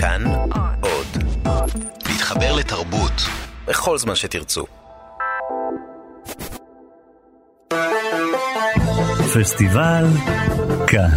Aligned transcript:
כאן 0.00 0.24
עוד. 0.80 1.06
להתחבר 2.08 2.56
לתרבות 2.56 3.12
בכל 3.66 3.98
זמן 3.98 4.14
שתרצו. 4.14 4.64
פסטיבל 9.34 10.06
כאן. 10.86 11.10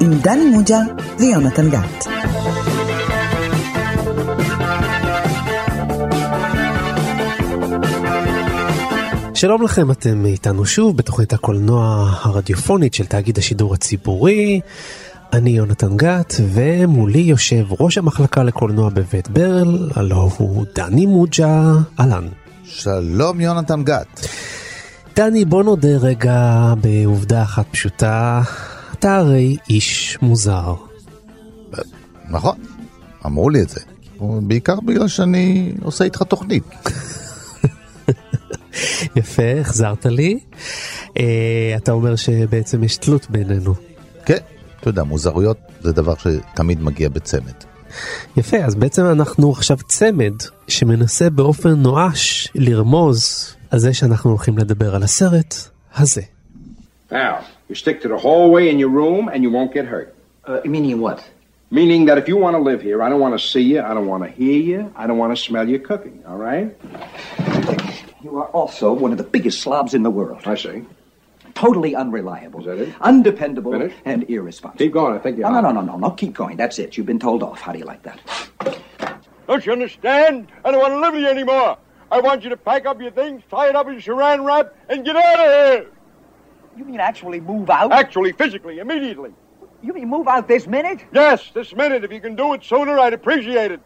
עם 0.00 0.14
דני 0.22 0.44
מוג'ה 0.44 0.78
ויונתן 1.18 1.70
גת. 1.70 2.06
שלום 9.34 9.62
לכם, 9.62 9.90
אתם 9.90 10.26
איתנו 10.26 10.66
שוב 10.66 10.96
בתוכנית 10.96 11.32
הקולנוע 11.32 12.10
הרדיופונית 12.22 12.94
של 12.94 13.06
תאגיד 13.06 13.38
השידור 13.38 13.74
הציבורי. 13.74 14.60
אני 15.34 15.50
יונתן 15.50 15.96
גת, 15.96 16.34
ומולי 16.40 17.18
יושב 17.18 17.66
ראש 17.80 17.98
המחלקה 17.98 18.42
לקולנוע 18.42 18.88
בבית 18.88 19.28
ברל, 19.28 19.90
הלו 19.94 20.30
הוא 20.36 20.64
דני 20.74 21.06
מוג'ה, 21.06 21.72
אהלן. 22.00 22.28
שלום 22.64 23.40
יונתן 23.40 23.84
גת. 23.84 24.26
דני, 25.16 25.44
בוא 25.44 25.62
נודה 25.62 25.96
רגע 26.00 26.74
בעובדה 26.80 27.42
אחת 27.42 27.66
פשוטה, 27.70 28.42
אתה 28.92 29.16
הרי 29.16 29.56
איש 29.70 30.18
מוזר. 30.22 30.74
נכון, 32.30 32.56
אמרו 33.26 33.50
לי 33.50 33.62
את 33.62 33.68
זה. 33.68 33.80
בעיקר 34.20 34.80
בגלל 34.80 35.08
שאני 35.08 35.72
עושה 35.82 36.04
איתך 36.04 36.22
תוכנית. 36.22 36.64
יפה, 39.16 39.60
החזרת 39.60 40.06
לי. 40.06 40.38
אה, 41.18 41.74
אתה 41.76 41.92
אומר 41.92 42.16
שבעצם 42.16 42.84
יש 42.84 42.96
תלות 42.96 43.30
בינינו. 43.30 43.74
כן, 44.24 44.38
אתה 44.84 44.90
יודע, 44.90 45.02
מוזרויות 45.02 45.56
זה 45.80 45.92
דבר 45.92 46.14
שתמיד 46.14 46.82
מגיע 46.82 47.08
בצמד. 47.08 47.54
יפה, 48.36 48.56
אז 48.56 48.74
בעצם 48.74 49.04
אנחנו 49.04 49.50
עכשיו 49.50 49.76
צמד 49.76 50.34
שמנסה 50.68 51.30
באופן 51.30 51.70
נואש 51.70 52.48
לרמוז 52.54 53.54
על 53.70 53.78
זה 53.78 53.94
שאנחנו 53.94 54.30
הולכים 54.30 54.58
לדבר 54.58 54.94
על 54.94 55.02
הסרט 55.02 55.54
הזה. 55.96 56.22
Now, 57.10 57.16
you 57.70 57.74
stick 57.74 58.02
to 58.02 58.08
the 58.08 58.18
hallway 58.18 58.68
in 58.72 58.78
your 58.78 58.92
room 59.00 59.28
and 59.32 59.42
you 59.42 59.50
won't 59.50 59.72
get 59.72 59.86
hurt. 59.86 60.14
Uh, 60.46 60.60
meaning 60.64 61.00
what? 61.00 61.20
Meaning 61.70 62.04
that 62.08 62.18
if 62.18 62.26
you 62.28 62.36
want 62.36 62.54
to 62.58 62.62
live 62.70 62.80
here, 62.82 62.98
I 63.06 63.08
don't 63.10 63.22
want 63.26 63.34
to 63.38 63.44
see 63.52 63.64
you, 63.72 63.80
I 63.90 63.92
don't 63.96 64.08
want 64.14 64.22
to 64.26 64.30
hear 64.40 64.60
you, 64.70 64.80
I 65.02 65.06
don't 65.08 65.20
want 65.22 65.32
to 65.36 65.40
smell 65.48 65.66
you 65.72 65.78
cooking, 65.90 66.16
all 66.28 66.40
right? 66.48 66.68
You 68.24 68.32
are 68.40 68.50
also 68.58 68.86
one 69.04 69.12
of 69.14 69.18
the 69.22 69.28
biggest 69.36 69.58
slobs 69.64 69.92
in 69.98 70.02
the 70.08 70.14
world. 70.18 70.42
I 70.54 70.56
see. 70.64 70.78
Totally 71.54 71.94
unreliable. 71.94 72.60
Is 72.60 72.66
that 72.66 72.78
it? 72.78 72.88
Undependable 73.00 73.72
Finish? 73.72 73.94
and 74.04 74.28
irresponsible. 74.28 74.78
Keep 74.78 74.92
going, 74.92 75.14
I 75.14 75.18
think 75.18 75.38
you're 75.38 75.50
No, 75.50 75.60
no, 75.60 75.70
no, 75.70 75.80
no, 75.80 75.92
no, 75.92 75.96
no. 75.96 76.10
Keep 76.10 76.34
going. 76.34 76.56
That's 76.56 76.78
it. 76.78 76.96
You've 76.96 77.06
been 77.06 77.18
told 77.20 77.42
off. 77.42 77.60
How 77.60 77.72
do 77.72 77.78
you 77.78 77.84
like 77.84 78.02
that? 78.02 78.20
Don't 79.46 79.64
you 79.64 79.72
understand? 79.72 80.48
I 80.64 80.70
don't 80.70 80.80
want 80.80 80.94
to 80.94 81.00
live 81.00 81.14
here 81.14 81.28
anymore. 81.28 81.78
I 82.10 82.20
want 82.20 82.42
you 82.42 82.50
to 82.50 82.56
pack 82.56 82.86
up 82.86 83.00
your 83.00 83.10
things, 83.10 83.42
tie 83.50 83.68
it 83.68 83.76
up 83.76 83.86
in 83.88 83.96
saran 83.96 84.44
wrap, 84.44 84.74
and 84.88 85.04
get 85.04 85.16
out 85.16 85.40
of 85.40 85.46
here. 85.46 85.86
You 86.76 86.84
mean 86.84 87.00
actually 87.00 87.40
move 87.40 87.70
out? 87.70 87.92
Actually, 87.92 88.32
physically, 88.32 88.78
immediately. 88.78 89.32
You 89.82 89.92
mean 89.92 90.08
move 90.08 90.26
out 90.28 90.48
this 90.48 90.66
minute? 90.66 91.00
Yes, 91.12 91.50
this 91.54 91.74
minute. 91.74 92.04
If 92.04 92.12
you 92.12 92.20
can 92.20 92.34
do 92.36 92.54
it 92.54 92.64
sooner, 92.64 92.98
I'd 92.98 93.12
appreciate 93.12 93.70
it. 93.70 93.80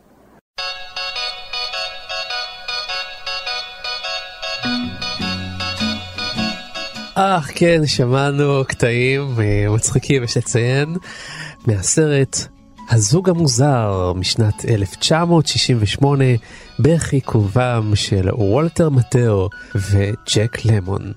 אה, 7.18 7.40
כן, 7.54 7.86
שמענו 7.86 8.64
קטעים 8.68 9.40
אה, 9.40 9.70
מצחיקים, 9.70 10.22
יש 10.24 10.36
לציין, 10.36 10.96
מהסרט 11.66 12.46
הזוג 12.90 13.30
המוזר 13.30 14.12
משנת 14.16 14.64
1968 14.68 16.24
בחיכובם 16.80 17.92
של 17.94 18.28
וולטר 18.34 18.88
מטאו 18.88 19.48
וג'ק 19.74 20.64
למון. 20.64 21.12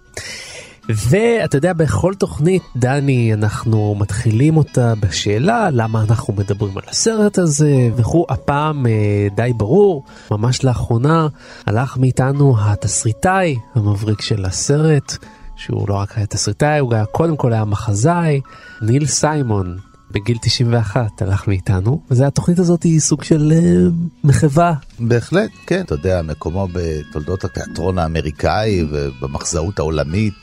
ואתה 0.90 1.58
יודע, 1.58 1.74
בכל 1.74 2.14
תוכנית, 2.14 2.64
דני, 2.76 3.34
אנחנו 3.34 3.96
מתחילים 4.00 4.58
אותה 4.58 4.94
בשאלה 4.96 5.70
למה 5.72 6.02
אנחנו 6.10 6.34
מדברים 6.34 6.78
על 6.78 6.84
הסרט 6.88 7.38
הזה 7.38 7.90
וכו'. 7.96 8.26
הפעם 8.30 8.88
אה, 8.88 9.28
די 9.36 9.52
ברור, 9.58 10.04
ממש 10.32 10.64
לאחרונה 10.64 11.28
הלך 11.66 11.98
מאיתנו 11.98 12.56
התסריטאי 12.60 13.58
המבריק 13.76 14.22
של 14.22 14.46
הסרט, 14.46 15.18
שהוא 15.62 15.90
לא 15.90 15.94
רק 15.94 16.18
היה 16.18 16.26
תסריטאי, 16.26 16.80
הוא 16.80 16.94
היה 16.94 17.06
קודם 17.06 17.38
כל 17.38 17.54
היה 17.54 17.66
מחזאי, 17.66 18.42
ניל 18.82 19.06
סיימון. 19.06 19.78
בגיל 20.14 20.38
91 20.42 21.22
הלך 21.22 21.48
מאיתנו, 21.48 22.02
והתוכנית 22.12 22.60
הזאת 22.60 22.84
היא 22.84 23.00
סוג 23.00 23.24
של 23.24 23.54
אה, 23.56 23.90
מחווה. 24.24 24.74
בהחלט, 25.00 25.50
כן, 25.68 25.82
אתה 25.82 25.94
יודע, 25.94 26.22
מקומו 26.22 26.68
בתולדות 26.72 27.44
התיאטרון 27.44 27.98
האמריקאי 27.98 28.86
ובמחזאות 28.90 29.80
העולמית 29.80 30.34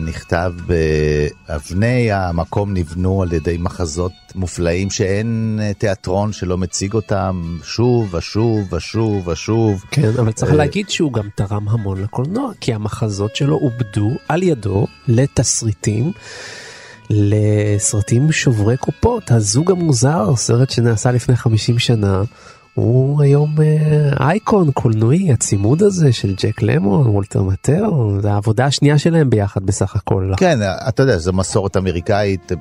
נכתב 0.00 0.52
באבני 0.66 2.12
המקום 2.12 2.74
נבנו 2.74 3.22
על 3.22 3.32
ידי 3.32 3.56
מחזות 3.60 4.12
מופלאים 4.34 4.90
שאין 4.90 5.58
אה, 5.62 5.74
תיאטרון 5.74 6.32
שלא 6.32 6.58
מציג 6.58 6.94
אותם 6.94 7.58
שוב 7.64 8.14
ושוב 8.14 8.72
ושוב 8.72 9.28
ושוב. 9.28 9.84
כן, 9.90 10.10
אבל 10.18 10.32
צריך 10.32 10.52
אה, 10.52 10.56
להגיד 10.56 10.90
שהוא 10.90 11.12
גם 11.12 11.28
תרם 11.34 11.68
המון 11.68 12.02
לקולנוע, 12.02 12.52
כי 12.60 12.74
המחזות 12.74 13.36
שלו 13.36 13.56
עובדו 13.56 14.10
על 14.28 14.42
ידו 14.42 14.86
לתסריטים. 15.08 16.12
לסרטים 17.12 18.32
שוברי 18.32 18.76
קופות, 18.76 19.30
הזוג 19.30 19.70
המוזר, 19.70 20.36
סרט 20.36 20.70
שנעשה 20.70 21.12
לפני 21.12 21.36
50 21.36 21.78
שנה, 21.78 22.22
הוא 22.74 23.22
היום 23.22 23.54
אה, 23.62 24.26
אייקון 24.28 24.70
קולנועי, 24.70 25.32
הצימוד 25.32 25.82
הזה 25.82 26.12
של 26.12 26.34
ג'ק 26.34 26.62
למון, 26.62 27.06
וולטר 27.06 27.42
מטאו, 27.42 28.20
זה 28.20 28.32
העבודה 28.32 28.64
השנייה 28.64 28.98
שלהם 28.98 29.30
ביחד 29.30 29.66
בסך 29.66 29.96
הכל. 29.96 30.32
כן, 30.36 30.58
אתה 30.88 31.02
יודע, 31.02 31.18
זו 31.18 31.32
מסורת 31.32 31.76
אמריקאית, 31.76 32.52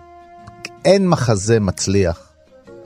אין 0.86 1.08
מחזה 1.08 1.60
מצליח, 1.60 2.30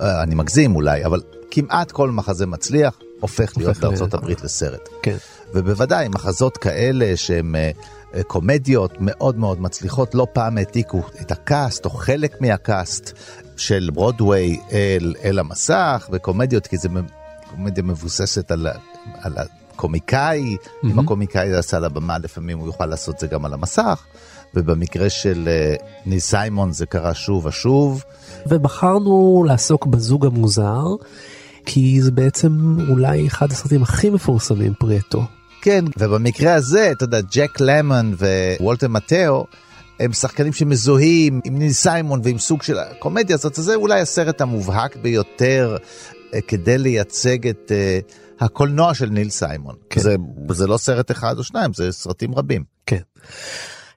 אה, 0.01 0.23
אני 0.23 0.35
מגזים 0.35 0.75
אולי, 0.75 1.05
אבל 1.05 1.21
כמעט 1.51 1.91
כל 1.91 2.11
מחזה 2.11 2.45
מצליח 2.45 2.99
הופך 3.19 3.57
להיות 3.57 3.77
בארצות 3.77 4.13
הברית 4.13 4.43
לסרט. 4.43 4.89
כן. 5.03 5.17
ובוודאי 5.53 6.07
מחזות 6.07 6.57
כאלה 6.57 7.17
שהם 7.17 7.55
אה, 7.55 8.23
קומדיות 8.23 8.93
מאוד 8.99 9.37
מאוד 9.37 9.61
מצליחות, 9.61 10.15
לא 10.15 10.27
פעם 10.33 10.57
העתיקו 10.57 11.01
את 11.21 11.31
הקאסט 11.31 11.85
או 11.85 11.89
חלק 11.89 12.41
מהקאסט 12.41 13.13
של 13.57 13.89
ברודוויי 13.93 14.59
אל, 14.71 15.15
אל 15.23 15.39
המסך, 15.39 16.09
וקומדיות, 16.11 16.67
כי 16.67 16.77
זה 16.77 16.89
קומדיה 17.51 17.83
מבוססת 17.83 18.51
על, 18.51 18.67
על 19.21 19.33
הקומיקאי, 19.37 20.55
mm-hmm. 20.55 20.87
אם 20.87 20.99
הקומיקאי 20.99 21.49
זה 21.49 21.59
עשה 21.59 21.77
על 21.77 21.85
הבמה, 21.85 22.17
לפעמים 22.17 22.59
הוא 22.59 22.67
יוכל 22.67 22.85
לעשות 22.85 23.19
זה 23.19 23.27
גם 23.27 23.45
על 23.45 23.53
המסך, 23.53 24.03
ובמקרה 24.53 25.09
של 25.09 25.47
אה, 25.47 25.75
ניל 26.05 26.19
סיימון 26.19 26.71
זה 26.71 26.85
קרה 26.85 27.13
שוב 27.13 27.45
ושוב. 27.45 28.03
ובחרנו 28.47 29.43
לעסוק 29.47 29.85
בזוג 29.85 30.25
המוזר, 30.25 30.83
כי 31.65 32.01
זה 32.01 32.11
בעצם 32.11 32.77
אולי 32.89 33.27
אחד 33.27 33.51
הסרטים 33.51 33.83
הכי 33.83 34.09
מפורסמים 34.09 34.73
פרי 34.79 34.97
עטו. 34.97 35.23
כן, 35.61 35.85
ובמקרה 35.97 36.53
הזה, 36.53 36.91
אתה 36.91 37.03
יודע, 37.03 37.19
ג'ק 37.21 37.59
למון 37.59 38.15
ווולטר 38.59 38.87
מטאו, 38.87 39.45
הם 39.99 40.13
שחקנים 40.13 40.53
שמזוהים 40.53 41.41
עם 41.43 41.57
ניל 41.57 41.71
סיימון 41.71 42.21
ועם 42.23 42.39
סוג 42.39 42.63
של 42.63 42.79
הקומדיה 42.79 43.35
הזאת, 43.35 43.59
אז 43.59 43.63
זה 43.65 43.75
אולי 43.75 43.99
הסרט 43.99 44.41
המובהק 44.41 44.95
ביותר 44.95 45.77
אה, 46.33 46.41
כדי 46.41 46.77
לייצג 46.77 47.47
את 47.47 47.71
אה, 47.71 47.99
הקולנוע 48.39 48.93
של 48.93 49.09
ניל 49.09 49.29
סיימון. 49.29 49.75
כן. 49.89 50.01
זה, 50.01 50.15
זה 50.49 50.67
לא 50.67 50.77
סרט 50.77 51.11
אחד 51.11 51.37
או 51.37 51.43
שניים, 51.43 51.73
זה 51.73 51.91
סרטים 51.91 52.35
רבים. 52.35 52.63
כן. 52.85 53.01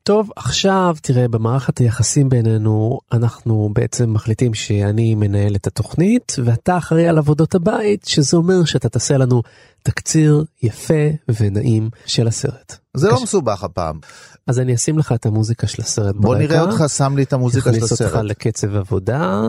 טוב, 0.06 0.30
עכשיו 0.36 0.96
תראה, 1.02 1.28
במערכת 1.28 1.78
היחסים 1.78 2.28
בינינו, 2.28 2.98
אנחנו 3.12 3.70
בעצם 3.72 4.12
מחליטים 4.12 4.54
שאני 4.54 5.14
מנהל 5.14 5.54
את 5.56 5.66
התוכנית, 5.66 6.36
ואתה 6.44 6.78
אחראי 6.78 7.08
על 7.08 7.18
עבודות 7.18 7.54
הבית, 7.54 8.04
שזה 8.04 8.36
אומר 8.36 8.64
שאתה 8.64 8.88
תעשה 8.88 9.16
לנו 9.16 9.42
תקציר 9.82 10.44
יפה 10.62 11.08
ונעים 11.41 11.91
של 12.06 12.28
הסרט. 12.28 12.76
זה 12.94 13.06
לא 13.06 13.12
בבקשה. 13.12 13.24
מסובך 13.24 13.64
הפעם. 13.64 13.98
אז 14.47 14.58
אני 14.58 14.74
אשים 14.74 14.98
לך 14.98 15.12
את 15.12 15.26
המוזיקה 15.26 15.66
של 15.66 15.82
הסרט 15.82 16.14
בוא 16.14 16.34
ברקע. 16.34 16.47
נראה 16.47 16.60
אותך 16.60 16.84
שם 16.97 17.16
לי 17.16 17.22
את 17.22 17.32
המוזיקה 17.32 17.70
של 17.70 17.76
נכניס 17.76 17.92
אותך 17.92 18.02
הסרט. 18.02 18.24
לקצב 18.24 18.76
עבודה, 18.76 19.42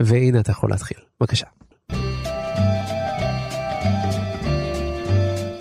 והנה 0.00 0.40
אתה 0.40 0.50
יכול 0.50 0.70
להתחיל. 0.70 0.98
בבקשה. 1.20 1.46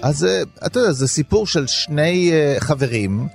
אז 0.02 0.26
אה, 0.26 0.42
אתה 0.66 0.80
יודע, 0.80 0.92
זה 0.92 1.08
סיפור 1.08 1.48
של 1.48 1.68
שני 1.68 2.32
אה, 2.32 2.56
חברים, 2.60 3.28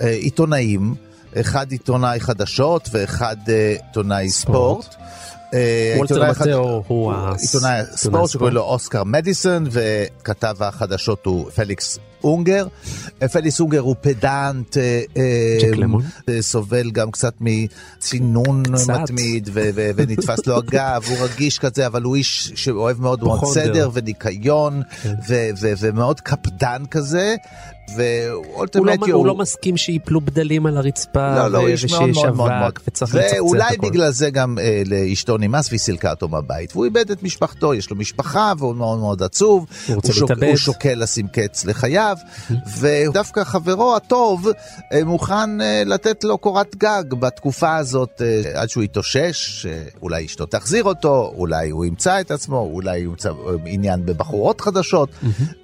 עיתונאים, 0.00 0.94
אחד 1.40 1.70
עיתונאי 1.70 2.20
חדשות 2.20 2.88
ואחד 2.92 3.36
אה, 3.48 3.76
עיתונאי 3.86 4.30
ספורט. 4.30 4.94
אה, 5.54 5.94
וולטר 5.96 6.30
מטאו 6.30 6.82
הוא 6.86 7.12
עיתונאי 7.40 7.82
ספורט 7.96 8.30
שקוראים 8.30 8.54
לו 8.54 8.62
אוסקר 8.62 9.04
מדיסון 9.04 9.66
וכתב 9.70 10.56
החדשות 10.60 11.26
הוא 11.26 11.50
פליקס 11.50 11.98
אונגר. 12.24 12.66
פליקס 13.32 13.60
אונגר 13.60 13.80
הוא 13.80 13.94
פדנט, 14.00 14.76
אה, 14.76 15.02
אה. 15.16 15.58
אה, 16.28 16.42
סובל 16.42 16.90
גם 16.90 17.10
קצת 17.10 17.34
מצינון. 17.40 18.62
מתמיד 18.88 19.48
ו- 19.52 19.70
ו- 19.74 19.90
ונתפס 19.96 20.46
לו 20.46 20.56
הגב, 20.56 21.04
הוא 21.08 21.16
רגיש 21.20 21.58
כזה, 21.58 21.86
אבל 21.86 22.02
הוא 22.02 22.16
איש 22.16 22.52
שאוהב 22.54 23.00
מאוד 23.00 23.24
מאוד. 23.24 23.44
סדר 23.44 23.90
וניקיון 23.92 24.82
כן. 25.02 25.14
ו- 25.28 25.50
ו- 25.60 25.72
ומאוד 25.78 26.20
קפדן 26.20 26.82
כזה. 26.90 27.34
הוא 27.86 27.96
לא, 27.98 28.32
ואולטימטי 28.56 29.10
הוא 29.10 29.26
לא 29.26 29.34
מסכים 29.34 29.76
שיפלו 29.76 30.20
בדלים 30.20 30.66
על 30.66 30.76
הרצפה 30.76 31.36
לא, 31.36 31.48
לא, 31.48 31.66
איש 31.66 31.92
מאוד 31.92 32.02
ושיש 32.02 32.24
מאוד 32.24 32.36
מאוד 32.36 32.72
ואולי. 33.36 33.76
בגלל 33.76 34.10
זה 34.10 34.30
גם 34.30 34.58
אה, 34.58 34.82
לאשתו 34.86 35.38
נמאס 35.38 35.68
והיא 35.68 35.80
סילקה 35.80 36.10
אותו 36.10 36.28
מהבית. 36.28 36.72
והוא 36.72 36.84
איבד 36.84 37.10
את 37.10 37.22
משפחתו, 37.22 37.74
יש 37.74 37.90
לו 37.90 37.96
משפחה 37.96 38.52
והוא 38.58 38.74
מאוד 38.74 38.98
מאוד 38.98 39.22
עצוב. 39.22 39.66
הוא 39.86 39.96
רוצה 39.96 40.12
שוק-. 40.12 40.30
הוא 40.46 40.56
שוקל 40.56 40.94
לשים 40.94 41.28
קץ 41.28 41.64
לחייו, 41.64 42.05
ודווקא 42.80 43.44
חברו 43.44 43.96
הטוב 43.96 44.48
אה, 44.92 45.04
מוכן 45.04 45.60
אה, 45.60 45.82
לתת 45.86 46.24
לו 46.24 46.38
קורת 46.38 46.76
גג 46.76 47.04
בתקופה 47.18 47.76
הזאת 47.76 48.22
אה, 48.22 48.60
עד 48.60 48.68
שהוא 48.68 48.84
יתאושש, 48.84 49.66
אולי 50.02 50.26
אשתו 50.26 50.46
תחזיר 50.46 50.84
אותו, 50.84 51.32
אולי 51.36 51.70
הוא 51.70 51.84
ימצא 51.84 52.20
את 52.20 52.30
עצמו, 52.30 52.58
אולי 52.72 53.02
הוא 53.02 53.12
ימצא 53.12 53.30
עניין 53.66 54.06
בבחורות 54.06 54.60
חדשות. 54.60 55.08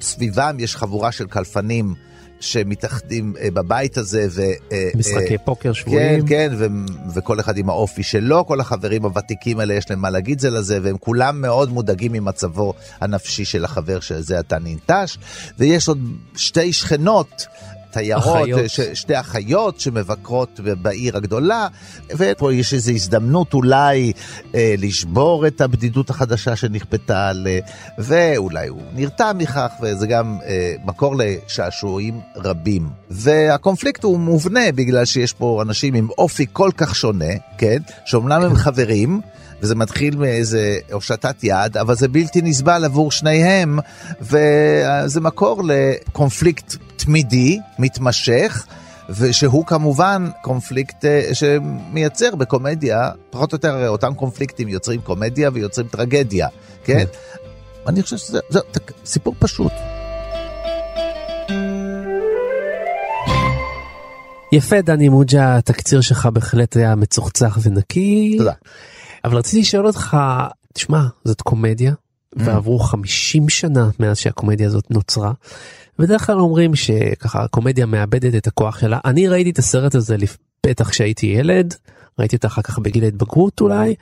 סביבם 0.01 0.57
יש 0.61 0.77
חבורה 0.77 1.13
של 1.13 1.27
קלפנים. 1.27 2.12
שמתאחדים 2.43 3.35
אה, 3.41 3.51
בבית 3.51 3.97
הזה 3.97 4.27
ו... 4.31 4.43
אה, 4.73 4.91
משחקי 4.95 5.33
אה, 5.33 5.39
פוקר 5.39 5.69
כן, 5.69 5.75
שבויים. 5.75 6.27
כן, 6.27 6.53
ו- 6.59 6.67
וכל 7.15 7.41
אחד 7.41 7.57
עם 7.57 7.71
האופי 7.71 8.03
שלו, 8.03 8.47
כל 8.47 8.61
החברים 8.61 9.05
הוותיקים 9.05 9.61
האלה 9.61 9.75
יש 9.75 9.91
להם 9.91 10.01
מה 10.01 10.11
להגיד 10.11 10.41
זה 10.41 10.51
לזה, 10.51 10.79
והם 10.83 10.97
כולם 10.99 11.41
מאוד 11.41 11.71
מודאגים 11.71 12.13
ממצבו 12.13 12.75
הנפשי 13.01 13.45
של 13.45 13.65
החבר 13.65 14.01
שזה 14.01 14.39
עתה 14.39 14.59
ננטש, 14.59 15.19
ויש 15.59 15.89
עוד 15.89 15.99
שתי 16.37 16.73
שכנות. 16.73 17.47
תיירות, 17.93 18.43
אחיות. 18.43 18.61
ש- 18.71 18.81
שתי 18.81 19.21
אחיות 19.21 19.81
שמבקרות 19.81 20.61
בעיר 20.83 21.17
הגדולה, 21.17 21.69
ופה 22.17 22.55
יש 22.55 22.75
איזו 22.75 22.93
הזדמנות 22.93 23.55
אולי 23.55 24.13
אה, 24.55 24.75
לשבור 24.79 25.47
את 25.47 25.61
הבדידות 25.61 26.11
החדשה 26.11 26.57
שנכפתה 26.57 27.29
על... 27.29 27.47
אה, 27.47 27.59
ואולי 27.99 28.69
הוא 28.69 28.83
נרתע 28.95 29.33
מכך, 29.33 29.71
וזה 29.83 30.07
גם 30.07 30.39
אה, 30.47 30.75
מקור 30.85 31.15
לשעשועים 31.19 32.21
רבים. 32.37 32.89
והקונפליקט 33.11 34.05
הוא 34.05 34.19
מובנה 34.21 34.73
בגלל 34.75 35.05
שיש 35.05 35.33
פה 35.33 35.63
אנשים 35.63 35.95
עם 35.95 36.09
אופי 36.19 36.47
כל 36.53 36.71
כך 36.77 36.95
שונה, 36.97 37.25
כן? 37.59 37.79
שאומנם 38.05 38.43
הם 38.43 38.55
חברים, 38.55 39.21
וזה 39.63 39.75
מתחיל 39.75 40.17
מאיזה 40.17 40.79
הושטת 40.93 41.45
יד, 41.45 41.77
אבל 41.77 41.95
זה 41.95 42.09
בלתי 42.09 42.43
נסבל 42.43 42.85
עבור 42.85 43.11
שניהם, 43.11 43.79
וזה 44.21 45.21
מקור 45.21 45.63
לקונפליקט 45.65 46.77
תמידי, 46.97 47.59
מתמשך. 47.79 48.67
ושהוא 49.11 49.67
כמובן 49.67 50.29
קונפליקט 50.43 51.05
אה, 51.05 51.31
שמייצר 51.33 52.35
בקומדיה, 52.35 53.11
פחות 53.31 53.53
או 53.53 53.57
יותר 53.57 53.89
אותם 53.89 54.15
קונפליקטים 54.15 54.69
יוצרים 54.69 55.01
קומדיה 55.01 55.51
ויוצרים 55.53 55.89
טרגדיה, 55.89 56.49
כן? 56.85 57.05
אני 57.87 58.03
חושב 58.03 58.17
שזה 58.17 58.39
זה, 58.49 58.59
זה 58.73 58.81
סיפור 59.05 59.35
פשוט. 59.39 59.73
יפה 64.53 64.81
דני 64.81 65.09
מוג'ה, 65.09 65.57
התקציר 65.57 66.01
שלך 66.01 66.27
בהחלט 66.27 66.77
היה 66.77 66.95
מצוחצח 66.95 67.59
ונקי. 67.63 68.35
תודה. 68.39 68.53
אבל 69.25 69.37
רציתי 69.37 69.61
לשאול 69.61 69.87
אותך, 69.87 70.17
תשמע, 70.75 71.03
זאת 71.25 71.41
קומדיה, 71.41 71.95
ועברו 72.37 72.79
50 72.79 73.49
שנה 73.49 73.91
מאז 74.01 74.19
שהקומדיה 74.19 74.67
הזאת 74.67 74.91
נוצרה. 74.91 75.33
בדרך 75.99 76.27
כלל 76.27 76.41
אומרים 76.41 76.75
שככה 76.75 77.43
הקומדיה 77.43 77.87
מאבדת 77.87 78.35
את 78.35 78.47
הכוח 78.47 78.79
שלה. 78.79 78.99
אני 79.05 79.29
ראיתי 79.29 79.51
את 79.51 79.59
הסרט 79.59 79.95
הזה 79.95 80.17
בטח 80.67 80.91
כשהייתי 80.91 81.27
ילד, 81.27 81.75
ראיתי 82.19 82.37
אותה 82.37 82.47
אחר 82.49 82.63
כך 82.63 82.79
בגיל 82.79 83.05
ההתבגרות 83.05 83.61
אולי, 83.61 83.95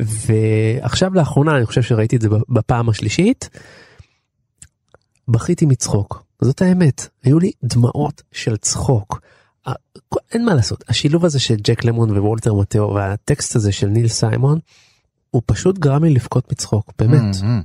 ועכשיו 0.00 1.14
לאחרונה 1.14 1.56
אני 1.56 1.66
חושב 1.66 1.82
שראיתי 1.82 2.16
את 2.16 2.20
זה 2.20 2.28
בפעם 2.48 2.88
השלישית. 2.88 3.48
בכיתי 5.28 5.66
מצחוק, 5.66 6.24
זאת 6.40 6.62
האמת, 6.62 7.08
היו 7.24 7.38
לי 7.38 7.52
דמעות 7.64 8.22
של 8.32 8.56
צחוק. 8.56 9.20
אין 10.32 10.44
מה 10.44 10.54
לעשות, 10.54 10.84
השילוב 10.88 11.24
הזה 11.24 11.40
של 11.40 11.56
ג'ק 11.62 11.84
למון 11.84 12.18
ווולטר 12.18 12.54
מטאו 12.54 12.94
והטקסט 12.94 13.56
הזה 13.56 13.72
של 13.72 13.86
ניל 13.86 14.08
סיימון, 14.08 14.58
הוא 15.30 15.42
פשוט 15.46 15.78
גרם 15.78 16.04
לי 16.04 16.10
לבכות 16.10 16.52
מצחוק, 16.52 16.92
באמת. 16.98 17.36
מהמם. 17.42 17.62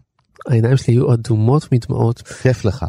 העיניים 0.47 0.77
שלי 0.77 0.93
היו 0.93 1.13
אדומות 1.13 1.71
מדמעות. 1.71 2.21
כיף 2.21 2.65
לך. 2.65 2.85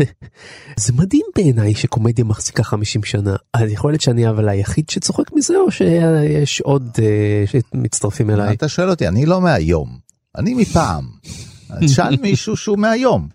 זה 0.84 0.92
מדהים 0.92 1.26
בעיניי 1.36 1.74
שקומדיה 1.74 2.24
מחזיקה 2.24 2.62
50 2.62 3.04
שנה. 3.04 3.36
אז 3.54 3.70
יכול 3.70 3.90
להיות 3.90 4.00
שאני 4.00 4.28
אבל 4.28 4.48
היחיד 4.48 4.90
שצוחק 4.90 5.32
מזה 5.32 5.56
או 5.56 5.70
שיש 5.70 6.60
עוד 6.60 6.88
אה, 7.02 7.44
שמצטרפים 7.46 8.30
אליי? 8.30 8.54
אתה 8.54 8.68
שואל 8.68 8.90
אותי, 8.90 9.08
אני 9.08 9.26
לא 9.26 9.40
מהיום, 9.40 9.98
אני 10.38 10.54
מפעם. 10.54 11.04
תשאל 11.80 12.16
מישהו 12.22 12.56
שהוא 12.56 12.78
מהיום. 12.78 13.28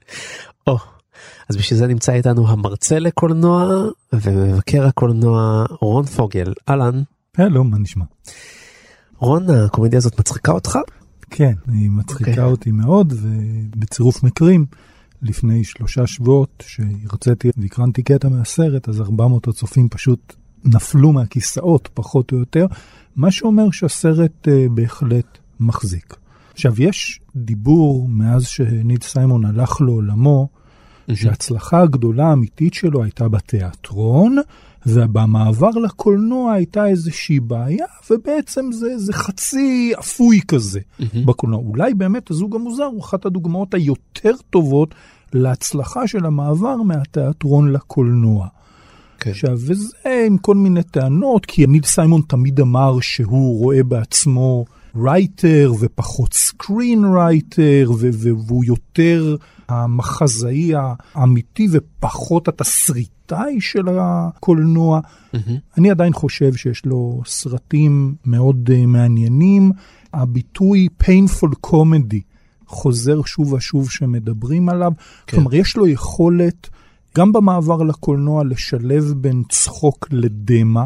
אז 1.51 1.57
בשביל 1.57 1.79
זה 1.79 1.87
נמצא 1.87 2.13
איתנו 2.13 2.47
המרצה 2.47 2.99
לקולנוע 2.99 3.83
ומבקר 4.13 4.85
הקולנוע 4.87 5.65
רון 5.81 6.05
פוגל. 6.05 6.53
אהלן. 6.69 7.01
הלו, 7.37 7.63
מה 7.63 7.77
נשמע? 7.77 8.05
רון, 9.17 9.49
הקומדיה 9.49 9.97
הזאת 9.97 10.19
מצחיקה 10.19 10.51
אותך? 10.51 10.77
כן, 11.29 11.53
היא 11.67 11.89
מצחיקה 11.89 12.31
אוקיי. 12.31 12.43
אותי 12.43 12.71
מאוד, 12.71 13.13
ובצירוף 13.21 14.23
מקרים, 14.23 14.65
לפני 15.21 15.63
שלושה 15.63 16.07
שבועות 16.07 16.63
שהרציתי 16.67 17.49
והקרנתי 17.57 18.03
קטע 18.03 18.29
מהסרט, 18.29 18.89
אז 18.89 19.01
400 19.01 19.47
הצופים 19.47 19.89
פשוט 19.89 20.35
נפלו 20.65 21.13
מהכיסאות, 21.13 21.89
פחות 21.93 22.31
או 22.31 22.37
יותר, 22.37 22.65
מה 23.15 23.31
שאומר 23.31 23.71
שהסרט 23.71 24.47
uh, 24.47 24.51
בהחלט 24.73 25.37
מחזיק. 25.59 26.15
עכשיו, 26.53 26.83
יש 26.83 27.19
דיבור 27.35 28.07
מאז 28.09 28.45
שניד 28.45 29.03
סיימון 29.03 29.45
הלך 29.45 29.81
לעולמו, 29.81 30.60
שההצלחה 31.13 31.81
הגדולה 31.81 32.27
האמיתית 32.27 32.73
שלו 32.73 33.03
הייתה 33.03 33.29
בתיאטרון, 33.29 34.37
ובמעבר 34.85 35.69
לקולנוע 35.69 36.53
הייתה 36.53 36.87
איזושהי 36.87 37.39
בעיה, 37.39 37.85
ובעצם 38.09 38.71
זה, 38.71 38.97
זה 38.97 39.13
חצי 39.13 39.91
אפוי 39.99 40.39
כזה 40.47 40.79
בקולנוע. 41.25 41.59
אולי 41.59 41.93
באמת 41.93 42.31
הזוג 42.31 42.55
המוזר 42.55 42.83
הוא 42.83 43.01
אחת 43.01 43.25
הדוגמאות 43.25 43.73
היותר 43.73 44.33
טובות 44.49 44.95
להצלחה 45.33 46.07
של 46.07 46.25
המעבר 46.25 46.75
מהתיאטרון 46.75 47.71
לקולנוע. 47.71 48.47
כן. 49.19 49.29
עכשיו, 49.29 49.57
וזה 49.67 49.97
עם 50.27 50.37
כל 50.37 50.55
מיני 50.55 50.83
טענות, 50.83 51.45
כי 51.45 51.67
ניל 51.67 51.83
סיימון 51.83 52.21
תמיד 52.27 52.59
אמר 52.59 52.99
שהוא 53.01 53.59
רואה 53.59 53.83
בעצמו 53.83 54.65
writer 54.95 55.73
ופחות 55.79 56.33
screenwriter, 56.33 57.91
והוא 58.47 58.65
יותר 58.65 59.35
המחזאי 59.71 60.71
האמיתי 60.75 61.67
ופחות 61.71 62.47
התסריטאי 62.47 63.61
של 63.61 63.85
הקולנוע. 63.99 64.99
אני 65.77 65.91
עדיין 65.91 66.13
חושב 66.13 66.53
שיש 66.53 66.85
לו 66.85 67.21
סרטים 67.25 68.15
מאוד 68.25 68.69
אה, 68.69 68.85
מעניינים. 68.85 69.71
הביטוי 70.13 70.87
painful 71.03 71.67
comedy 71.67 72.21
חוזר 72.67 73.21
שוב 73.25 73.53
ושוב 73.53 73.89
שמדברים 73.89 74.69
עליו. 74.69 74.91
כן. 75.27 75.37
כלומר, 75.37 75.55
יש 75.55 75.77
לו 75.77 75.87
יכולת 75.87 76.69
גם 77.17 77.31
במעבר 77.31 77.83
לקולנוע 77.83 78.43
לשלב 78.43 79.13
בין 79.17 79.43
צחוק 79.49 80.07
לדמע, 80.11 80.85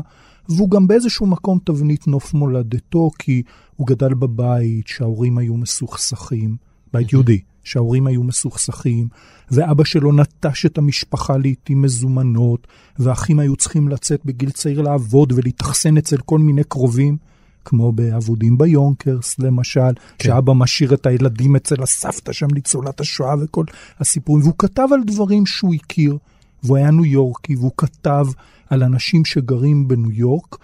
והוא 0.49 0.69
גם 0.69 0.87
באיזשהו 0.87 1.25
מקום 1.25 1.59
תבנית 1.63 2.07
נוף 2.07 2.33
מולדתו, 2.33 3.11
כי 3.19 3.43
הוא 3.75 3.87
גדל 3.87 4.13
בבית 4.13 4.87
שההורים 4.87 5.37
היו 5.37 5.57
מסוכסכים, 5.57 6.55
בית 6.93 7.13
יהודי, 7.13 7.39
שההורים 7.65 8.07
היו 8.07 8.23
מסוכסכים, 8.23 9.07
ואבא 9.51 9.83
שלו 9.83 10.11
נטש 10.11 10.65
את 10.65 10.77
המשפחה 10.77 11.37
לעיתים 11.37 11.81
מזומנות, 11.81 12.67
ואחים 12.99 13.39
היו 13.39 13.55
צריכים 13.55 13.87
לצאת 13.87 14.21
בגיל 14.25 14.49
צעיר 14.49 14.81
לעבוד 14.81 15.31
ולהתאכסן 15.31 15.97
אצל 15.97 16.17
כל 16.17 16.39
מיני 16.39 16.63
קרובים. 16.63 17.17
כמו 17.65 17.91
בעבודים 17.91 18.57
ביונקרס 18.57 19.39
למשל, 19.39 19.93
כן. 20.17 20.29
שאבא 20.29 20.53
משאיר 20.53 20.93
את 20.93 21.05
הילדים 21.05 21.55
אצל 21.55 21.83
הסבתא 21.83 22.33
שם 22.33 22.47
ניצולת 22.53 22.99
השואה 22.99 23.35
וכל 23.41 23.65
הסיפורים, 23.99 24.43
והוא 24.43 24.53
כתב 24.57 24.87
על 24.93 25.03
דברים 25.03 25.45
שהוא 25.45 25.73
הכיר, 25.73 26.17
והוא 26.63 26.77
היה 26.77 26.91
ניו 26.91 27.05
יורקי, 27.05 27.55
והוא 27.55 27.71
כתב 27.77 28.25
על 28.69 28.83
אנשים 28.83 29.25
שגרים 29.25 29.87
בניו 29.87 30.11
יורק, 30.11 30.55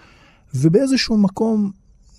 ובאיזשהו 0.54 1.18
מקום 1.18 1.70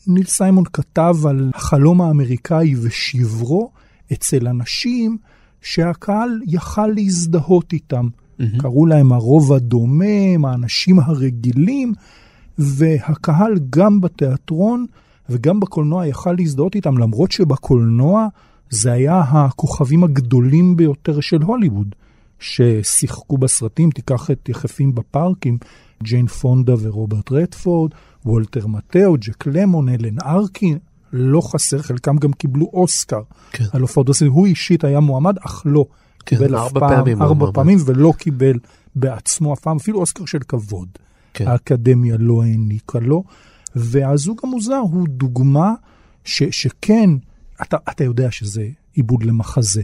ניל 0.07 0.25
סיימון 0.25 0.63
כתב 0.73 1.15
על 1.29 1.51
החלום 1.55 2.01
האמריקאי 2.01 2.75
ושברו 2.81 3.71
אצל 4.13 4.47
אנשים 4.47 5.17
שהקהל 5.61 6.41
יכל 6.47 6.87
להזדהות 6.87 7.73
איתם. 7.73 8.07
Mm-hmm. 8.07 8.61
קראו 8.61 8.85
להם 8.85 9.13
הרוב 9.13 9.53
הדומם, 9.53 10.45
האנשים 10.45 10.99
הרגילים, 10.99 11.93
והקהל 12.57 13.59
גם 13.69 14.01
בתיאטרון 14.01 14.85
וגם 15.29 15.59
בקולנוע 15.59 16.07
יכל 16.07 16.33
להזדהות 16.37 16.75
איתם, 16.75 16.97
למרות 16.97 17.31
שבקולנוע 17.31 18.27
זה 18.69 18.91
היה 18.91 19.19
הכוכבים 19.19 20.03
הגדולים 20.03 20.75
ביותר 20.75 21.19
של 21.19 21.41
הוליווד, 21.41 21.95
ששיחקו 22.39 23.37
בסרטים, 23.37 23.89
תיקח 23.91 24.31
את 24.31 24.49
יחפים 24.49 24.95
בפארקים, 24.95 25.57
ג'יין 26.03 26.27
פונדה 26.27 26.73
ורוברט 26.81 27.31
רדפורד, 27.31 27.91
וולטר 28.25 28.67
מטאו, 28.67 29.15
ג'ק 29.19 29.47
למון, 29.47 29.89
אלן 29.89 30.19
ארקין, 30.25 30.77
לא 31.13 31.41
חסר, 31.41 31.81
חלקם 31.81 32.17
גם 32.17 32.33
קיבלו 32.33 32.69
אוסקר 32.73 33.21
כן. 33.51 33.65
על 33.73 33.81
הופעות 33.81 34.09
בסרט. 34.09 34.29
הוא 34.29 34.45
אישית 34.45 34.83
היה 34.83 34.99
מועמד, 34.99 35.37
אך 35.41 35.61
לא. 35.65 35.85
כן, 36.25 36.35
קיבל 36.35 36.55
אף 36.55 36.71
פעם, 36.71 36.89
פעמים 36.89 37.17
הוא 37.17 37.27
ארבע 37.27 37.39
מועמד. 37.39 37.55
פעמים, 37.55 37.79
ולא 37.85 38.13
קיבל 38.17 38.59
בעצמו 38.95 39.53
אף 39.53 39.59
פעם, 39.59 39.77
אפילו 39.77 39.99
אוסקר 39.99 40.25
של 40.25 40.39
כבוד. 40.47 40.87
כן. 41.33 41.47
האקדמיה 41.47 42.17
לא 42.19 42.43
העניקה 42.43 42.99
לו. 42.99 43.23
והזוג 43.75 44.39
המוזר 44.43 44.75
הוא 44.75 45.07
דוגמה 45.07 45.73
ש, 46.23 46.43
שכן, 46.43 47.09
אתה, 47.61 47.77
אתה 47.89 48.03
יודע 48.03 48.31
שזה 48.31 48.67
עיבוד 48.93 49.23
למחזה. 49.23 49.81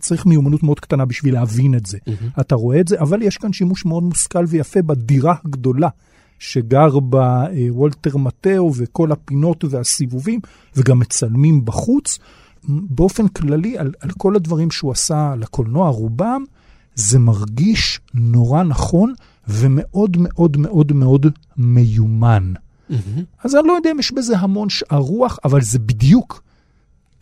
צריך 0.00 0.26
מיומנות 0.26 0.62
מאוד 0.62 0.80
קטנה 0.80 1.04
בשביל 1.04 1.34
להבין 1.34 1.74
את 1.74 1.86
זה. 1.86 1.98
Mm-hmm. 1.98 2.40
אתה 2.40 2.54
רואה 2.54 2.80
את 2.80 2.88
זה, 2.88 3.00
אבל 3.00 3.22
יש 3.22 3.36
כאן 3.36 3.52
שימוש 3.52 3.84
מאוד 3.84 4.02
מושכל 4.02 4.44
ויפה 4.48 4.82
בדירה 4.82 5.34
הגדולה 5.44 5.88
שגר 6.42 7.00
בה 7.00 7.44
וולטר 7.68 8.16
מטאו 8.16 8.72
וכל 8.76 9.12
הפינות 9.12 9.64
והסיבובים, 9.70 10.40
וגם 10.76 10.98
מצלמים 10.98 11.64
בחוץ. 11.64 12.18
באופן 12.68 13.28
כללי, 13.28 13.78
על, 13.78 13.92
על 14.00 14.10
כל 14.10 14.36
הדברים 14.36 14.70
שהוא 14.70 14.92
עשה 14.92 15.34
לקולנוע, 15.38 15.88
רובם, 15.88 16.44
זה 16.94 17.18
מרגיש 17.18 18.00
נורא 18.14 18.62
נכון 18.62 19.14
ומאוד 19.48 20.16
מאוד 20.20 20.56
מאוד 20.56 20.92
מאוד 20.92 21.26
מיומן. 21.56 22.52
אז 23.44 23.54
אני 23.54 23.68
לא 23.68 23.72
יודע 23.72 23.90
אם 23.90 23.98
יש 23.98 24.12
בזה 24.12 24.38
המון 24.38 24.68
שאר 24.68 24.98
רוח, 24.98 25.38
אבל 25.44 25.60
זה 25.60 25.78
בדיוק 25.78 26.42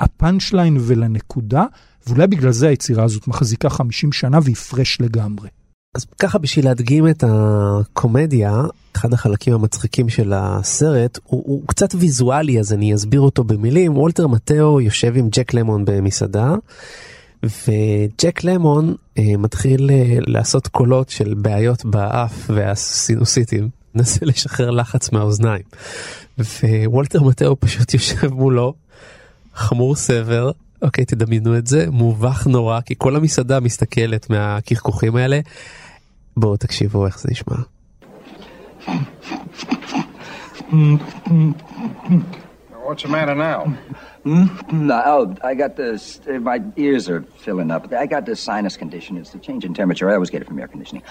ה-punchline 0.00 0.76
ולנקודה, 0.80 1.64
ואולי 2.06 2.26
בגלל 2.26 2.52
זה 2.52 2.68
היצירה 2.68 3.04
הזאת 3.04 3.28
מחזיקה 3.28 3.70
50 3.70 4.12
שנה 4.12 4.38
והיא 4.42 4.56
fresh 4.56 5.00
לגמרי. 5.00 5.48
אז 5.94 6.06
ככה 6.18 6.38
בשביל 6.38 6.64
להדגים 6.64 7.08
את 7.08 7.24
הקומדיה, 7.26 8.62
אחד 8.96 9.12
החלקים 9.12 9.54
המצחיקים 9.54 10.08
של 10.08 10.32
הסרט 10.36 11.18
הוא, 11.24 11.42
הוא 11.46 11.62
קצת 11.66 11.94
ויזואלי 11.94 12.60
אז 12.60 12.72
אני 12.72 12.94
אסביר 12.94 13.20
אותו 13.20 13.44
במילים. 13.44 13.96
וולטר 13.96 14.26
מטאו 14.26 14.80
יושב 14.80 15.16
עם 15.16 15.28
ג'ק 15.32 15.54
למון 15.54 15.84
במסעדה 15.84 16.54
וג'ק 17.42 18.44
למון 18.44 18.94
אה, 19.18 19.36
מתחיל 19.38 19.90
אה, 19.90 20.18
לעשות 20.20 20.68
קולות 20.68 21.08
של 21.08 21.34
בעיות 21.34 21.84
באף 21.84 22.50
והסינוסיטים, 22.50 23.68
מנסה 23.94 24.26
לשחרר 24.26 24.70
לחץ 24.70 25.12
מהאוזניים. 25.12 25.62
ווולטר 26.38 27.22
מטאו 27.22 27.60
פשוט 27.60 27.94
יושב 27.94 28.34
מולו, 28.34 28.74
חמור 29.54 29.96
סבר, 29.96 30.50
אוקיי 30.82 31.04
תדמיינו 31.04 31.58
את 31.58 31.66
זה, 31.66 31.86
מובך 31.90 32.46
נורא 32.46 32.80
כי 32.80 32.94
כל 32.98 33.16
המסעדה 33.16 33.60
מסתכלת 33.60 34.30
מהקרקוכים 34.30 35.16
האלה. 35.16 35.40
בואו 36.39 36.57
תקשיבו 36.57 37.05
איך 37.05 37.19
זה 37.19 37.27
נשמע. 37.31 37.55
What's 42.87 43.03
the 43.03 43.09
matter 43.09 43.35
now? 43.35 43.73
No, 44.71 45.01
oh, 45.05 45.35
I 45.43 45.53
got 45.55 45.75
this. 45.75 46.19
uh, 46.27 46.39
My 46.39 46.61
ears 46.77 47.09
are 47.09 47.23
filling 47.45 47.71
up. 47.71 47.91
I 47.93 48.05
got 48.05 48.25
this 48.25 48.39
sinus 48.39 48.77
condition. 48.77 49.17
It's 49.17 49.31
the 49.31 49.39
change 49.39 49.65
in 49.65 49.73
temperature. 49.73 50.09
I 50.09 50.13
always 50.13 50.29
get 50.29 50.41
it 50.41 50.47
from 50.47 50.59
air 50.59 50.67
conditioning. 50.67 51.03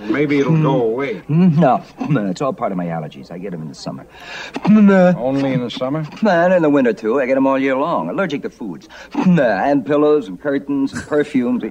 Maybe 0.00 0.38
it'll 0.38 0.60
go 0.62 0.74
hmm. 0.74 0.92
away. 0.92 1.22
No, 1.28 1.84
it's 2.30 2.40
all 2.40 2.52
part 2.52 2.72
of 2.72 2.78
my 2.78 2.86
allergies. 2.86 3.30
I 3.30 3.38
get 3.38 3.50
them 3.50 3.62
in 3.62 3.68
the 3.68 3.74
summer. 3.74 4.06
Only 4.64 5.52
in 5.52 5.60
the 5.60 5.70
summer? 5.70 6.06
And 6.22 6.52
in 6.52 6.62
the 6.62 6.70
winter, 6.70 6.92
too. 6.92 7.20
I 7.20 7.26
get 7.26 7.34
them 7.34 7.46
all 7.46 7.58
year 7.58 7.76
long. 7.76 8.08
Allergic 8.08 8.42
to 8.42 8.50
foods. 8.50 8.88
And 9.14 9.84
pillows 9.84 10.28
and 10.28 10.40
curtains 10.40 10.92
and 10.92 11.02
perfumes. 11.02 11.62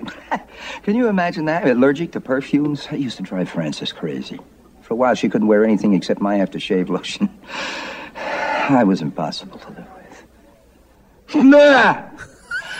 Can 0.83 0.95
you 0.95 1.07
imagine 1.07 1.45
that? 1.45 1.67
Allergic 1.67 2.11
to 2.13 2.21
perfumes? 2.21 2.87
I 2.91 2.95
used 2.95 3.17
to 3.17 3.23
drive 3.23 3.49
Frances 3.49 3.91
crazy. 3.91 4.39
For 4.81 4.93
a 4.93 4.97
while, 4.97 5.15
she 5.15 5.29
couldn't 5.29 5.47
wear 5.47 5.63
anything 5.63 5.93
except 5.93 6.21
my 6.21 6.37
aftershave 6.37 6.89
lotion. 6.89 7.29
I 8.15 8.83
was 8.83 9.01
impossible 9.01 9.59
to 9.59 9.69
live 9.69 9.87
with. 9.95 11.43
Nah! 11.43 12.09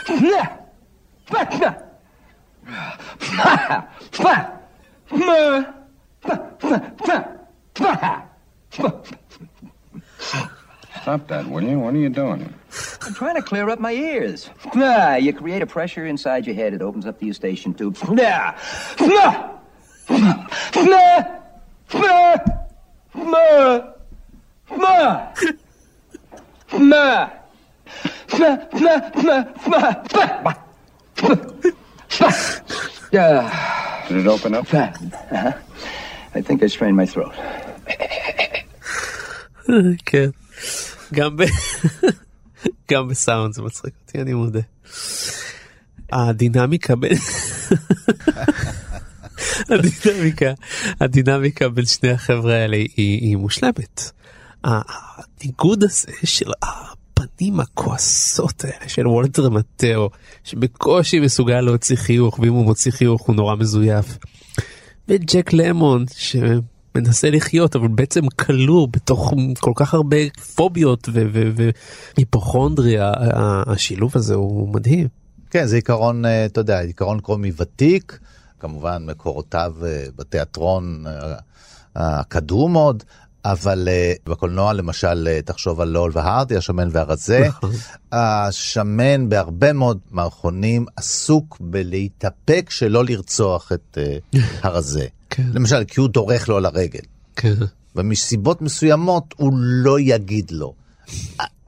Nah! 0.10 0.58
Nah! 4.20 4.57
Stop 11.02 11.28
that, 11.28 11.48
will 11.48 11.64
you? 11.64 11.80
What 11.80 11.94
are 11.94 11.98
you 11.98 12.10
doing? 12.10 12.54
I'm 13.06 13.14
trying 13.14 13.36
to 13.36 13.42
clear 13.42 13.70
up 13.70 13.80
my 13.80 13.94
ears. 13.94 14.50
Ah, 14.76 15.16
you 15.16 15.32
create 15.32 15.62
a 15.62 15.66
pressure 15.66 16.06
inside 16.06 16.46
your 16.46 16.56
head, 16.56 16.74
it 16.74 16.82
opens 16.82 17.06
up 17.06 17.20
the 17.20 17.28
eustachian 17.28 17.74
tube. 17.74 17.98
Nah! 18.10 18.54
Nah! 19.00 19.52
Nah! 20.10 20.48
Nah! 20.76 21.24
Nah! 21.94 22.36
Nah! 23.16 23.94
Nah! 24.76 25.34
Nah! 26.74 27.30
Nah! 28.38 28.60
Nah! 29.24 29.46
Nah! 29.68 30.54
Yeah. 33.12 33.84
Did 34.08 34.18
it 34.18 34.28
open 34.28 34.56
up? 34.56 34.74
Uh-huh. 34.74 35.52
I 36.36 36.42
think 36.42 36.64
I 36.64 36.68
strained 36.68 36.96
my 36.96 37.06
throat. 37.06 37.34
כן. 40.06 40.30
גם 41.14 41.38
ב... 41.38 41.44
גם 42.92 43.08
בסאונד 43.08 43.54
זה 43.54 43.62
מצחיק 43.62 43.94
אותי 44.02 44.22
אני 44.22 44.34
מודה. 44.34 44.60
הדינמיקה 46.12 46.96
בין... 46.96 47.18
הדינמיקה, 49.70 50.54
הדינמיקה 51.02 51.70
בין 51.70 51.86
שני 51.86 52.12
החבר'ה 52.12 52.54
האלה 52.54 52.78
היא, 52.78 52.90
היא 52.98 53.38
מושלמת. 53.38 54.12
הניגוד 54.64 55.84
הזה 55.84 56.12
של 56.24 56.52
הפנים 57.18 57.60
הכועסות 57.60 58.64
האלה 58.64 58.90
של 58.90 59.08
וולטר 59.08 59.50
מטאו 59.50 60.10
שבקושי 60.44 61.20
מסוגל 61.20 61.62
להוציא 61.62 61.96
חיוך 61.96 62.40
ואם 62.40 62.54
הוא 62.54 62.66
מוציא 62.66 62.92
חיוך 62.92 63.22
הוא 63.22 63.36
נורא 63.36 63.56
מזויף. 63.56 64.18
וג'ק 65.10 65.54
למון 65.54 66.06
שמנסה 66.16 67.30
לחיות 67.30 67.76
אבל 67.76 67.88
בעצם 67.88 68.28
כלוא 68.30 68.88
בתוך 68.92 69.34
כל 69.60 69.72
כך 69.76 69.94
הרבה 69.94 70.18
פוביות 70.56 71.10
והיפוכונדריה 72.16 73.12
השילוב 73.68 74.12
הזה 74.16 74.36
הוא 74.36 74.74
מדהים. 74.74 75.08
כן, 75.50 75.66
זה 75.66 75.76
עיקרון, 75.76 76.26
אה, 76.26 76.46
אתה 76.46 76.62
יודע, 76.62 76.80
עיקרון 76.80 77.20
קומי 77.20 77.52
ותיק, 77.58 78.20
כמובן 78.60 79.06
מקורותיו 79.06 79.74
אה, 79.86 80.06
בתיאטרון 80.16 81.04
אה, 81.08 81.36
הקדום 81.96 82.74
עוד, 82.74 83.04
אבל 83.46 83.88
uh, 83.88 84.30
בקולנוע 84.30 84.74
למשל 84.74 85.28
uh, 85.28 85.46
תחשוב 85.46 85.82
על 85.82 85.90
לול 85.90 86.12
והרדי, 86.14 86.58
השמן 86.58 86.90
והרזה. 86.92 87.48
השמן 88.12 89.30
בהרבה 89.30 89.74
מאוד 89.74 90.00
מערכונים 90.12 90.86
עסוק 90.96 91.58
בלהתאפק 91.60 92.70
שלא 92.70 93.06
לרצוח 93.06 93.72
את 93.72 93.98
uh, 94.36 94.38
הרזה. 94.64 95.06
כן. 95.30 95.50
למשל, 95.54 95.84
כי 95.84 96.00
הוא 96.00 96.10
דורך 96.10 96.50
לו 96.50 96.58
על 96.58 96.66
הרגל. 96.66 97.00
כן. 97.36 97.54
ומסיבות 97.96 98.62
מסוימות 98.62 99.34
הוא 99.38 99.54
לא 99.58 100.00
יגיד 100.00 100.52
לו. 100.52 100.74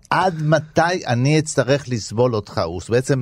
עד 0.10 0.42
מתי 0.42 1.06
אני 1.08 1.40
אצטרך 1.40 1.90
לסבול 1.90 2.36
אותך? 2.36 2.62
הוא 2.66 2.82
בעצם, 2.90 3.22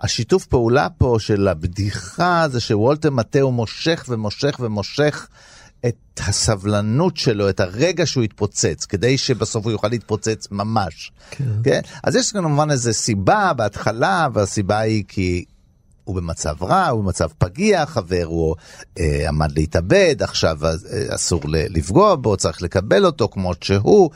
השיתוף 0.00 0.46
פעולה 0.46 0.88
פה 0.98 1.16
של 1.20 1.48
הבדיחה 1.48 2.46
זה 2.48 2.60
שוולטר 2.60 3.10
מטאו 3.10 3.52
מושך 3.52 4.04
ומושך 4.08 4.56
ומושך 4.60 5.28
את 5.86 6.20
הסבלנות 6.26 7.16
שלו, 7.16 7.48
את 7.48 7.60
הרגע 7.60 8.06
שהוא 8.06 8.24
יתפוצץ, 8.24 8.84
כדי 8.84 9.18
שבסוף 9.18 9.64
הוא 9.64 9.72
יוכל 9.72 9.88
להתפוצץ 9.88 10.48
ממש. 10.50 11.12
כן. 11.30 11.44
כן? 11.64 11.80
אז 12.02 12.16
יש 12.16 12.32
כמובן 12.32 12.70
איזו 12.70 12.92
סיבה 12.92 13.52
בהתחלה, 13.52 14.28
והסיבה 14.34 14.78
היא 14.78 15.04
כי 15.08 15.44
הוא 16.04 16.16
במצב 16.16 16.62
רע, 16.62 16.86
הוא 16.88 17.04
במצב 17.04 17.28
פגיע, 17.38 17.86
חבר 17.86 18.24
הוא 18.24 18.56
אה, 18.98 19.28
עמד 19.28 19.52
להתאבד, 19.52 20.16
עכשיו 20.20 20.66
אה, 20.66 20.74
אסור 21.14 21.40
לפגוע 21.46 22.14
בו, 22.14 22.36
צריך 22.36 22.62
לקבל 22.62 23.06
אותו 23.06 23.28
כמו 23.28 23.52
שהוא. 23.60 24.10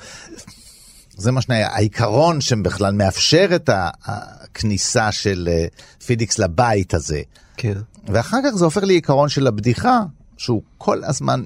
זה 1.16 1.32
מה 1.32 1.40
שאני, 1.40 1.62
העיקרון 1.62 2.40
שבכלל 2.40 2.92
מאפשר 2.92 3.48
את 3.54 3.70
הכניסה 4.04 5.12
של 5.12 5.48
אה, 5.52 5.66
פידיקס 6.06 6.38
לבית 6.38 6.94
הזה. 6.94 7.22
כן. 7.56 7.78
ואחר 8.06 8.38
כך 8.44 8.50
זה 8.54 8.64
הופך 8.64 8.82
לעיקרון 8.82 9.28
של 9.28 9.46
הבדיחה, 9.46 10.00
שהוא 10.42 10.62
כל 10.78 11.04
הזמן 11.04 11.42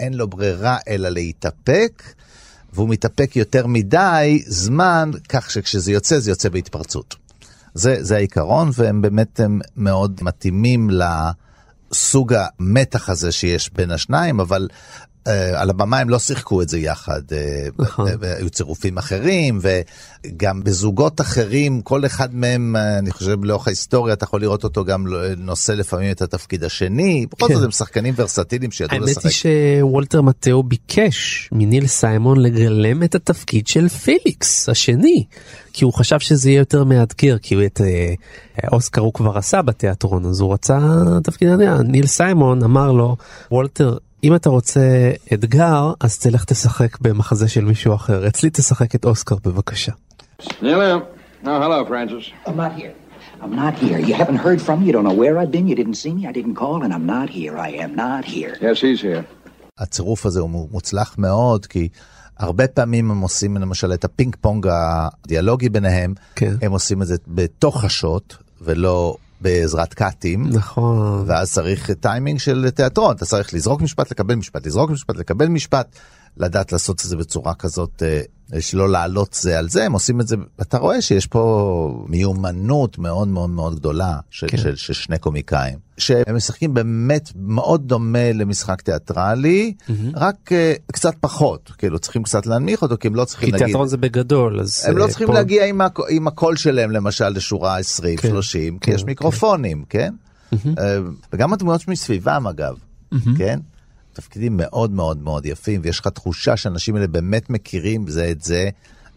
אין 0.00 0.14
לו 0.14 0.28
ברירה 0.28 0.78
אלא 0.88 1.08
להתאפק, 1.08 2.02
והוא 2.72 2.88
מתאפק 2.88 3.36
יותר 3.36 3.66
מדי 3.66 4.42
זמן, 4.46 5.10
כך 5.28 5.50
שכשזה 5.50 5.92
יוצא, 5.92 6.18
זה 6.18 6.30
יוצא 6.30 6.48
בהתפרצות. 6.48 7.16
זה, 7.74 7.96
זה 8.00 8.16
העיקרון, 8.16 8.70
והם 8.74 9.02
באמת 9.02 9.40
הם 9.40 9.60
מאוד 9.76 10.20
מתאימים 10.22 10.90
לסוג 10.90 12.34
המתח 12.36 13.08
הזה 13.08 13.32
שיש 13.32 13.70
בין 13.72 13.90
השניים, 13.90 14.40
אבל 14.40 14.68
על 15.54 15.70
הבמה 15.70 15.98
הם 15.98 16.08
לא 16.08 16.18
שיחקו 16.18 16.62
את 16.62 16.68
זה 16.68 16.78
יחד, 16.78 17.22
אה, 17.32 17.66
נכון. 17.78 18.08
אה, 18.08 18.36
היו 18.36 18.50
צירופים 18.50 18.98
אחרים, 18.98 19.58
וגם 19.62 20.64
בזוגות 20.64 21.20
אחרים, 21.20 21.80
כל 21.80 22.06
אחד 22.06 22.34
מהם, 22.34 22.76
אה, 22.76 22.98
אני 22.98 23.10
חושב, 23.10 23.44
לאורך 23.44 23.66
ההיסטוריה, 23.66 24.14
אתה 24.14 24.24
יכול 24.24 24.40
לראות 24.40 24.64
אותו 24.64 24.84
גם 24.84 25.06
נושא 25.36 25.72
לפעמים 25.72 26.10
את 26.10 26.22
התפקיד 26.22 26.64
השני, 26.64 27.26
בכל 27.30 27.48
כן. 27.48 27.54
זאת 27.54 27.64
הם 27.64 27.70
שחקנים 27.70 28.14
ורסטיליים 28.16 28.70
שידעו 28.70 28.96
האמת 28.96 29.08
לשחק. 29.08 29.24
היא 29.24 29.32
שוולטר 29.80 30.22
מטאו 30.22 30.62
ביקש 30.62 31.48
מניל 31.52 31.86
סיימון 31.86 32.40
לגלם 32.40 33.02
את 33.02 33.14
התפקיד 33.14 33.66
של 33.66 33.88
פיליקס 33.88 34.68
השני 34.68 35.24
כי 35.72 35.84
הוא 35.84 35.92
חשב 35.92 36.18
שזה 36.18 36.50
יהיה 36.50 36.58
יותר 36.58 36.84
מאתגר 36.84 37.38
כי 37.38 37.66
את 37.66 37.80
אה, 37.80 38.14
אוסקר 38.72 39.00
הוא 39.00 39.12
כבר 39.12 39.38
עשה 39.38 39.62
בתיאטרון 39.62 40.26
אז 40.26 40.40
הוא 40.40 40.52
רצה 40.52 40.78
תפקיד. 41.24 41.48
ניל 41.84 42.06
סיימון 42.06 42.62
אמר 42.62 42.92
לו 42.92 43.16
וולטר 43.50 43.96
אם 44.24 44.34
אתה 44.34 44.50
רוצה 44.50 45.10
אתגר 45.32 45.92
אז 46.00 46.18
תלך 46.18 46.44
תשחק 46.44 47.00
במחזה 47.00 47.48
של 47.48 47.64
מישהו 47.64 47.94
אחר 47.94 48.28
אצלי 48.28 48.50
תשחק 48.50 48.94
את 48.94 49.04
אוסקר 49.04 49.36
בבקשה. 49.44 49.92
In. 50.42 51.02
Oh, 51.44 51.60
hello, 51.64 51.84
Francis. 51.90 52.24
I'm 52.46 52.56
not 52.56 52.72
here. 52.80 52.94
I'm 53.42 53.54
not 53.62 53.74
here. 53.84 53.98
You 53.98 54.14
haven't 54.14 54.40
heard 54.46 54.60
from 54.66 54.76
me. 54.80 54.86
You 54.86 54.92
don't 54.96 55.06
know 55.10 55.18
where 55.22 55.36
I've 55.40 55.52
been. 55.56 55.66
You 55.66 55.76
didn't 55.82 55.98
see 56.04 56.12
me. 56.18 56.22
I 56.30 56.32
didn't 56.38 56.56
call, 56.62 56.78
and 56.84 56.92
I'm 56.96 57.06
not 57.16 57.28
here. 57.38 57.54
I 57.68 57.70
am 57.84 57.92
not 58.04 58.24
here. 58.24 58.54
Yes, 58.60 58.80
he's 58.80 59.02
here. 59.02 59.22
הצירוף 59.78 60.26
הזה 60.26 60.40
הוא 60.40 60.68
מוצלח 60.70 61.14
מאוד, 61.18 61.66
כי 61.66 61.88
הרבה 62.38 62.68
פעמים 62.68 63.10
הם 63.10 63.20
עושים 63.20 63.56
למשל 63.56 63.92
את 63.92 64.04
הפינג 64.04 64.36
פונג 64.40 64.66
הדיאלוגי 64.70 65.68
ביניהם, 65.68 66.14
כן. 66.36 66.54
הם 66.62 66.72
עושים 66.72 67.02
את 67.02 67.06
זה 67.06 67.16
בתוך 67.28 67.84
השוט 67.84 68.34
ולא 68.60 69.16
בעזרת 69.42 69.94
cutים. 69.94 70.46
נכון. 70.48 71.24
ואז 71.26 71.52
צריך 71.52 71.90
טיימינג 71.90 72.38
של 72.38 72.70
תיאטרון, 72.70 73.16
אתה 73.16 73.24
צריך 73.24 73.54
לזרוק 73.54 73.80
משפט, 73.80 74.10
לקבל 74.10 74.34
משפט, 74.34 74.66
לזרוק 74.66 74.90
משפט, 74.90 75.16
לקבל 75.16 75.46
משפט, 75.46 75.96
לדעת 76.36 76.72
לעשות 76.72 77.00
את 77.04 77.08
זה 77.08 77.16
בצורה 77.16 77.54
כזאת, 77.54 78.02
אה, 78.02 78.20
שלא 78.60 78.88
לעלות 78.88 79.32
זה 79.40 79.58
על 79.58 79.68
זה, 79.68 79.84
הם 79.84 79.92
עושים 79.92 80.20
את 80.20 80.28
זה, 80.28 80.36
אתה 80.62 80.78
רואה 80.78 81.02
שיש 81.02 81.26
פה 81.26 82.04
מיומנות 82.08 82.98
מאוד 82.98 83.28
מאוד 83.28 83.50
מאוד 83.50 83.74
גדולה 83.74 84.18
של, 84.30 84.46
כן. 84.48 84.56
כן. 84.56 84.62
של, 84.62 84.76
של 84.76 84.92
שני 84.92 85.18
קומיקאים, 85.18 85.78
שהם 85.98 86.36
משחקים 86.36 86.74
באמת 86.74 87.32
מאוד 87.36 87.88
דומה 87.88 88.32
למשחק 88.32 88.80
תיאטרלי, 88.80 89.72
mm-hmm. 89.80 89.92
רק 90.14 90.52
אה, 90.52 90.72
קצת 90.92 91.14
פחות, 91.20 91.70
כאילו 91.78 91.98
צריכים 91.98 92.22
קצת 92.22 92.46
להנמיך 92.46 92.82
אותו, 92.82 92.96
כי 93.00 93.08
הם 93.08 93.14
לא 93.14 93.24
צריכים 93.24 93.46
כי 93.46 93.52
להגיד... 93.52 93.66
תיאטרון 93.66 93.88
זה 93.88 93.96
בגדול 93.96 94.60
אז 94.60 94.84
הם 94.88 94.94
אה, 94.94 94.98
לא 94.98 95.06
צריכים 95.06 95.26
פה- 95.26 95.34
להגיע 95.34 95.66
עם, 95.66 95.80
הק... 95.80 95.98
עם 96.10 96.28
הקול 96.28 96.56
שלהם 96.56 96.90
למשל 96.90 97.28
לשורה 97.28 97.78
20, 97.78 98.16
כן, 98.16 98.28
30, 98.28 98.78
כן, 98.78 98.84
כי 98.84 98.96
יש 98.96 99.04
מיקרופונים, 99.04 99.84
כן? 99.88 100.14
אה, 100.78 100.98
וגם 101.32 101.52
הדמויות 101.52 101.88
מסביבם 101.88 102.46
אגב, 102.46 102.76
כן? 103.38 103.60
תפקידים 104.12 104.56
מאוד 104.56 104.90
מאוד 104.90 105.22
מאוד 105.22 105.46
יפים, 105.46 105.80
ויש 105.84 106.00
לך 106.00 106.08
תחושה 106.08 106.56
שהאנשים 106.56 106.94
האלה 106.94 107.06
באמת 107.06 107.50
מכירים 107.50 108.08
זה 108.08 108.30
את 108.30 108.42
זה, 108.42 108.68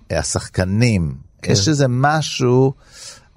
השחקנים, 0.10 1.16
כן. 1.42 1.52
יש 1.52 1.68
איזה 1.68 1.86
משהו, 1.90 2.74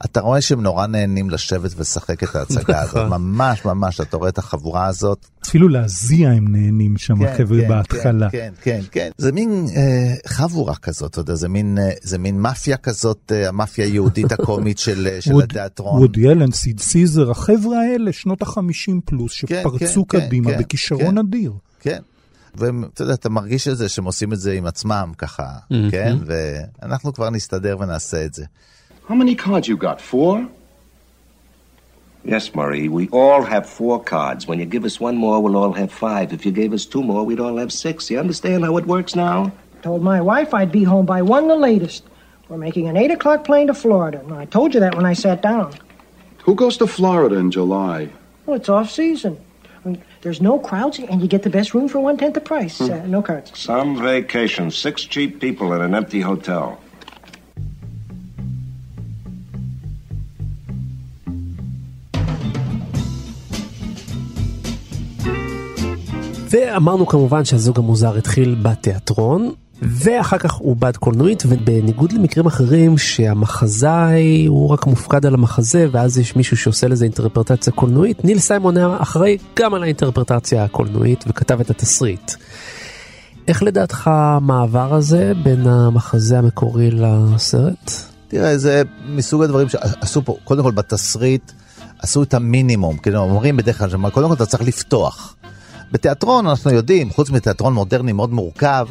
אתה 0.05 0.21
רואה 0.21 0.41
שהם 0.41 0.63
נורא 0.63 0.87
נהנים 0.87 1.31
לשבת 1.31 1.71
ולשחק 1.77 2.23
את 2.25 2.37
ההצגה 2.37 2.81
הזאת, 2.81 2.97
נכון. 2.97 3.09
ממש 3.09 3.65
ממש, 3.65 4.01
אתה 4.01 4.17
רואה 4.17 4.29
את 4.29 4.39
החבורה 4.39 4.87
הזאת, 4.87 5.27
אפילו 5.47 5.69
להזיע 5.69 6.31
הם 6.31 6.57
נהנים 6.57 6.97
שם, 6.99 7.23
החבר'ה 7.25 7.59
בהתחלה. 7.69 8.31
כן, 8.31 8.53
כן, 8.63 8.81
כן. 8.91 9.11
זה 9.19 9.33
מין 9.33 9.67
אה, 9.77 10.15
חבורה 10.27 10.75
כזאת, 10.77 11.11
אתה 11.11 11.21
יודע, 11.21 11.35
זה 11.35 11.49
מין, 11.49 11.79
אה, 11.79 11.91
זה 12.03 12.19
מין 12.19 12.41
מאפיה 12.41 12.77
כזאת, 12.77 13.33
אה, 13.35 13.49
המאפיה 13.49 13.85
היהודית 13.85 14.33
הקומית 14.33 14.79
של, 14.79 15.07
אה, 15.11 15.21
של 15.21 15.33
ווד- 15.35 15.43
התיאטרון. 15.45 16.01
וודי 16.01 16.29
אלן, 16.29 16.51
סיד 16.53 16.81
סיזר, 16.81 17.31
החבר'ה 17.31 17.79
האלה, 17.81 18.13
שנות 18.13 18.43
החמישים 18.43 19.01
פלוס, 19.05 19.45
כן, 19.47 19.61
שפרצו 19.63 20.07
כן, 20.07 20.21
קדימה 20.21 20.51
כן, 20.51 20.59
בכישרון 20.59 21.01
כן. 21.15 21.19
אדיר. 21.19 21.53
כן. 21.81 21.99
ואתה 22.55 23.03
יודע, 23.03 23.15
אתה 23.15 23.29
מרגיש 23.29 23.69
את 23.69 23.77
זה 23.77 23.89
שהם 23.89 24.05
עושים 24.05 24.33
את 24.33 24.41
זה 24.41 24.53
עם 24.53 24.67
עצמם 24.67 25.13
ככה, 25.19 25.45
כן? 25.91 26.17
ואנחנו 26.27 27.13
כבר 27.13 27.31
נסתדר 27.31 27.77
ונעשה 27.81 28.25
את 28.25 28.35
זה. 28.35 28.45
How 29.09 29.15
many 29.15 29.35
cards 29.35 29.67
you 29.67 29.79
got? 29.79 30.03
Four? 30.03 30.47
Yes, 32.25 32.55
Marie, 32.55 32.91
we 32.91 33.09
all 33.09 33.43
have 33.43 33.67
four 33.67 34.03
cards. 34.05 34.47
When 34.47 34.59
you 34.59 34.67
give 34.67 34.85
us 34.85 35.01
one 35.01 35.17
more, 35.17 35.43
we'll 35.43 35.57
all 35.57 35.73
have 35.73 35.91
five. 35.91 36.35
If 36.35 36.45
you 36.45 36.53
gave 36.53 36.75
us 36.75 36.85
two 36.85 37.03
more, 37.03 37.25
we'd 37.25 37.41
all 37.41 37.57
have 37.57 37.73
six. 37.73 38.11
You 38.11 38.19
understand 38.19 38.65
how 38.65 38.77
it 38.77 38.87
works 38.87 39.17
now? 39.17 39.51
Told 39.81 40.03
my 40.03 40.21
wife 40.21 40.53
I'd 40.53 40.71
be 40.71 40.85
home 40.85 41.07
by 41.07 41.23
one 41.23 41.49
the 41.49 41.57
latest. 41.57 42.05
We're 42.51 42.59
making 42.59 42.87
an 42.89 42.99
8 42.99 43.13
o'clock 43.13 43.45
plane 43.45 43.69
to 43.69 43.75
Florida. 43.75 44.21
And 44.21 44.35
I 44.35 44.45
told 44.45 44.75
you 44.75 44.81
that 44.81 44.95
when 44.95 45.07
I 45.07 45.15
sat 45.15 45.41
down. 45.41 45.73
Who 46.43 46.55
goes 46.55 46.77
to 46.79 46.87
Florida 46.87 47.37
in 47.37 47.51
July? 47.51 48.11
Well, 48.45 48.57
it's 48.57 48.69
off 48.69 48.91
season. 48.91 49.39
I 49.85 49.89
mean, 49.89 50.03
there's 50.21 50.43
no 50.43 50.59
crowds, 50.59 50.99
and 50.99 51.23
you 51.23 51.29
get 51.29 51.45
the 51.45 51.51
best 51.51 51.73
room 51.73 51.89
for 51.89 52.01
one 52.01 52.19
tenth 52.19 52.35
the 52.35 52.41
price. 52.41 52.79
Uh, 52.81 53.07
no 53.07 53.23
cards. 53.23 53.59
Some 53.59 54.03
vacation. 54.03 54.71
Six 54.71 55.05
cheap 55.05 55.41
people 55.41 55.73
in 55.73 55.81
an 55.81 55.95
empty 55.95 56.21
hotel. 56.21 56.79
ואמרנו 66.51 67.07
כמובן 67.07 67.45
שהזוג 67.45 67.79
המוזר 67.79 68.17
התחיל 68.17 68.57
בתיאטרון 68.63 69.53
ואחר 69.83 70.39
כך 70.39 70.55
הוא 70.55 70.77
בעד 70.77 70.97
קולנועית 70.97 71.43
ובניגוד 71.47 72.13
למקרים 72.13 72.47
אחרים 72.47 72.99
שהמחזאי 72.99 74.47
הוא 74.47 74.69
רק 74.71 74.87
מופקד 74.87 75.27
על 75.27 75.35
המחזה 75.35 75.87
ואז 75.91 76.19
יש 76.19 76.37
מישהו 76.37 76.57
שעושה 76.57 76.89
לזה 76.89 77.05
אינטרפרטציה 77.05 77.73
קולנועית 77.73 78.25
ניל 78.25 78.39
סיימון 78.39 78.77
היה 78.77 78.97
אחראי 78.99 79.39
גם 79.59 79.75
על 79.75 79.83
האינטרפרטציה 79.83 80.65
הקולנועית 80.65 81.25
וכתב 81.27 81.61
את 81.61 81.71
התסריט. 81.71 82.33
איך 83.49 83.63
לדעתך 83.63 84.11
המעבר 84.13 84.95
הזה 84.95 85.33
בין 85.43 85.67
המחזה 85.67 86.39
המקורי 86.39 86.91
לסרט? 86.91 87.93
תראה, 88.29 88.59
זה 88.59 88.83
מסוג 89.09 89.43
הדברים 89.43 89.69
שעשו 89.69 90.25
פה, 90.25 90.37
קודם 90.45 90.63
כל 90.63 90.71
בתסריט, 90.71 91.53
עשו 91.99 92.23
את 92.23 92.35
המינימום, 92.35 92.97
כאילו 92.97 93.19
אומרים 93.19 93.57
בדרך 93.57 93.79
כלל, 93.79 94.11
קודם 94.11 94.29
כל 94.29 94.35
אתה 94.35 94.47
צריך 94.47 94.63
לפתוח. 94.63 95.35
בתיאטרון 95.93 96.47
אנחנו 96.47 96.71
יודעים, 96.71 97.11
חוץ 97.11 97.31
מתיאטרון 97.31 97.75
מודרני 97.75 98.13
מאוד 98.13 98.33
מורכב, 98.33 98.87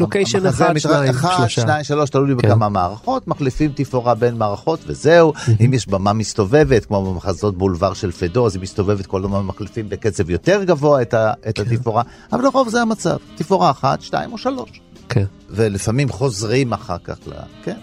לוקיישן 0.00 0.46
אחד, 0.46 0.78
שניים, 0.78 1.12
שלושה. 1.12 1.48
שניים, 1.48 1.84
שלוש, 1.84 2.10
תלוי 2.10 2.34
כן. 2.42 2.48
בכמה 2.48 2.68
מערכות, 2.68 3.28
מחליפים 3.28 3.70
תפאורה 3.74 4.14
בין 4.14 4.34
מערכות 4.38 4.80
וזהו. 4.86 5.32
אם 5.64 5.74
יש 5.74 5.88
במה 5.88 6.12
מסתובבת, 6.12 6.84
כמו 6.84 7.12
במחזות 7.14 7.58
בולבר 7.58 7.94
של 7.94 8.12
פדו, 8.12 8.46
אז 8.46 8.54
היא 8.54 8.62
מסתובבת 8.62 9.06
כל 9.06 9.24
הזמן 9.24 9.40
מחליפים 9.40 9.88
בקצב 9.88 10.30
יותר 10.30 10.64
גבוה 10.64 11.02
את 11.02 11.14
ה- 11.14 11.32
את 11.48 11.58
התפאורה, 11.58 12.02
אבל 12.32 12.42
לרוב 12.44 12.68
זה 12.68 12.82
המצב, 12.82 13.16
תפאורה 13.36 13.70
אחת, 13.70 14.02
שתיים 14.02 14.32
או 14.32 14.38
שלוש. 14.38 14.80
כן. 15.08 15.24
ולפעמים 15.50 16.08
חוזרים 16.08 16.72
אחר 16.72 16.96
כך, 17.04 17.16
ל... 17.26 17.30
כן? 17.64 17.76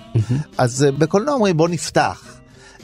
אז 0.58 0.84
אה, 0.84 0.91
בקולנוע 0.91 1.34
אומרים 1.34 1.58
בוא 1.58 1.70
נפתח. 1.70 2.24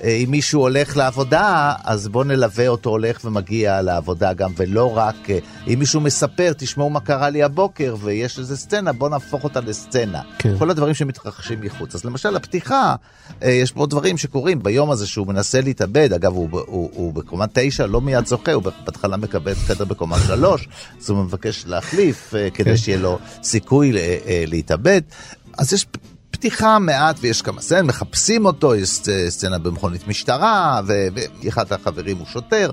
אה, 0.04 0.10
אם 0.10 0.32
מישהו 0.32 0.62
הולך 0.62 0.98
לעבודה, 0.98 1.74
אז 1.84 2.08
בוא 2.08 2.24
נלווה 2.24 2.68
אותו 2.68 2.90
הולך 2.90 3.20
ומגיע 3.26 3.82
לעבודה 3.82 4.34
גם, 4.34 4.52
ולא 4.58 4.98
רק, 4.98 5.30
אה, 5.30 5.38
אם 5.68 5.80
מישהו 5.80 6.02
מספר, 6.02 6.52
תשמעו 6.58 6.90
מה 6.90 7.00
קרה 7.00 7.30
לי 7.30 7.44
הבוקר, 7.44 7.96
ויש 8.00 8.40
איזה 8.40 8.58
סצנה, 8.58 8.94
בוא 8.94 9.10
נהפוך 9.10 9.44
אותה 9.44 9.60
לסצנה. 9.60 10.22
כן. 10.40 10.58
כל 10.60 10.70
הדברים 10.70 10.94
שמתרחשים 10.94 11.62
מחוץ. 11.62 11.96
אז 11.96 12.06
למשל, 12.06 12.36
הפתיחה, 12.36 12.96
אה, 13.44 13.50
יש 13.52 13.72
פה 13.72 13.86
דברים 13.86 14.18
שקורים 14.18 14.64
ביום 14.64 14.92
הזה 14.92 15.08
שהוא 15.08 15.28
מנסה 15.28 15.62
להתאבד, 15.62 16.14
אגב, 16.14 16.34
הוא, 16.34 16.50
ב- 16.50 16.56
הוא, 16.56 16.90
הוא 16.94 17.14
בקומה 17.14 17.46
תשע, 17.54 17.86
לא 17.86 18.02
מיד 18.02 18.26
זוכה, 18.26 18.54
הוא 18.54 18.64
בהתחלה 18.64 19.18
מקבל 19.18 19.56
חדר 19.56 19.86
בקומה 19.86 20.20
שלוש, 20.28 20.68
אז 21.02 21.10
הוא 21.10 21.24
מבקש 21.24 21.64
להחליף, 21.68 22.34
כדי 22.54 22.70
כן. 22.70 22.78
שיהיה 22.78 22.98
לו 22.98 23.20
סיכוי 23.44 23.92
להתאבד. 24.48 25.02
אז 25.58 25.74
יש 25.74 25.86
פתיחה 26.44 26.80
מעט 26.80 27.16
ויש 27.22 27.42
כמה 27.42 27.62
סצנות, 27.62 27.84
מחפשים 27.86 28.46
אותו, 28.46 28.76
יש 28.76 28.90
סצ- 28.90 29.30
סצנה 29.30 29.60
במכונית 29.60 30.08
משטרה, 30.08 30.82
ואחד 30.86 31.74
החברים 31.74 32.18
הוא 32.18 32.26
שוטר. 32.28 32.70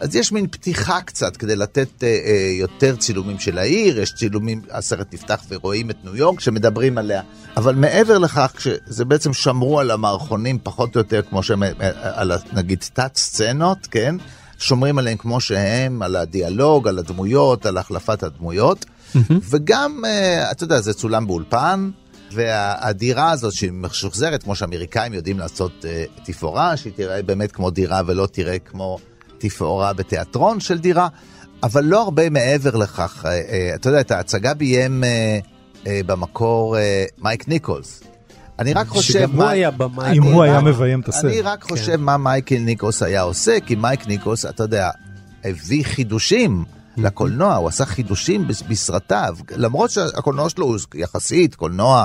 אז 0.00 0.16
יש 0.16 0.32
מין 0.32 0.46
פתיחה 0.50 1.00
קצת 1.00 1.36
כדי 1.36 1.56
לתת 1.56 1.88
אה, 2.02 2.08
אה, 2.08 2.50
יותר 2.60 2.96
צילומים 2.96 3.38
של 3.38 3.58
העיר, 3.58 4.00
יש 4.00 4.12
צילומים, 4.14 4.62
הסרט 4.70 5.14
נפתח 5.14 5.40
ורואים 5.50 5.90
את 5.90 5.96
ניו 6.04 6.16
יורק 6.16 6.40
שמדברים 6.40 6.98
עליה. 6.98 7.22
אבל 7.56 7.74
מעבר 7.74 8.18
לכך, 8.18 8.52
שזה 8.58 9.04
בעצם 9.04 9.32
שמרו 9.32 9.80
על 9.80 9.90
המערכונים 9.90 10.58
פחות 10.62 10.94
או 10.96 11.00
יותר 11.00 11.20
כמו 11.30 11.42
שהם, 11.42 11.62
אה, 11.62 11.70
על 12.02 12.32
ה- 12.32 12.36
נגיד 12.52 12.78
תת 12.92 13.16
סצנות, 13.16 13.78
כן? 13.90 14.14
שומרים 14.58 14.98
עליהם 14.98 15.16
כמו 15.16 15.40
שהם, 15.40 16.02
על 16.02 16.16
הדיאלוג, 16.16 16.88
על 16.88 16.98
הדמויות, 16.98 17.66
על 17.66 17.76
החלפת 17.78 18.22
הדמויות. 18.22 18.84
וגם, 19.50 20.02
אה, 20.04 20.50
אתה 20.50 20.64
יודע, 20.64 20.80
זה 20.80 20.92
צולם 20.94 21.26
באולפן, 21.26 21.90
והדירה 22.32 23.30
הזאת 23.30 23.52
שהיא 23.52 23.72
משוחזרת, 23.72 24.42
כמו 24.42 24.54
שאמריקאים 24.54 25.14
יודעים 25.14 25.38
לעשות 25.38 25.84
אה, 25.84 26.04
תפאורה, 26.24 26.76
שהיא 26.76 26.92
תראה 26.96 27.22
באמת 27.22 27.52
כמו 27.52 27.70
דירה 27.70 28.00
ולא 28.06 28.26
תראה 28.32 28.58
כמו 28.58 28.98
תפאורה 29.38 29.92
בתיאטרון 29.92 30.60
של 30.60 30.78
דירה, 30.78 31.08
אבל 31.62 31.84
לא 31.84 32.02
הרבה 32.02 32.30
מעבר 32.30 32.76
לכך. 32.76 33.24
אה, 33.26 33.30
אה, 33.30 33.72
אתה 33.74 33.88
יודע, 33.88 34.00
את 34.00 34.10
ההצגה 34.10 34.54
ביים 34.54 35.04
אה, 35.04 35.38
אה, 35.86 36.00
במקור 36.06 36.78
אה, 36.78 37.04
מייק 37.18 37.48
ניקולס. 37.48 38.02
אני 38.58 38.72
רק 38.72 38.86
חושב... 38.88 39.12
שגם 39.12 39.30
הוא 39.30 39.38
מה- 39.38 39.50
היה 39.50 39.70
במאי. 39.70 40.12
אם 40.18 40.22
אני 40.22 40.32
הוא 40.32 40.42
היה 40.42 40.58
רק- 40.58 40.64
מביים 40.64 41.00
את 41.00 41.08
הסרט. 41.08 41.24
אני 41.24 41.40
רק 41.40 41.62
חושב 41.62 41.96
מה 41.96 42.16
מייק 42.16 42.58
ניקולס 42.58 43.02
היה 43.02 43.22
עושה, 43.22 43.58
כי 43.66 43.74
מייק 43.74 44.06
ניקולס, 44.06 44.46
אתה 44.46 44.62
יודע, 44.62 44.90
הביא 45.44 45.84
חידושים 45.84 46.64
לקולנוע, 46.98 47.54
הוא 47.54 47.68
עשה 47.68 47.86
חידושים 47.86 48.48
בסרטיו, 48.68 49.36
למרות 49.56 49.90
שהקולנוע 49.90 50.50
שלו 50.50 50.66
הוא 50.66 50.78
יחסית 50.94 51.54
קולנוע, 51.54 52.04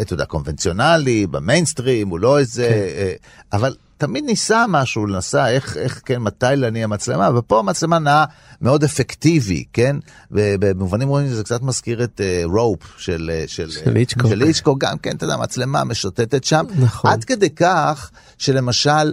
אתה 0.00 0.12
יודע, 0.12 0.24
קונבנציונלי, 0.24 1.26
ב-mainstream, 1.26 2.08
הוא 2.08 2.18
לא 2.18 2.38
איזה... 2.38 2.68
כן. 2.68 3.56
אבל 3.56 3.74
תמיד 4.00 4.24
ניסה 4.24 4.64
משהו, 4.68 5.06
נסע 5.06 5.48
איך, 5.48 5.76
איך, 5.76 6.00
כן, 6.04 6.18
מתי 6.18 6.46
להניע 6.56 6.86
מצלמה, 6.86 7.38
ופה 7.38 7.58
המצלמה 7.58 7.98
נעה 7.98 8.24
מאוד 8.60 8.84
אפקטיבי, 8.84 9.64
כן? 9.72 9.96
במובנים 10.30 11.08
רואים 11.08 11.28
שזה 11.28 11.44
קצת 11.44 11.62
מזכיר 11.62 12.04
את 12.04 12.20
רופ 12.44 12.82
uh, 12.82 12.86
של, 12.98 13.30
של, 13.46 13.70
של 13.70 13.96
איצ'קוק. 13.96 14.30
של 14.30 14.42
איצ'קוק, 14.42 14.78
גם 14.80 14.98
כן, 14.98 15.16
אתה 15.16 15.24
יודע, 15.24 15.36
מצלמה 15.36 15.84
משוטטת 15.84 16.44
שם. 16.44 16.64
נכון. 16.78 17.10
עד 17.10 17.24
כדי 17.24 17.50
כך 17.50 18.10
שלמשל, 18.38 19.12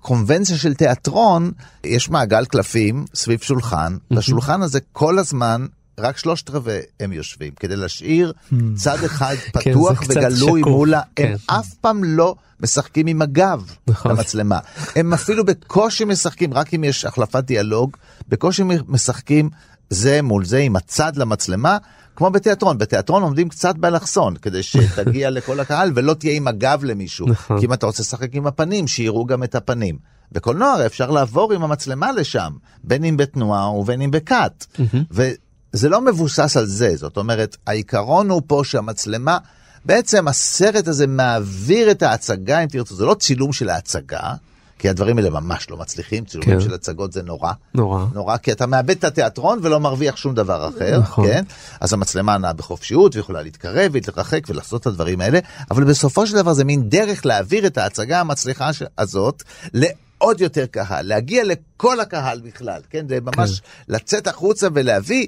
קונבנציה 0.00 0.56
של 0.56 0.74
תיאטרון, 0.74 1.52
יש 1.84 2.10
מעגל 2.10 2.44
קלפים 2.44 3.04
סביב 3.14 3.40
שולחן, 3.40 3.96
לשולחן 4.10 4.62
הזה 4.62 4.80
כל 4.92 5.18
הזמן 5.18 5.66
רק 6.00 6.18
שלושת 6.18 6.50
רבעי 6.50 6.80
הם 7.00 7.12
יושבים, 7.12 7.52
כדי 7.60 7.76
להשאיר 7.76 8.32
צד 8.74 9.04
אחד 9.04 9.34
פתוח 9.52 10.04
כן, 10.04 10.06
וגלוי 10.08 10.62
מולה, 10.62 10.98
הם 10.98 11.04
כן. 11.16 11.34
אף 11.46 11.74
פעם 11.80 12.04
לא 12.04 12.34
משחקים 12.60 13.06
עם 13.06 13.22
הגב 13.22 13.74
נכון. 13.86 14.10
למצלמה. 14.12 14.58
הם 14.96 15.12
אפילו 15.12 15.44
בקושי 15.44 16.04
משחקים, 16.04 16.54
רק 16.54 16.74
אם 16.74 16.84
יש 16.84 17.04
החלפת 17.04 17.44
דיאלוג, 17.44 17.96
בקושי 18.28 18.62
משחקים 18.88 19.50
זה 19.90 20.22
מול 20.22 20.44
זה 20.44 20.58
עם 20.58 20.76
הצד 20.76 21.16
למצלמה. 21.16 21.78
כמו 22.20 22.30
בתיאטרון, 22.30 22.78
בתיאטרון 22.78 23.22
עומדים 23.22 23.48
קצת 23.48 23.76
באלכסון 23.76 24.36
כדי 24.36 24.62
שתגיע 24.62 25.30
לכל 25.36 25.60
הקהל 25.60 25.92
ולא 25.94 26.14
תהיה 26.14 26.32
עם 26.32 26.48
הגב 26.48 26.84
למישהו. 26.84 27.28
נכון. 27.28 27.60
כי 27.60 27.66
אם 27.66 27.72
אתה 27.72 27.86
רוצה 27.86 28.02
לשחק 28.02 28.34
עם 28.34 28.46
הפנים, 28.46 28.86
שיראו 28.86 29.26
גם 29.26 29.42
את 29.42 29.54
הפנים. 29.54 29.98
בקולנוע 30.32 30.86
אפשר 30.86 31.10
לעבור 31.10 31.52
עם 31.52 31.62
המצלמה 31.62 32.12
לשם, 32.12 32.52
בין 32.84 33.04
אם 33.04 33.16
בתנועה 33.16 33.70
ובין 33.70 34.02
אם 34.02 34.10
בקאט. 34.10 34.66
וזה 35.10 35.88
לא 35.88 36.00
מבוסס 36.00 36.56
על 36.56 36.66
זה, 36.66 36.96
זאת 36.96 37.16
אומרת, 37.16 37.56
העיקרון 37.66 38.30
הוא 38.30 38.42
פה 38.46 38.62
שהמצלמה, 38.64 39.38
בעצם 39.84 40.28
הסרט 40.28 40.88
הזה 40.88 41.06
מעביר 41.06 41.90
את 41.90 42.02
ההצגה, 42.02 42.60
אם 42.60 42.68
תרצו, 42.68 42.94
זה 42.94 43.04
לא 43.04 43.14
צילום 43.14 43.52
של 43.52 43.68
ההצגה, 43.68 44.34
כי 44.80 44.88
הדברים 44.88 45.18
האלה 45.18 45.30
ממש 45.30 45.70
לא 45.70 45.76
מצליחים, 45.76 46.24
צילומים 46.24 46.58
כן. 46.58 46.64
של 46.64 46.74
הצגות 46.74 47.12
זה 47.12 47.22
נורא. 47.22 47.52
נורא. 47.74 48.04
נורא, 48.14 48.36
כי 48.36 48.52
אתה 48.52 48.66
מאבד 48.66 48.90
את 48.90 49.04
התיאטרון 49.04 49.58
ולא 49.62 49.80
מרוויח 49.80 50.16
שום 50.16 50.34
דבר 50.34 50.68
אחר, 50.68 50.98
נכון. 50.98 51.26
כן? 51.26 51.44
אז 51.80 51.92
המצלמה 51.92 52.38
נעה 52.38 52.52
בחופשיות 52.52 53.16
ויכולה 53.16 53.42
להתקרב 53.42 53.90
ולהתרחק 53.92 54.40
ולעשות 54.48 54.80
את 54.80 54.86
הדברים 54.86 55.20
האלה, 55.20 55.38
אבל 55.70 55.84
בסופו 55.84 56.26
של 56.26 56.34
דבר 56.34 56.52
זה 56.52 56.64
מין 56.64 56.88
דרך 56.88 57.26
להעביר 57.26 57.66
את 57.66 57.78
ההצגה 57.78 58.20
המצליחה 58.20 58.70
הזאת 58.98 59.42
לעוד 59.74 60.40
יותר 60.40 60.66
קהל, 60.66 61.06
להגיע 61.06 61.44
לכל 61.44 62.00
הקהל 62.00 62.40
בכלל, 62.40 62.80
כן? 62.90 63.08
זה 63.08 63.18
ממש 63.20 63.62
לצאת 63.88 64.26
החוצה 64.26 64.68
ולהביא, 64.74 65.26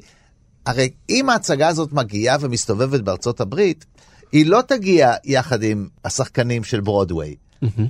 הרי 0.67 0.91
אם 1.11 1.31
ההצגה 1.31 1.69
הזאת 1.69 1.93
מגיעה 1.93 2.37
ומסתובבת 2.41 3.01
בארצות 3.01 3.41
הברית, 3.41 3.85
היא 4.33 4.47
לא 4.47 4.63
תגיע 4.69 5.15
יחד 5.25 5.63
עם 5.63 5.89
השחקנים 6.05 6.65
של 6.65 6.81
ברודוויי. 6.81 7.35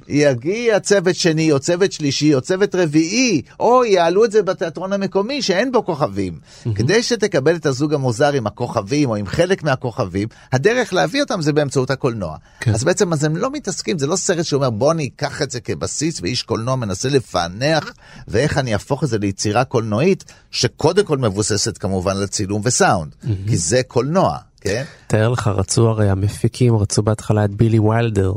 יגיע 0.08 0.80
צוות 0.80 1.14
שני 1.14 1.52
או 1.52 1.58
צוות 1.60 1.92
שלישי 1.92 2.34
או 2.34 2.40
צוות 2.40 2.74
רביעי, 2.74 3.42
או 3.60 3.84
יעלו 3.84 4.24
את 4.24 4.32
זה 4.32 4.42
בתיאטרון 4.42 4.92
המקומי 4.92 5.42
שאין 5.42 5.72
בו 5.72 5.84
כוכבים. 5.84 6.38
כדי 6.74 7.02
שתקבל 7.02 7.56
את 7.56 7.66
הזוג 7.66 7.94
המוזר 7.94 8.32
עם 8.32 8.46
הכוכבים 8.46 9.10
או 9.10 9.16
עם 9.16 9.26
חלק 9.26 9.62
מהכוכבים, 9.62 10.28
הדרך 10.52 10.92
להביא 10.92 11.22
אותם 11.22 11.42
זה 11.42 11.52
באמצעות 11.52 11.90
הקולנוע. 11.90 12.36
כן. 12.60 12.74
אז 12.74 12.84
בעצם 12.84 13.12
אז 13.12 13.24
הם 13.24 13.36
לא 13.36 13.50
מתעסקים, 13.50 13.98
זה 13.98 14.06
לא 14.06 14.16
סרט 14.16 14.44
שאומר 14.44 14.70
בוא 14.70 14.92
אני 14.92 15.10
אקח 15.16 15.42
את 15.42 15.50
זה 15.50 15.60
כבסיס 15.60 16.20
ואיש 16.20 16.42
קולנוע 16.42 16.76
מנסה 16.76 17.08
לפענח 17.08 17.92
ואיך 18.28 18.58
אני 18.58 18.72
אהפוך 18.72 19.04
את 19.04 19.08
זה 19.08 19.18
ליצירה 19.18 19.64
קולנועית 19.64 20.24
שקודם 20.50 21.04
כל 21.04 21.18
מבוססת 21.18 21.78
כמובן 21.78 22.16
על 22.16 22.26
צילום 22.26 22.62
וסאונד, 22.64 23.14
כי 23.48 23.56
זה 23.56 23.82
קולנוע, 23.82 24.36
כן? 24.60 24.84
תאר 25.06 25.28
לך, 25.28 25.46
רצו 25.46 25.88
הרי 25.88 26.10
המפיקים, 26.10 26.76
רצו 26.76 27.02
בהתחלה 27.02 27.44
את 27.44 27.50
בילי 27.50 27.78
ויילדר, 27.78 28.32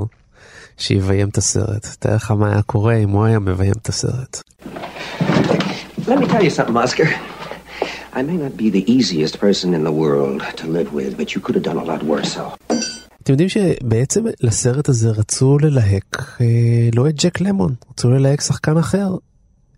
שיביים 0.77 1.29
את 1.29 1.37
הסרט. 1.37 1.87
תאר 1.99 2.15
לך 2.15 2.31
מה 2.31 2.51
היה 2.51 2.61
קורה 2.61 2.95
אם 2.95 3.09
הוא 3.09 3.25
היה 3.25 3.39
מביים 3.39 3.73
את 3.81 3.89
הסרט. 3.89 4.41
Let 6.07 6.19
me 6.19 6.27
tell 6.27 6.43
you 6.43 6.49
something, 6.49 6.77
Oscar. 6.77 7.07
I 8.13 8.21
may 8.21 8.37
not 8.37 8.55
be 8.55 8.69
the 8.69 8.83
easiest 8.95 9.39
person 9.39 9.73
in 9.73 9.83
the 9.83 9.95
world 10.01 10.41
to 10.59 10.65
live 10.67 10.89
with, 10.93 11.11
but 11.19 11.27
you 11.33 11.41
could 11.41 11.55
have 11.57 11.65
done 11.69 11.77
a 11.77 11.83
lot 11.83 12.03
worse, 12.03 12.33
so. 12.33 12.75
אתם 13.23 13.33
יודעים 13.33 13.49
שבעצם 13.49 14.23
לסרט 14.41 14.89
הזה 14.89 15.09
רצו 15.09 15.57
ללהק 15.57 16.37
אה, 16.41 16.89
לא 16.95 17.09
את 17.09 17.15
ג'ק 17.23 17.41
למון, 17.41 17.75
רצו 17.91 18.09
ללהק 18.09 18.41
שחקן 18.41 18.77
אחר. 18.77 19.15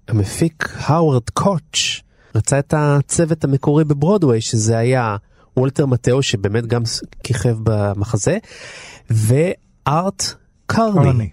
המפיק 0.08 0.70
הווארד 0.80 1.30
קוך 1.34 2.04
רצה 2.36 2.60
את 2.60 2.74
הצוות 2.78 3.44
המקורי 3.44 3.84
בברודוויי 3.84 4.42
שזה 4.42 4.78
היה 4.78 5.16
וולטר 5.58 5.86
מטאו 5.86 6.24
שבאמת 6.24 6.66
גם 6.66 6.82
כיכב 7.24 7.58
במחזה 7.64 8.38
וארט 9.10 10.34
קרני. 10.68 11.04
קרני. 11.04 11.30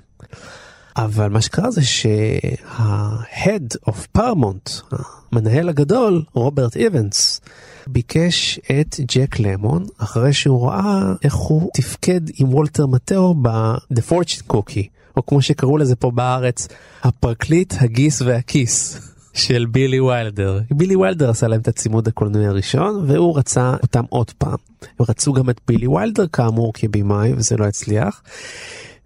אבל 0.97 1.29
מה 1.29 1.41
שקרה 1.41 1.71
זה 1.71 1.83
שה-Head 1.85 3.77
of 3.91 4.19
Paramount, 4.19 4.97
המנהל 5.33 5.69
הגדול, 5.69 6.23
רוברט 6.33 6.77
איבנס, 6.77 7.41
ביקש 7.87 8.59
את 8.81 9.01
ג'ק 9.15 9.39
למון 9.39 9.87
אחרי 9.99 10.33
שהוא 10.33 10.69
ראה 10.69 11.13
איך 11.25 11.35
הוא 11.35 11.71
תפקד 11.75 12.21
עם 12.39 12.55
וולטר 12.55 12.87
מטאו 12.87 13.35
ב-The 13.35 14.11
Fortune 14.11 14.53
Cookie, 14.53 14.89
או 15.17 15.27
כמו 15.27 15.43
שקראו 15.43 15.79
לזה 15.79 15.97
פה 15.97 16.11
בארץ, 16.11 16.69
הפרקליט, 17.03 17.75
הגיס 17.81 18.23
והכיס. 18.23 19.01
של 19.35 19.67
בילי 19.67 20.01
ויילדר. 20.01 20.61
בילי 20.71 20.97
ויילדר 20.97 21.31
עשה 21.31 21.49
להם 21.49 21.61
את 21.61 21.69
הצימוד 21.69 22.09
הקולנועי 22.09 22.47
הראשון 22.47 23.05
והוא 23.11 23.39
רצה 23.39 23.75
אותם 23.83 24.05
עוד 24.09 24.31
פעם. 24.31 24.57
הם 24.83 25.07
רצו 25.09 25.33
גם 25.33 25.51
את 25.51 25.61
בילי 25.69 25.87
ויילדר 25.87 26.27
כאמור 26.27 26.73
כבימאי 26.75 27.33
וזה 27.33 27.57
לא 27.57 27.65
הצליח. 27.65 28.23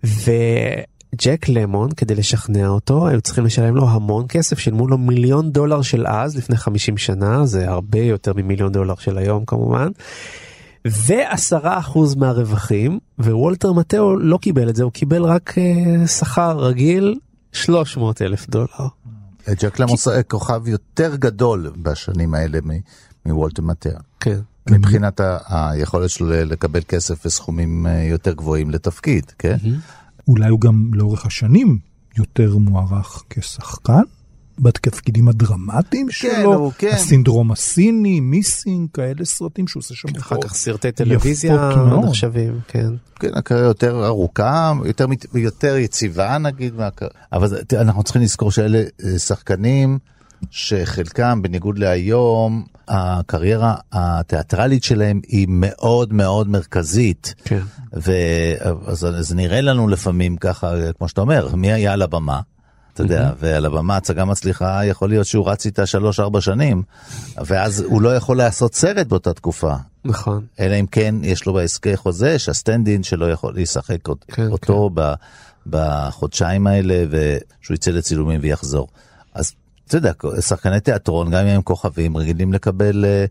וג'ק 0.04 1.48
למון 1.48 1.92
כדי 1.92 2.14
לשכנע 2.14 2.68
אותו 2.68 3.08
היו 3.08 3.20
צריכים 3.20 3.44
לשלם 3.44 3.76
לו 3.76 3.88
המון 3.88 4.26
כסף 4.28 4.58
שילמו 4.58 4.88
לו 4.88 4.98
מיליון 4.98 5.52
דולר 5.52 5.82
של 5.82 6.06
אז 6.06 6.36
לפני 6.36 6.56
50 6.56 6.96
שנה 6.96 7.46
זה 7.46 7.70
הרבה 7.70 7.98
יותר 7.98 8.32
ממיליון 8.36 8.72
דולר 8.72 8.94
של 8.94 9.18
היום 9.18 9.44
כמובן. 9.44 9.88
ועשרה 10.84 11.78
אחוז 11.78 12.14
מהרווחים 12.14 12.98
ווולטר 13.18 13.72
מטאו 13.72 14.16
לא 14.16 14.38
קיבל 14.38 14.68
את 14.68 14.76
זה 14.76 14.82
הוא 14.82 14.92
קיבל 14.92 15.22
רק 15.22 15.54
uh, 15.58 16.06
שכר 16.08 16.58
רגיל 16.58 17.18
300 17.52 18.22
אלף 18.22 18.50
דולר. 18.50 18.88
ג'ק 19.50 19.78
למוס 19.78 20.08
כוכב 20.28 20.68
יותר 20.68 21.16
גדול 21.16 21.72
בשנים 21.82 22.34
האלה 22.34 22.58
מוולטר 23.26 23.62
מטר. 23.62 23.96
כן. 24.20 24.40
מבחינת 24.70 25.20
ה- 25.20 25.38
היכולת 25.48 26.10
שלו 26.10 26.28
לקבל 26.30 26.80
כסף 26.88 27.26
וסכומים 27.26 27.86
אה, 27.86 28.02
יותר 28.02 28.32
גבוהים 28.32 28.70
לתפקיד, 28.70 29.32
כן? 29.38 29.56
אולי 30.28 30.48
הוא 30.48 30.60
גם 30.60 30.90
לאורך 30.94 31.26
השנים 31.26 31.78
יותר 32.18 32.56
מוערך 32.58 33.22
כשחקן, 33.30 34.00
בתפקידים 34.58 35.28
הדרמטיים 35.28 36.10
שלו, 36.10 36.54
הוא- 36.54 36.72
כן. 36.78 36.90
הסינדרום 36.94 37.52
הסיני, 37.52 38.20
מיסינג, 38.20 38.88
כאלה 38.94 39.24
סרטים 39.24 39.68
שהוא 39.68 39.80
עושה 39.80 39.94
שם 39.94 40.08
אחר 40.18 40.36
כך 40.42 40.54
סרטי 40.54 40.92
טלוויזיה. 40.92 41.70
נחשבים, 42.08 42.60
כן. 42.68 42.88
כן, 43.20 43.28
הקריירה 43.34 43.66
יותר 43.66 44.06
ארוכה, 44.06 44.72
יותר, 44.84 45.06
יותר 45.34 45.76
יציבה 45.76 46.38
נגיד, 46.38 46.74
מהקר... 46.74 47.06
אבל 47.32 47.48
אנחנו 47.72 48.02
צריכים 48.02 48.22
לזכור 48.22 48.50
שאלה 48.50 48.82
אה, 49.04 49.18
שחקנים 49.18 49.98
שחלקם, 50.50 51.42
בניגוד 51.42 51.78
להיום, 51.78 52.66
הקריירה 52.88 53.74
התיאטרלית 53.92 54.84
שלהם 54.84 55.20
היא 55.28 55.46
מאוד 55.50 56.12
מאוד 56.12 56.48
מרכזית. 56.48 57.34
כן. 57.44 57.60
ואז 57.92 59.06
זה 59.18 59.34
נראה 59.34 59.60
לנו 59.60 59.88
לפעמים 59.88 60.36
ככה, 60.36 60.72
כמו 60.98 61.08
שאתה 61.08 61.20
אומר, 61.20 61.54
מי 61.54 61.72
היה 61.72 61.92
על 61.92 62.02
הבמה? 62.02 62.40
אתה 62.94 63.02
יודע, 63.02 63.32
ועל 63.40 63.66
הבמה 63.66 63.96
הצגה 63.96 64.24
מצליחה, 64.24 64.84
יכול 64.84 65.08
להיות 65.08 65.26
שהוא 65.26 65.48
רץ 65.50 65.66
איתה 65.66 65.86
שלוש-ארבע 65.86 66.40
שנים, 66.40 66.82
ואז 67.46 67.80
הוא 67.80 68.02
לא 68.02 68.16
יכול 68.16 68.36
לעשות 68.36 68.74
סרט 68.74 69.06
באותה 69.06 69.32
תקופה. 69.32 69.74
נכון. 70.04 70.44
אלא 70.60 70.74
אם 70.80 70.86
כן 70.86 71.14
יש 71.22 71.46
לו 71.46 71.54
בהסכם 71.54 71.96
חוזה 71.96 72.38
שהסטנדין 72.38 73.02
שלו 73.02 73.28
יכול 73.28 73.54
לשחק 73.56 73.98
כן, 74.28 74.50
אותו 74.50 74.90
ב- 74.94 75.12
בחודשיים 75.66 76.66
האלה 76.66 77.04
ושהוא 77.10 77.74
יצא 77.74 77.90
לצילומים 77.90 78.40
ויחזור. 78.42 78.88
אז 79.34 79.52
אתה 79.88 79.96
יודע, 79.96 80.12
שחקני 80.40 80.80
תיאטרון, 80.80 81.30
גם 81.30 81.46
אם 81.46 81.48
הם 81.48 81.62
כוכבים, 81.62 82.16
רגילים 82.16 82.52
לקבל 82.52 83.04
אה, 83.04 83.24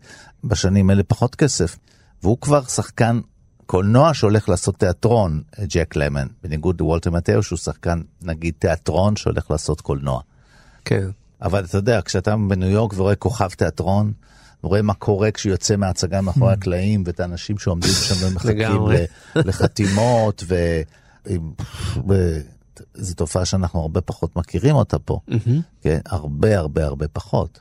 בשנים 0.44 0.90
האלה 0.90 1.02
פחות 1.02 1.34
כסף. 1.34 1.76
והוא 2.22 2.38
כבר 2.40 2.64
שחקן 2.64 3.20
קולנוע 3.66 4.14
שהולך 4.14 4.48
לעשות 4.48 4.76
תיאטרון, 4.76 5.42
אה, 5.58 5.64
ג'ק 5.68 5.96
למן, 5.96 6.26
בניגוד 6.42 6.80
לוולטר 6.80 7.10
מטאו 7.10 7.42
שהוא 7.42 7.58
שחקן 7.58 8.00
נגיד 8.22 8.54
תיאטרון 8.58 9.16
שהולך 9.16 9.50
לעשות 9.50 9.80
קולנוע. 9.80 10.20
כן. 10.84 11.08
אבל 11.42 11.64
אתה 11.64 11.78
יודע, 11.78 12.00
כשאתה 12.04 12.34
בניו 12.48 12.68
יורק 12.68 12.92
ורואה 12.96 13.14
כוכב 13.14 13.48
תיאטרון, 13.48 14.12
ורואה 14.64 14.82
מה 14.82 14.94
קורה 14.94 15.30
כשהוא 15.30 15.50
יוצא 15.50 15.76
מההצגה 15.76 16.20
מאחורי 16.20 16.52
הקלעים, 16.52 17.02
ואת 17.06 17.20
האנשים 17.20 17.58
שעומדים 17.58 17.90
שם 17.90 18.26
ומחכים 18.26 18.82
לחתימות, 19.34 20.44
ו... 20.48 20.54
זו 22.94 23.14
תופעה 23.14 23.44
שאנחנו 23.44 23.80
הרבה 23.80 24.00
פחות 24.00 24.36
מכירים 24.36 24.74
אותה 24.76 24.98
פה, 24.98 25.20
כן? 25.82 25.98
הרבה 26.06 26.58
הרבה 26.58 26.86
הרבה 26.86 27.08
פחות. 27.08 27.60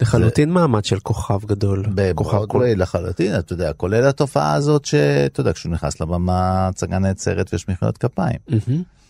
לחלוטין 0.00 0.50
מעמד 0.50 0.84
של 0.84 0.98
כוכב 1.00 1.44
גדול. 1.46 1.84
כוכב 2.14 2.36
בברודווי 2.36 2.74
לחלוטין, 2.74 3.38
אתה 3.38 3.52
יודע, 3.52 3.72
כולל 3.72 4.06
התופעה 4.06 4.54
הזאת 4.54 4.84
שאתה 4.84 5.40
יודע, 5.40 5.52
כשהוא 5.52 5.72
נכנס 5.72 6.00
לבמה, 6.00 6.68
הצגה 6.68 6.98
נעצרת 6.98 7.52
ויש 7.52 7.68
מחיאות 7.68 7.98
כפיים. 7.98 8.38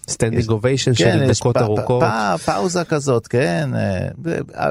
standing 0.09 0.51
ovation 0.51 0.95
כן, 0.95 1.19
שלוש 1.19 1.39
דקות 1.39 1.57
ארוכות. 1.57 2.05
פאוזה 2.45 2.85
כזאת, 2.85 3.27
כן. 3.27 3.71
אה, 3.75 4.09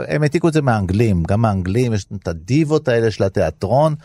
הם 0.07 0.23
העתיקו 0.23 0.47
את 0.47 0.53
זה 0.53 0.61
מהאנגלים, 0.61 1.23
גם 1.23 1.45
האנגלים, 1.45 1.93
יש 1.93 2.05
את 2.21 2.27
הדיבות 2.27 2.87
האלה 2.87 3.11
של 3.11 3.23
התיאטרון. 3.23 3.95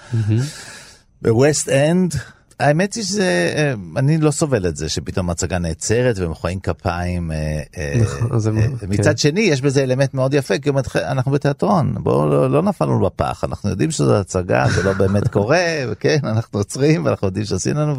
בווסט 1.23 1.69
אנד, 1.69 2.15
האמת 2.61 2.95
היא 2.95 3.05
שזה, 3.05 3.53
אה, 3.57 3.75
אני 3.97 4.19
לא 4.19 4.31
סובל 4.31 4.67
את 4.67 4.77
זה 4.77 4.89
שפתאום 4.89 5.31
הצגה 5.31 5.59
נעצרת 5.59 6.19
ומוחאים 6.19 6.61
כפיים. 6.61 7.33
אה, 7.33 7.61
אה, 7.77 7.95
נכון, 8.03 8.59
אה, 8.59 8.63
כן. 8.81 8.87
מצד 8.89 9.19
שני, 9.19 9.41
יש 9.41 9.61
בזה 9.61 9.83
אלמנט 9.83 10.15
מאוד 10.15 10.35
יפה, 10.35 10.59
כי 10.59 10.71
אנחנו 10.97 11.33
בתיאטרון, 11.33 11.95
בואו 11.99 12.29
לא, 12.29 12.51
לא 12.51 12.63
נפלנו 12.63 13.01
בפח, 13.01 13.45
אנחנו 13.45 13.71
יודעים 13.71 13.91
שזו 13.91 14.17
הצגה, 14.17 14.67
זה 14.75 14.83
לא 14.83 14.93
באמת 14.93 15.29
קורה, 15.29 15.65
וכן, 15.91 16.19
אנחנו 16.23 16.61
עוצרים 16.61 17.05
ואנחנו 17.05 17.27
יודעים 17.27 17.45
שעשינו 17.45 17.81
לנו 17.81 17.95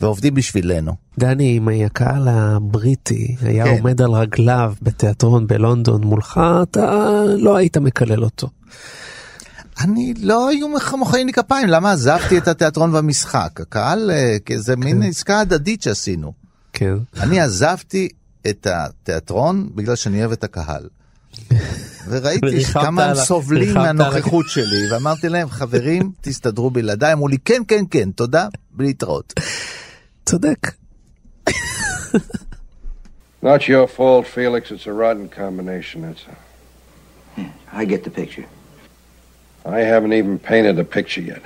ועובדים 0.00 0.34
בשבילנו. 0.34 0.92
דני, 1.18 1.58
אם 1.58 1.68
הקהל 1.86 2.28
הבריטי 2.28 3.36
היה 3.42 3.64
כן. 3.64 3.70
עומד 3.70 4.02
על 4.02 4.10
רגליו 4.10 4.74
בתיאטרון 4.82 5.46
בלונדון 5.46 6.04
מולך, 6.04 6.40
אתה 6.62 7.22
לא 7.38 7.56
היית 7.56 7.76
מקלל 7.76 8.24
אותו. 8.24 8.48
אני 9.80 10.14
לא 10.18 10.48
היו 10.48 10.66
מוחאים 10.98 11.26
לי 11.26 11.32
כפיים, 11.32 11.68
למה 11.68 11.92
עזבתי 11.92 12.38
את 12.38 12.48
התיאטרון 12.48 12.94
והמשחק? 12.94 13.60
הקהל, 13.60 14.10
אה, 14.10 14.36
כי 14.44 14.58
זה 14.58 14.76
מין 14.76 15.02
עסקה 15.02 15.40
הדדית 15.40 15.82
שעשינו. 15.82 16.32
כן. 16.72 16.94
אני 17.20 17.40
עזבתי 17.40 18.08
את 18.46 18.66
התיאטרון 18.70 19.68
בגלל 19.74 19.96
שאני 19.96 20.20
אוהב 20.20 20.32
את 20.32 20.44
הקהל. 20.44 20.88
וראיתי 22.08 22.64
כמה 22.64 23.04
הם 23.04 23.14
סובלים 23.14 23.74
מהנוכחות 23.74 24.48
שלי, 24.48 24.92
ואמרתי 24.92 25.28
להם, 25.28 25.50
חברים, 25.50 26.12
תסתדרו 26.20 26.70
בלעדיי. 26.70 27.12
אמרו 27.12 27.28
לי, 27.28 27.38
כן, 27.44 27.62
כן, 27.68 27.84
כן, 27.90 28.10
תודה, 28.10 28.48
ולהתראות. 28.76 29.32
צודק. 30.26 30.72
Not 33.42 33.66
your 33.68 33.88
fault, 33.88 34.26
Felix. 34.26 34.70
It's 34.70 34.86
a 34.86 34.92
rotten 34.92 35.28
combination, 35.28 36.02
that's 36.02 36.24
all. 36.28 37.44
I 37.80 37.84
get 37.84 38.04
the 38.04 38.10
picture. 38.10 38.46
I 39.64 39.80
haven't 39.92 40.12
even 40.12 40.38
painted 40.38 40.78
a 40.78 40.84
picture 40.84 41.20
yet. 41.20 41.42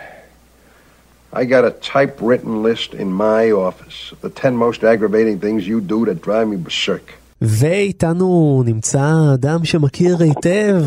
I 1.33 1.45
got 1.45 1.65
a 1.65 1.73
typewritten 1.95 2.63
list 2.63 2.95
in 2.95 3.09
my 3.13 3.51
office 3.51 3.99
of 4.13 4.21
the 4.23 4.31
ten 4.31 4.57
most 4.57 4.83
aggravating 4.85 5.39
things 5.39 5.69
you 5.69 5.81
do 5.81 6.07
that 6.07 6.23
drive 6.23 6.49
me 6.49 6.57
berserk. 6.57 7.13
ואיתנו 7.43 8.63
נמצא 8.67 9.11
אדם 9.35 9.65
שמכיר 9.65 10.17
היטב 10.21 10.83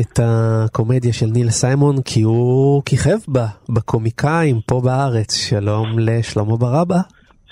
את 0.00 0.20
הקומדיה 0.22 1.12
של 1.12 1.26
ניל 1.26 1.50
סיימון 1.50 2.02
כי 2.02 2.22
הוא 2.22 2.82
כיכב 2.86 3.18
בה 3.28 3.46
בקומיקאים 3.68 4.60
פה 4.66 4.80
בארץ. 4.80 5.34
שלום 5.34 5.98
לשלמה 5.98 6.56
ברבא. 6.56 7.00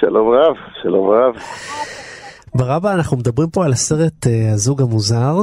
שלום 0.01 0.29
רב, 0.29 0.57
שלום 0.83 1.11
רב. 1.11 1.35
ברבא 2.55 2.95
אנחנו 2.95 3.17
מדברים 3.17 3.49
פה 3.51 3.65
על 3.65 3.73
הסרט 3.73 4.27
אה, 4.27 4.51
הזוג 4.53 4.83
המוזר 4.83 5.35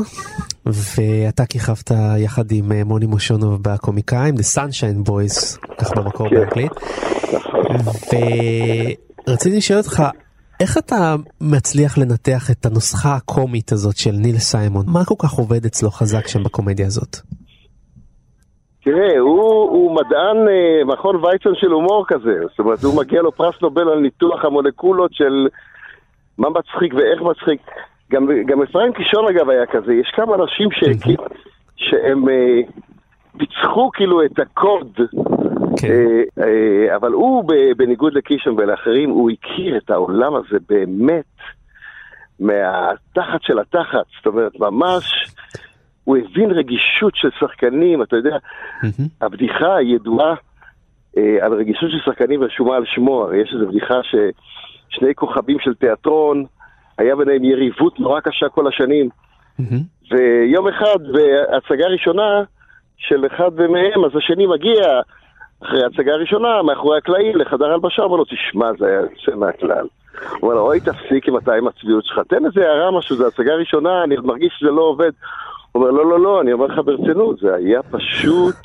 ואתה 0.66 1.46
כיכבת 1.46 1.92
יחד 2.18 2.52
עם 2.52 2.72
אה, 2.72 2.84
מוני 2.84 3.06
מושונוב 3.06 3.60
בקומיקאים 3.64 4.36
The 4.36 4.58
Sunshine 4.58 5.10
Boys 5.10 5.60
כך 5.78 5.98
במקור 5.98 6.30
כן. 6.30 6.36
באנגלית. 6.36 6.72
ורציתי 9.28 9.58
לשאול 9.58 9.80
אותך 9.80 10.04
איך 10.60 10.78
אתה 10.78 11.16
מצליח 11.42 11.98
לנתח 11.98 12.52
את 12.52 12.66
הנוסחה 12.66 13.16
הקומית 13.16 13.72
הזאת 13.72 13.98
של 13.98 14.12
ניל 14.12 14.38
סיימון 14.38 14.86
מה 14.88 15.06
כל 15.06 15.16
כך 15.20 15.32
עובד 15.32 15.66
אצלו 15.66 15.90
חזק 15.92 16.28
שם 16.28 16.44
בקומדיה 16.44 16.86
הזאת. 16.86 17.18
תראה, 18.84 19.20
הוא, 19.20 19.42
הוא 19.70 19.96
מדען 19.96 20.38
אה, 20.48 20.86
מכון 20.86 21.16
ויצמן 21.16 21.56
של 21.56 21.72
הומור 21.72 22.06
כזה, 22.08 22.40
זאת 22.50 22.60
אומרת, 22.60 22.84
הוא 22.84 22.98
מגיע 22.98 23.22
לו 23.22 23.32
פרס 23.32 23.56
נובל 23.62 23.90
על 23.90 24.00
ניתוח 24.00 24.46
המולקולות 24.46 25.14
של 25.14 25.48
מה 26.40 26.50
מצחיק 26.50 26.94
ואיך 26.94 27.22
מצחיק. 27.22 27.62
גם, 28.12 28.28
גם 28.46 28.62
אפרים 28.62 28.94
קישון 28.94 29.28
אגב 29.28 29.50
היה 29.50 29.66
כזה, 29.66 29.94
יש 29.94 30.12
כמה 30.16 30.36
אנשים 30.36 30.72
ש, 30.72 30.84
שהם 31.76 32.30
אה, 32.30 32.60
פיצחו 33.38 33.92
כאילו 33.94 34.26
את 34.26 34.40
הקוד, 34.40 35.00
אה, 35.84 36.44
אה, 36.44 36.96
אבל 36.96 37.12
הוא 37.12 37.44
בניגוד 37.78 38.14
לקישון 38.14 38.56
ולאחרים, 38.58 39.10
הוא 39.10 39.32
הכיר 39.32 39.78
את 39.78 39.90
העולם 39.90 40.36
הזה 40.36 40.58
באמת 40.70 41.26
מהתחת 42.40 43.42
של 43.42 43.60
התחת, 43.60 44.06
זאת 44.18 44.26
אומרת, 44.26 44.60
ממש... 44.60 45.34
הוא 46.04 46.18
הבין 46.18 46.52
רגישות 46.52 47.16
של 47.16 47.30
שחקנים, 47.40 48.04
אתה 48.04 48.16
יודע, 48.16 48.38
הבדיחה 49.22 49.76
הידועה 49.76 50.36
אה, 51.18 51.38
על 51.42 51.54
רגישות 51.54 51.92
של 51.92 51.98
שחקנים 52.06 52.44
רשומה 52.44 52.76
על 52.76 52.86
שמו, 52.86 53.24
הרי 53.24 53.42
יש 53.42 53.54
איזו 53.54 53.68
בדיחה 53.68 54.00
ששני 54.90 55.16
כוכבים 55.16 55.60
של 55.60 55.74
תיאטרון, 55.74 56.46
היה 56.98 57.16
ביניהם 57.16 57.44
יריבות 57.44 58.00
נורא 58.00 58.20
קשה 58.20 58.50
כל 58.50 58.68
השנים, 58.68 59.10
ויום 60.12 60.68
אחד 60.68 60.98
בהצגה 61.12 61.88
ראשונה 61.88 62.44
של 62.98 63.26
אחד 63.26 63.56
מהם, 63.56 64.06
אז 64.06 64.12
השני 64.16 64.46
מגיע 64.46 65.02
אחרי 65.64 65.84
ההצגה 65.84 66.14
הראשונה, 66.14 66.62
מאחורי 66.64 66.98
הקלעים, 66.98 67.36
לחדר 67.36 67.66
הלבשה, 67.66 68.02
אומר 68.02 68.16
לו, 68.16 68.26
תשמע, 68.26 68.72
זה 68.80 68.86
היה 68.86 69.00
יוצא 69.00 69.36
מהכלל. 69.36 69.88
הוא 70.22 70.38
אומר 70.42 70.54
לו, 70.54 70.62
אוי, 70.62 70.80
תפסיק 70.80 71.28
עם 71.28 71.38
אתה 71.38 71.54
עם 71.54 71.68
הצביעות 71.68 72.06
שלך, 72.06 72.20
תן 72.28 72.46
איזה 72.46 72.62
הערה 72.62 72.92
משהו, 72.92 73.16
זו 73.16 73.28
הצגה 73.28 73.54
ראשונה, 73.54 74.04
אני 74.04 74.16
מרגיש 74.24 74.54
שזה 74.60 74.70
לא 74.70 74.82
עובד. 74.82 75.12
הוא 75.72 75.84
אומר, 75.84 75.92
לא, 75.92 76.10
לא, 76.10 76.20
לא, 76.20 76.42
אני 76.42 76.54
אומר 76.54 76.66
לך 76.66 76.80
ברצינות, 76.86 77.40
זה 77.40 77.56
היה 77.56 77.84
פשוט 77.84 78.56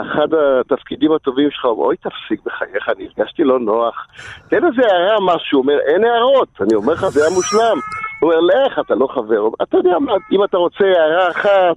אחד 0.00 0.28
התפקידים 0.60 1.12
הטובים 1.12 1.50
שלך. 1.50 1.64
אוי, 1.64 1.96
תפסיק 1.96 2.40
בחייך, 2.46 2.88
אני 2.88 3.08
הרגשתי 3.18 3.44
לא 3.44 3.58
נוח. 3.58 4.06
תן 4.48 4.64
איזה 4.64 4.82
הערה 4.92 5.16
משהו, 5.20 5.58
הוא 5.58 5.62
אומר, 5.62 5.78
אין 5.86 6.04
הערות. 6.04 6.48
אני 6.60 6.74
אומר 6.74 6.92
לך, 6.92 7.08
זה 7.08 7.20
היה 7.20 7.34
מושלם. 7.34 7.78
הוא 8.20 8.32
אומר, 8.32 8.40
לך, 8.40 8.78
אתה 8.86 8.94
לא 8.94 9.06
חבר. 9.06 9.48
אתה 9.62 9.76
יודע 9.76 9.98
מה, 9.98 10.12
אם 10.32 10.44
אתה 10.44 10.56
רוצה 10.56 10.84
הערה 10.84 11.30
אחת, 11.30 11.76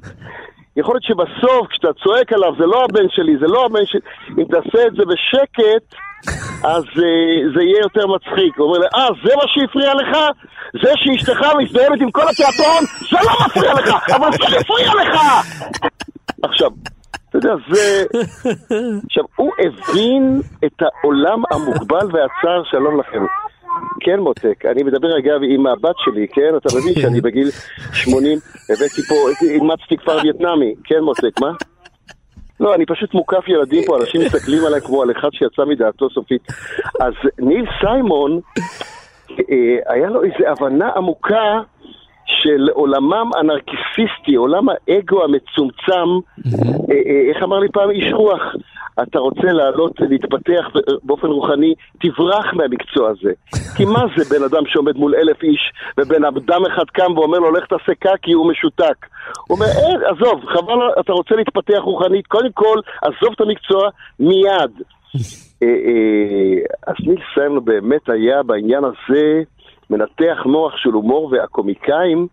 יכול 0.76 0.96
להיות 0.96 1.04
שבסוף, 1.04 1.68
כשאתה 1.70 1.88
צועק 2.04 2.34
עליו, 2.34 2.54
זה 2.58 2.66
לא 2.66 2.84
הבן 2.84 3.10
שלי, 3.10 3.38
זה 3.40 3.48
לא 3.48 3.66
הבן 3.66 3.86
שלי, 3.86 4.00
אם 4.38 4.44
תעשה 4.44 4.88
את 4.88 4.94
זה 4.94 5.04
בשקט, 5.06 5.96
אז 6.64 6.84
uh, 6.84 7.56
זה 7.56 7.64
יהיה 7.64 7.80
יותר 7.82 8.08
מצחיק. 8.08 8.58
הוא 8.58 8.68
אומר 8.68 8.86
אה, 8.96 9.08
זה 9.24 9.36
מה 9.36 9.44
שהפריע 9.48 9.94
לך? 9.94 10.18
זה 10.84 10.92
שאשתך 10.96 11.42
מזדהמת 11.58 12.02
עם 12.02 12.12
כל 12.12 12.22
התיאטרון? 12.30 12.84
זה 13.12 13.18
לא 13.26 13.46
מפריע 13.46 13.74
לך, 13.74 13.96
אבל 14.16 14.30
זה 14.32 14.58
הפריע 14.60 14.92
לך! 15.04 15.20
עכשיו, 16.44 16.70
אתה 17.30 17.38
יודע, 17.38 17.54
זה... 17.72 18.06
עכשיו, 19.06 19.24
הוא 19.36 19.52
הבין 19.60 20.42
את 20.66 20.82
העולם 20.82 21.44
המוגבל 21.52 22.06
והצר, 22.06 22.64
שלום 22.64 23.00
לכם. 23.00 23.26
כן, 24.00 24.20
מותק, 24.20 24.66
אני 24.66 24.84
מדבר 24.84 25.18
אגב 25.18 25.40
עם 25.50 25.68
הבת 25.68 25.96
שלי, 25.98 26.28
כן? 26.28 26.56
אתה 26.58 26.70
מבין 26.78 26.94
שאני 26.94 27.22
בגיל 27.22 27.48
80, 27.94 28.38
הבאתי 28.70 29.02
פה, 29.10 29.16
אימצתי 29.42 29.98
כפר 29.98 30.18
וייטנאמי, 30.24 30.76
כן, 30.84 31.00
מותק, 31.00 31.40
מה? 31.42 31.52
לא, 32.60 32.76
אני 32.76 32.86
פשוט 32.86 33.14
מוקף 33.14 33.48
ילדים 33.48 33.84
פה, 33.86 33.98
אנשים 33.98 34.22
מסתכלים 34.22 34.66
עליי 34.66 34.82
כמו 34.82 35.02
על 35.02 35.12
אחד 35.12 35.30
שיצא 35.32 35.66
מדעתו 35.66 36.10
סופית. 36.10 36.42
אז 37.00 37.14
ניל 37.40 37.66
סיימון, 37.82 38.40
אה, 39.32 39.94
היה 39.94 40.10
לו 40.10 40.24
איזו 40.24 40.48
הבנה 40.48 40.90
עמוקה 40.96 41.60
של 42.42 42.70
עולמם 42.74 43.30
הנרקיסיסטי, 43.40 44.36
עולם 44.36 44.68
האגו 44.70 45.24
המצומצם, 45.24 46.10
אה, 46.46 46.62
אה, 46.92 47.30
איך 47.30 47.44
אמר 47.44 47.60
לי 47.60 47.68
פעם 47.72 47.90
איש 47.90 48.14
רוח? 48.14 48.42
אתה 49.04 49.20
רוצה 49.20 49.48
לעלות, 49.54 50.00
להתפתח 50.00 50.66
באופן 51.04 51.28
רוחני, 51.28 51.74
תברח 52.02 52.54
מהמקצוע 52.54 53.10
הזה. 53.10 53.32
כי 53.78 53.86
מה 53.86 54.04
זה 54.18 54.36
בן 54.36 54.44
אדם 54.44 54.64
שעומד 54.66 54.96
מול 54.96 55.16
אלף 55.16 55.44
איש, 55.44 55.72
ובן 56.00 56.26
אדם 56.26 56.66
אחד 56.66 56.86
קם 56.94 57.18
ואומר 57.18 57.40
לו, 57.40 57.52
לך 57.52 57.66
תעשה 57.66 57.94
קקי, 58.00 58.32
הוא 58.32 58.52
משותק. 58.52 59.06
הוא 59.48 59.58
אומר, 59.58 59.66
אה, 59.66 60.12
עזוב, 60.12 60.46
חבל, 60.46 61.00
אתה 61.00 61.14
רוצה 61.14 61.36
להתפתח 61.36 61.80
רוחנית, 61.82 62.28
קודם 62.28 62.52
כל, 62.54 62.80
עזוב 63.02 63.34
את 63.36 63.42
המקצוע 63.42 63.90
מיד. 64.20 64.72
אז 66.88 66.96
ניל 67.08 67.20
סיימון 67.34 67.66
באמת 67.66 68.10
היה 68.10 68.44
בעניין 68.44 68.84
הזה 68.84 69.44
מנתח 69.90 70.38
מוח 70.46 70.78
של 70.78 70.90
הומור, 70.90 71.30
והקומיקאים, 71.32 72.28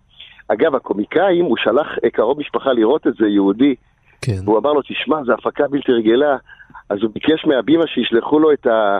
אגב, 0.48 0.74
הקומיקאים, 0.74 1.44
הוא 1.44 1.56
שלח 1.56 1.86
קרוב 2.12 2.38
משפחה 2.38 2.72
לראות 2.72 3.06
את 3.06 3.14
זה, 3.14 3.26
יהודי. 3.26 3.74
כן. 4.22 4.32
והוא 4.44 4.58
אמר 4.58 4.72
לו, 4.72 4.82
תשמע, 4.82 5.24
זו 5.24 5.32
הפקה 5.32 5.64
בלתי 5.68 5.92
רגילה. 5.92 6.36
אז 6.88 6.98
הוא 7.02 7.10
ביקש 7.14 7.44
מהבימה 7.46 7.86
שישלחו 7.86 8.38
לו 8.38 8.52
את, 8.52 8.66
ה, 8.66 8.98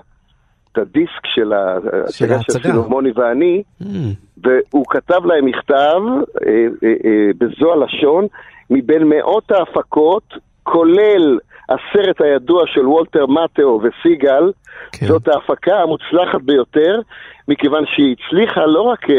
את 0.73 0.79
הדיסק 0.79 1.27
של 1.35 1.53
ההצגה 1.53 2.43
שעשינו, 2.43 2.89
מוני 2.89 3.11
ואני, 3.15 3.63
והוא 4.37 4.85
כתב 4.89 5.27
להם 5.27 5.45
מכתב 5.45 6.01
אה, 6.47 6.51
אה, 6.85 6.95
אה, 7.05 7.31
בזו 7.39 7.73
הלשון, 7.73 8.27
מבין 8.71 9.03
מאות 9.05 9.51
ההפקות, 9.51 10.35
כולל 10.63 11.39
הסרט 11.69 12.21
הידוע 12.21 12.63
של 12.67 12.89
וולטר 12.89 13.27
מטאו 13.27 13.81
וסיגל, 13.83 14.53
כן. 14.93 15.07
זאת 15.07 15.29
ההפקה 15.29 15.77
המוצלחת 15.77 16.43
ביותר, 16.43 17.01
מכיוון 17.49 17.85
שהיא 17.87 18.17
הצליחה 18.19 18.67
לא 18.67 18.81
רק 18.81 19.05
uh, 19.05 19.13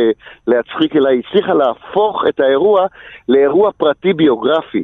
להצחיק, 0.47 0.95
אלא 0.95 1.10
היא 1.10 1.21
הצליחה 1.27 1.53
להפוך 1.53 2.23
את 2.29 2.39
האירוע 2.39 2.88
לאירוע 3.29 3.71
פרטי 3.77 4.13
ביוגרפי. 4.13 4.83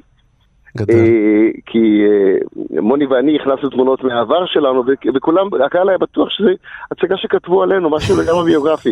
גדול. 0.77 0.95
אה, 0.95 1.49
כי 1.65 2.03
אה, 2.05 2.81
מוני 2.81 3.05
ואני 3.05 3.35
הכנסנו 3.35 3.69
תמונות 3.69 4.03
מהעבר 4.03 4.45
שלנו, 4.45 4.83
ו- 4.87 5.15
וכולם, 5.15 5.47
הקהל 5.65 5.89
היה 5.89 5.97
בטוח 5.97 6.29
שזו 6.29 6.49
הצגה 6.91 7.17
שכתבו 7.17 7.63
עלינו, 7.63 7.89
משהו 7.89 8.21
לגמרי 8.21 8.51
ביוגרפי. 8.51 8.91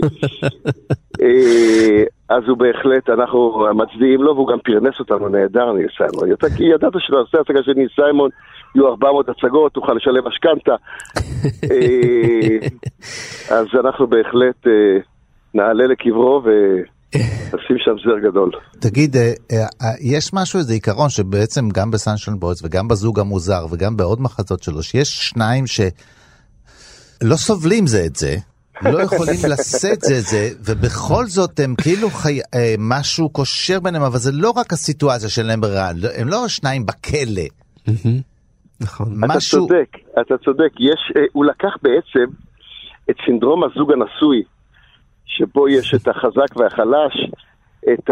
אה, 1.22 2.04
אז 2.30 2.44
הוא 2.48 2.58
בהחלט, 2.58 3.10
אנחנו 3.10 3.66
מצדיעים 3.76 4.22
לו, 4.22 4.36
והוא 4.36 4.48
גם 4.48 4.60
פרנס 4.60 5.00
אותנו 5.00 5.30
נהדר, 5.30 5.72
ניל 5.72 5.88
סיימון. 5.98 6.36
כי 6.58 6.64
ידעת 6.64 6.94
שאתה 6.98 7.18
עושה 7.18 7.38
הצגה 7.40 7.64
של 7.64 7.74
ניל 7.74 7.90
סיימון, 7.96 8.30
יהיו 8.76 8.88
400 8.88 9.30
הצגות, 9.30 9.74
תוכל 9.74 9.94
לשלם 9.94 10.28
משכנתה. 10.28 10.76
אז 13.58 13.68
אנחנו 13.80 14.08
בהחלט 14.08 14.68
נעלה 15.54 15.88
לקברו 15.88 16.42
ונשים 17.16 17.78
שם 17.78 17.96
זר 18.06 18.30
גדול. 18.30 18.52
תגיד, 18.80 19.16
אה, 19.16 19.34
אה, 19.52 19.88
יש 20.02 20.34
משהו, 20.34 20.60
איזה 20.60 20.74
עיקרון 20.74 21.10
שבעצם 21.10 21.70
גם 21.70 21.92
ב 21.92 21.97
Sunshine 21.97 22.40
Boys 22.40 22.66
וגם 22.66 22.88
בזוג 22.88 23.20
המוזר 23.20 23.66
וגם 23.72 23.98
בעוד 23.98 24.22
מחזות 24.22 24.64
שלו, 24.64 24.84
שיש 24.84 25.30
שניים 25.30 25.68
שלא 25.68 27.36
סובלים 27.36 27.88
זה 27.88 28.06
את 28.06 28.16
זה, 28.16 28.36
לא 28.82 29.02
יכולים 29.02 29.40
לשאת 29.52 30.02
זה 30.02 30.18
את 30.18 30.24
זה, 30.24 30.50
ובכל 30.66 31.26
זאת 31.26 31.60
הם 31.60 31.76
כאילו 31.84 32.10
חי... 32.10 32.40
אה, 32.56 32.76
משהו 32.80 33.30
קושר 33.30 33.80
ביניהם, 33.80 34.04
אבל 34.04 34.18
זה 34.18 34.32
לא 34.34 34.50
רק 34.50 34.74
הסיטואציה 34.74 35.30
שלהם 35.30 35.62
ברע, 35.62 35.90
הם 36.18 36.28
לא 36.28 36.48
שניים 36.48 36.86
בכלא. 36.86 37.48
נכון. 38.82 39.24
אתה 39.26 39.40
צודק, 39.52 39.90
אתה 40.22 40.38
צודק. 40.46 40.72
יש, 40.80 41.28
הוא 41.34 41.46
לקח 41.46 41.78
בעצם 41.84 42.34
את 43.10 43.16
סינדרום 43.26 43.64
הזוג 43.64 43.92
הנשוי, 43.92 44.44
שבו 45.32 45.68
יש 45.68 45.94
את 45.94 46.08
החזק 46.08 46.56
והחלש, 46.56 47.30
את 47.94 48.10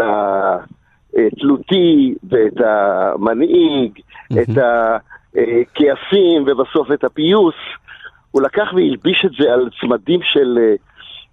התלותי 1.14 2.16
ואת 2.30 2.58
המנהיג, 2.66 4.00
את 4.32 4.50
הכעסים 4.58 6.44
ובסוף 6.48 6.92
את 6.94 7.04
הפיוס. 7.04 7.56
הוא 8.32 8.42
לקח 8.42 8.74
והלביש 8.76 9.26
את 9.26 9.32
זה 9.40 9.54
על 9.54 9.70
צמדים 9.82 10.20
של 10.24 10.58
אה, 10.62 10.76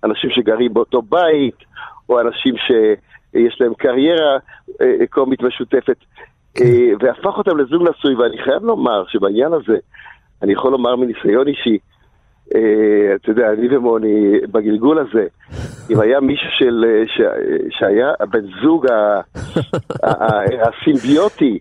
אנשים 0.04 0.30
שגרים 0.30 0.74
באותו 0.74 1.02
בית, 1.02 1.56
או 2.08 2.20
אנשים 2.20 2.54
שיש 2.56 3.60
להם 3.60 3.74
קריירה 3.74 4.36
אה, 4.80 5.06
קומית 5.10 5.42
משותפת, 5.42 5.96
אה, 6.60 6.90
והפך 7.00 7.38
אותם 7.38 7.58
לזוג 7.58 7.82
נשוי, 7.82 8.14
ואני 8.14 8.42
חייב 8.42 8.64
לומר 8.64 9.04
שבעניין 9.08 9.52
הזה, 9.52 9.76
אני 10.42 10.52
יכול 10.52 10.72
לומר 10.72 10.96
מניסיון 10.96 11.48
אישי, 11.48 11.70
אה, 11.70 11.95
אתה 12.48 13.30
יודע, 13.30 13.52
אני 13.52 13.76
ומוני, 13.76 14.38
בגלגול 14.52 14.98
הזה, 14.98 15.26
אם 15.90 16.00
היה 16.00 16.20
מישהו 16.20 16.48
של, 16.58 16.84
אה, 16.88 17.02
ש, 17.06 17.20
שהיה 17.78 18.12
הבן 18.20 18.44
זוג 18.62 18.86
ה- 18.90 19.20
ה- 20.02 20.24
ה- 20.24 20.44
הסימביוטי, 20.68 21.58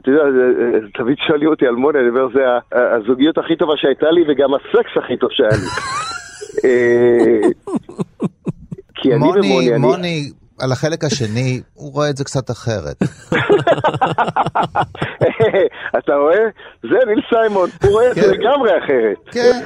אתה 0.00 0.10
יודע, 0.10 0.22
אה, 0.22 0.28
אה, 0.28 0.80
תמיד 0.94 1.16
שואלים 1.26 1.48
אותי 1.48 1.66
על 1.66 1.74
מוני, 1.74 1.98
אני 1.98 2.08
אומר, 2.08 2.28
זה 2.34 2.40
הזוגיות 2.72 3.38
הכי 3.38 3.56
טובה 3.56 3.72
שהייתה 3.76 4.10
לי 4.10 4.24
וגם 4.28 4.50
הסקס 4.54 4.96
הכי 5.04 5.16
טוב 5.16 5.30
שהיה 5.32 5.50
לי. 5.50 5.68
אה, 6.64 7.48
כי 8.94 9.10
אני 9.12 9.18
מוני, 9.18 9.40
ומוני, 9.48 9.70
אני... 9.70 9.78
מוני, 9.78 10.30
על 10.60 10.72
החלק 10.72 11.04
השני, 11.04 11.60
הוא 11.74 11.92
רואה 11.92 12.10
את 12.10 12.16
זה 12.16 12.24
קצת 12.24 12.50
אחרת. 12.50 12.96
אתה 15.98 16.14
רואה? 16.14 16.44
זה 16.82 16.98
ניל 17.06 17.20
סיימון, 17.28 17.68
הוא 17.82 17.92
רואה 17.92 18.10
את 18.10 18.14
זה 18.14 18.32
לגמרי 18.32 18.78
אחרת. 18.78 19.16
כן. 19.32 19.60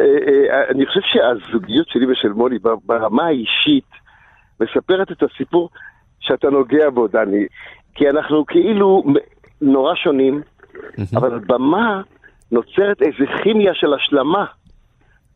אה, 0.00 0.04
אה, 0.54 0.68
אני 0.70 0.86
חושב 0.86 1.00
שהזוגיות 1.04 1.88
שלי 1.88 2.12
ושל 2.12 2.28
מוני 2.28 2.58
ב- 2.58 2.68
ברמה 2.86 3.26
האישית 3.26 3.84
מספרת 4.60 5.12
את 5.12 5.22
הסיפור 5.22 5.70
שאתה 6.20 6.50
נוגע 6.50 6.90
בו, 6.90 7.08
דני. 7.08 7.46
כי 7.94 8.10
אנחנו 8.10 8.46
כאילו 8.46 9.04
נורא 9.60 9.94
שונים, 9.94 10.42
אבל 11.16 11.38
במה 11.38 12.02
נוצרת 12.52 13.02
איזו 13.02 13.32
כימיה 13.42 13.74
של 13.74 13.94
השלמה 13.94 14.44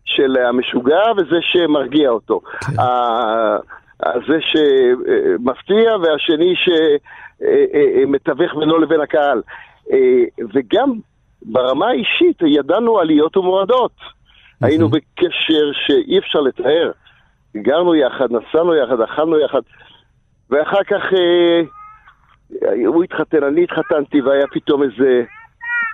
של 0.04 0.36
המשוגע 0.48 1.00
וזה 1.16 1.36
שמרגיע 1.40 2.10
אותו. 2.10 2.40
ה- 4.04 4.18
זה 4.28 4.38
שמפתיע 4.40 5.96
והשני 5.96 6.54
שמתווך 6.56 8.54
בינו 8.54 8.78
לבין 8.78 9.00
הקהל. 9.00 9.42
אה, 9.92 9.98
וגם 10.54 10.92
ברמה 11.42 11.86
האישית 11.88 12.42
ידענו 12.46 12.98
עליות 12.98 13.36
ומורדות. 13.36 13.92
היינו 14.62 14.88
בקשר 14.88 15.72
שאי 15.86 16.18
אפשר 16.18 16.40
לתאר. 16.40 16.90
גרנו 17.56 17.94
יחד, 17.94 18.28
נסענו 18.32 18.74
יחד, 18.74 19.00
אכלנו 19.00 19.38
יחד, 19.40 19.60
ואחר 20.50 20.84
כך 20.84 21.02
אה, 21.12 21.62
הוא 22.86 23.04
התחתן, 23.04 23.42
אני 23.44 23.64
התחתנתי, 23.64 24.20
והיה 24.20 24.46
פתאום 24.52 24.82
איזה... 24.82 25.22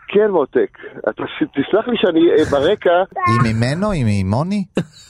כן, 0.09 0.31
מותק, 0.31 0.79
אתה 1.09 1.23
תסלח 1.55 1.89
לי 1.89 1.97
שאני 1.97 2.31
אה, 2.31 2.45
ברקע, 2.51 3.03
היא 3.27 3.53
ממנו? 3.55 3.91
היא 3.91 4.25
ממוני? 4.25 4.65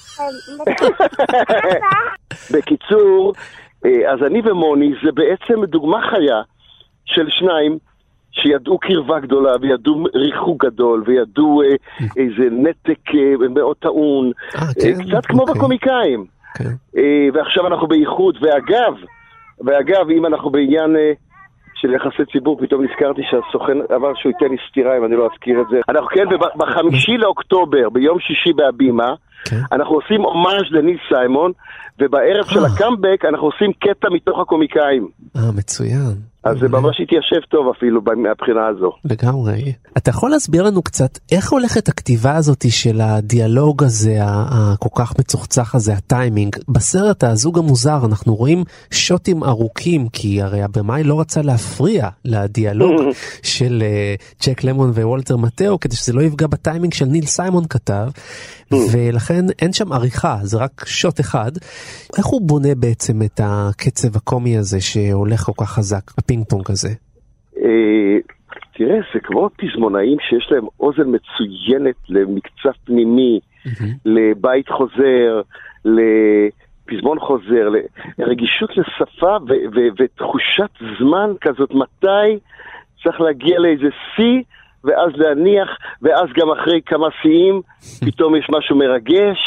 בקיצור, 2.54 3.32
אה, 3.86 4.12
אז 4.12 4.18
אני 4.26 4.40
ומוני 4.44 4.92
זה 5.04 5.12
בעצם 5.12 5.64
דוגמה 5.64 6.00
חיה 6.10 6.42
של 7.04 7.26
שניים 7.30 7.78
שידעו 8.32 8.78
קרבה 8.78 9.20
גדולה 9.20 9.52
וידעו 9.60 10.04
ריחוק 10.14 10.64
גדול 10.64 11.02
וידעו 11.06 11.62
אה, 11.62 11.68
איזה 12.16 12.48
נתק 12.50 13.14
אה, 13.14 13.48
מאוד 13.48 13.76
טעון, 13.76 14.32
אה, 14.54 14.60
כן? 14.82 15.04
קצת 15.08 15.26
כמו 15.26 15.40
אוקיי. 15.40 15.54
בקומיקאים. 15.54 16.24
כן. 16.54 16.70
אה, 16.96 17.28
ועכשיו 17.34 17.66
אנחנו 17.66 17.86
באיחוד, 17.86 18.38
ואגב, 18.40 18.94
ואגב, 19.64 20.10
אם 20.10 20.26
אנחנו 20.26 20.50
בעניין 20.50 20.96
אה, 20.96 21.12
של 21.74 21.94
יחסי 21.94 22.32
ציבור, 22.32 22.58
פתאום 22.60 22.84
נזכרתי 22.84 23.22
שהסוכן 23.30 23.78
אמר 23.94 24.14
שהוא 24.14 24.32
ייתן 24.32 24.48
לי 24.50 24.56
סטירה 24.70 24.98
אם 24.98 25.04
אני 25.04 25.16
לא 25.16 25.28
אזכיר 25.32 25.60
את 25.60 25.66
זה. 25.70 25.80
אנחנו 25.88 26.06
כן, 26.06 26.24
בחמישי 26.56 27.16
לאוקטובר, 27.16 27.88
ביום 27.88 28.20
שישי 28.20 28.52
בהבימה, 28.52 29.14
אנחנו 29.72 29.94
עושים 29.94 30.20
הומאז' 30.20 30.70
לניל 30.70 30.98
סיימון, 31.08 31.52
ובערב 32.00 32.44
של 32.46 32.64
הקאמבק 32.64 33.24
אנחנו 33.28 33.46
עושים 33.46 33.72
קטע 33.72 34.08
מתוך 34.10 34.38
הקומיקאים. 34.40 35.08
אה, 35.36 35.52
מצוין. 35.56 36.30
אז 36.44 36.58
זה 36.58 36.68
ממש 36.68 37.00
התיישב 37.00 37.40
טוב 37.48 37.68
אפילו 37.76 38.00
מהבחינה 38.16 38.66
הזו. 38.66 38.92
לגמרי. 39.04 39.72
אתה 39.96 40.10
יכול 40.10 40.30
להסביר 40.30 40.62
לנו 40.62 40.82
קצת 40.82 41.18
איך 41.32 41.52
הולכת 41.52 41.88
הכתיבה 41.88 42.36
הזאת 42.36 42.64
של 42.70 43.00
הדיאלוג 43.00 43.84
הזה, 43.84 44.16
הכל 44.22 44.88
כך 44.96 45.18
מצוחצח 45.18 45.74
הזה, 45.74 45.92
הטיימינג? 45.92 46.56
בסרט 46.68 47.24
הזוג 47.24 47.58
המוזר 47.58 47.98
אנחנו 48.04 48.34
רואים 48.34 48.64
שוטים 48.90 49.44
ארוכים, 49.44 50.08
כי 50.08 50.42
הרי 50.42 50.62
הבמאי 50.62 51.04
לא 51.04 51.20
רצה 51.20 51.42
להפריע 51.42 52.08
לדיאלוג 52.24 53.00
של 53.42 53.82
אה, 53.86 54.14
ג'ק 54.46 54.64
למון 54.64 54.90
ווולטר 54.90 55.36
מטאו, 55.36 55.80
כדי 55.80 55.96
שזה 55.96 56.12
לא 56.12 56.22
יפגע 56.22 56.46
בטיימינג 56.46 56.94
שניל 56.94 57.26
סיימון 57.26 57.64
כתב, 57.70 58.08
ולכן 58.72 59.44
אין 59.62 59.72
שם 59.72 59.92
עריכה, 59.92 60.36
זה 60.42 60.58
רק 60.58 60.84
שוט 60.86 61.20
אחד. 61.20 61.50
איך 62.18 62.26
הוא 62.26 62.48
בונה 62.48 62.74
בעצם 62.76 63.22
את 63.22 63.40
הקצב 63.44 64.16
הקומי 64.16 64.56
הזה 64.56 64.80
שהולך 64.80 65.40
כל 65.40 65.52
כך 65.60 65.70
חזק, 65.70 66.02
הפינג 66.18 66.44
פונג 66.48 66.64
הזה? 66.68 66.88
אה, 67.56 68.16
תראה, 68.74 68.98
זה 69.14 69.20
כמו 69.20 69.48
פזמונאים 69.56 70.16
שיש 70.20 70.48
להם 70.50 70.64
אוזן 70.80 71.08
מצוינת 71.08 71.96
למקצב 72.08 72.70
פנימי, 72.84 73.40
לבית 74.04 74.68
חוזר, 74.68 75.40
לפזמון 75.84 77.20
חוזר, 77.20 77.68
לרגישות 78.18 78.70
לשפה 78.76 79.36
ו- 79.48 79.68
ו- 79.74 79.88
ותחושת 79.98 80.70
זמן 80.98 81.30
כזאת, 81.40 81.70
מתי 81.70 82.38
צריך 83.02 83.20
להגיע 83.20 83.58
לאיזה 83.58 83.88
שיא, 84.16 84.42
ואז 84.84 85.10
להניח, 85.14 85.68
ואז 86.02 86.26
גם 86.36 86.50
אחרי 86.50 86.80
כמה 86.86 87.06
שיאים, 87.22 87.62
פתאום 88.06 88.36
יש 88.36 88.46
משהו 88.50 88.76
מרגש, 88.76 89.38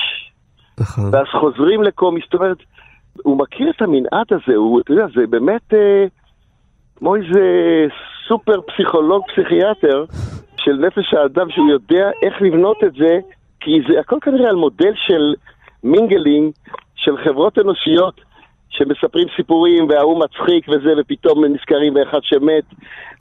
ואז 1.12 1.26
חוזרים 1.42 1.84
לקומי, 1.84 2.22
זאת 2.24 2.34
אומרת, 2.34 2.58
הוא 3.24 3.40
מכיר 3.40 3.70
את 3.70 3.82
המנעד 3.82 4.28
הזה, 4.32 4.56
הוא, 4.56 4.82
אתה 4.82 4.92
יודע, 4.92 5.06
זה 5.16 5.28
באמת 5.28 5.74
אה, 5.74 6.06
כמו 6.96 7.16
איזה 7.16 7.42
סופר 8.28 8.62
פסיכולוג 8.62 9.24
פסיכיאטר 9.28 10.06
של 10.58 10.72
נפש 10.72 11.14
האדם, 11.14 11.50
שהוא 11.50 11.70
יודע 11.70 12.10
איך 12.22 12.42
לבנות 12.42 12.78
את 12.84 12.94
זה, 12.94 13.20
כי 13.60 13.82
זה 13.90 14.00
הכל 14.00 14.18
כנראה 14.22 14.50
על 14.50 14.56
מודל 14.56 14.94
של 14.96 15.34
mingling, 15.84 16.52
של 16.96 17.18
חברות 17.18 17.60
אנושיות 17.60 18.22
שמספרים 18.74 19.28
סיפורים 19.36 19.90
וההוא 19.90 20.20
מצחיק 20.20 20.70
וזה, 20.70 20.94
ופתאום 20.98 21.46
נזכרים 21.46 21.94
באחד 21.94 22.20
שמת, 22.22 22.64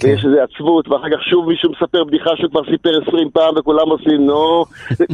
ויש 0.02 0.24
איזה 0.24 0.42
עצבות, 0.42 0.88
ואחר 0.88 1.10
כך 1.10 1.22
שוב 1.22 1.48
מישהו 1.48 1.70
מספר 1.72 2.04
בדיחה 2.04 2.30
שהוא 2.36 2.50
כבר 2.50 2.64
סיפר 2.70 2.90
עשרים 3.02 3.30
פעם 3.30 3.54
וכולם 3.56 3.88
עושים 3.88 4.26
נו. 4.26 4.64
זה, 4.98 5.04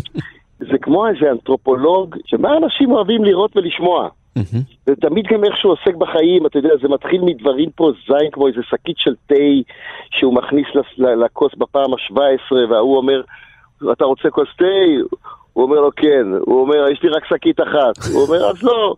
זה 0.58 0.78
כמו 0.82 1.08
איזה 1.08 1.30
אנתרופולוג, 1.30 2.16
שמה 2.26 2.56
אנשים 2.56 2.90
אוהבים 2.90 3.24
לראות 3.24 3.56
ולשמוע. 3.56 4.08
ותמיד 4.86 5.26
גם 5.26 5.44
איך 5.44 5.56
שהוא 5.56 5.72
עוסק 5.72 5.94
בחיים, 5.94 6.46
אתה 6.46 6.58
יודע, 6.58 6.76
זה 6.82 6.88
מתחיל 6.88 7.20
מדברים 7.24 7.70
פרוזאיים 7.70 8.30
כמו 8.32 8.46
איזה 8.46 8.60
שקית 8.62 8.98
של 8.98 9.14
תה 9.26 9.34
שהוא 10.10 10.34
מכניס 10.34 10.66
לכוס 10.98 11.52
בפעם 11.58 11.92
ה-17, 11.94 12.54
וההוא 12.70 12.96
אומר, 12.96 13.22
אתה 13.92 14.04
רוצה 14.04 14.30
כוס 14.30 14.48
תה? 14.58 14.64
הוא 15.52 15.64
אומר 15.64 15.80
לו 15.80 15.90
כן, 15.96 16.26
הוא 16.40 16.60
אומר, 16.60 16.88
יש 16.88 17.02
לי 17.02 17.08
רק 17.08 17.24
שקית 17.24 17.60
אחת. 17.60 18.12
הוא 18.14 18.22
אומר, 18.22 18.50
אז 18.50 18.62
לא. 18.62 18.94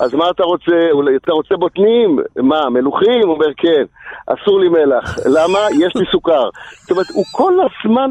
אז 0.00 0.14
מה 0.14 0.30
אתה 0.30 0.42
רוצה? 0.42 0.72
אתה 1.16 1.32
רוצה 1.32 1.54
בוטנים? 1.56 2.18
מה, 2.36 2.70
מלוכים? 2.70 3.22
הוא 3.24 3.34
אומר, 3.34 3.46
כן. 3.56 3.84
אסור 4.26 4.60
לי 4.60 4.68
מלח. 4.68 5.18
למה? 5.26 5.58
יש 5.80 5.96
לי 5.96 6.04
סוכר. 6.12 6.48
זאת 6.80 6.90
אומרת, 6.90 7.10
הוא 7.10 7.24
כל 7.32 7.52
הזמן, 7.52 8.10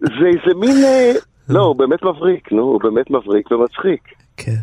זה 0.00 0.26
איזה 0.26 0.54
מין... 0.60 0.84
אה, 0.84 1.12
לא, 1.48 1.60
הוא 1.60 1.76
באמת 1.76 2.02
מבריק, 2.02 2.52
נו, 2.52 2.62
הוא 2.62 2.80
באמת 2.82 3.10
מבריק 3.10 3.50
ומצחיק. 3.50 4.00
כן. 4.36 4.58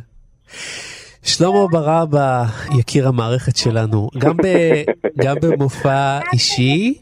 שלמה 1.23 1.67
ברבא, 1.71 2.43
יקיר 2.79 3.07
המערכת 3.07 3.57
שלנו, 3.57 4.09
גם, 4.17 4.37
ב, 4.37 4.47
גם 5.23 5.35
במופע 5.41 6.19
אישי 6.33 6.93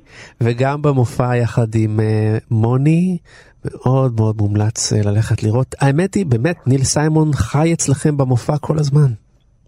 וגם 0.42 0.82
במופע 0.82 1.36
יחד 1.36 1.76
עם 1.76 2.00
uh, 2.00 2.44
מוני, 2.52 3.18
מאוד 3.66 4.14
מאוד 4.16 4.38
מומלץ 4.38 4.94
uh, 4.94 5.08
ללכת 5.08 5.44
לראות. 5.44 5.76
האמת 5.80 6.14
היא, 6.14 6.26
באמת, 6.26 6.68
ניל 6.68 6.84
סיימון 6.84 7.34
חי 7.34 7.74
אצלכם 7.74 8.18
במופע 8.18 8.58
כל 8.58 8.80
הזמן. 8.80 9.08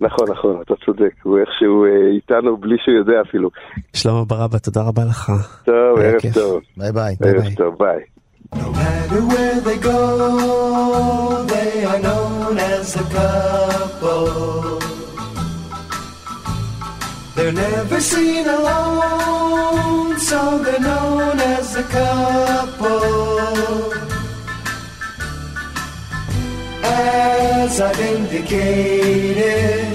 נכון, 0.02 0.32
נכון, 0.32 0.62
אתה 0.62 0.74
צודק, 0.86 1.14
הוא 1.24 1.40
איכשהו 1.40 1.86
אה, 1.86 1.90
איתנו 2.16 2.58
בלי 2.58 2.76
שהוא 2.84 2.96
יודע 2.96 3.22
אפילו. 3.30 3.50
שלמה 3.94 4.26
ברבא, 4.26 4.58
תודה 4.58 4.82
רבה 4.82 5.06
לך. 5.06 5.32
טוב, 5.66 6.00
ערב 6.00 6.22
טוב. 6.34 6.62
ביי 6.78 6.92
ביי. 6.92 7.16
ערב 7.24 7.54
טוב, 7.58 7.76
ביי. 7.80 8.00
No 8.56 8.72
matter 8.82 9.22
where 9.32 9.60
they 9.68 9.78
go, 9.78 10.00
they 11.54 11.86
are 11.86 12.00
known 12.08 12.58
as 12.58 12.96
a 12.96 13.06
couple. 13.18 14.80
They're 17.36 17.58
never 17.68 18.00
seen 18.02 18.46
alone, 18.48 20.18
so 20.30 20.40
they're 20.66 20.80
known 20.90 21.40
as 21.40 21.68
a 21.84 21.84
couple. 21.84 23.04
As 26.84 27.80
I've 27.88 28.00
indicated, 28.14 29.89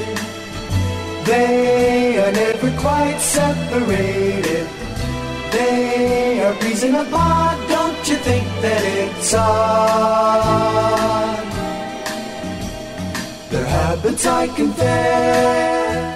they 1.30 2.18
are 2.22 2.32
never 2.42 2.70
quite 2.84 3.20
separated. 3.36 4.66
They 5.56 6.42
are 6.44 6.54
breezing 6.60 6.96
apart, 7.04 7.56
don't 7.74 8.02
you 8.10 8.16
think 8.28 8.46
that 8.62 8.82
it's 9.00 9.34
odd? 9.34 10.74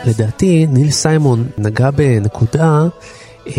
לדעתי 0.05 0.67
ניל 0.67 0.91
סיימון 0.91 1.49
נגע 1.59 1.91
בנקודה, 1.91 2.87
אה, 3.47 3.53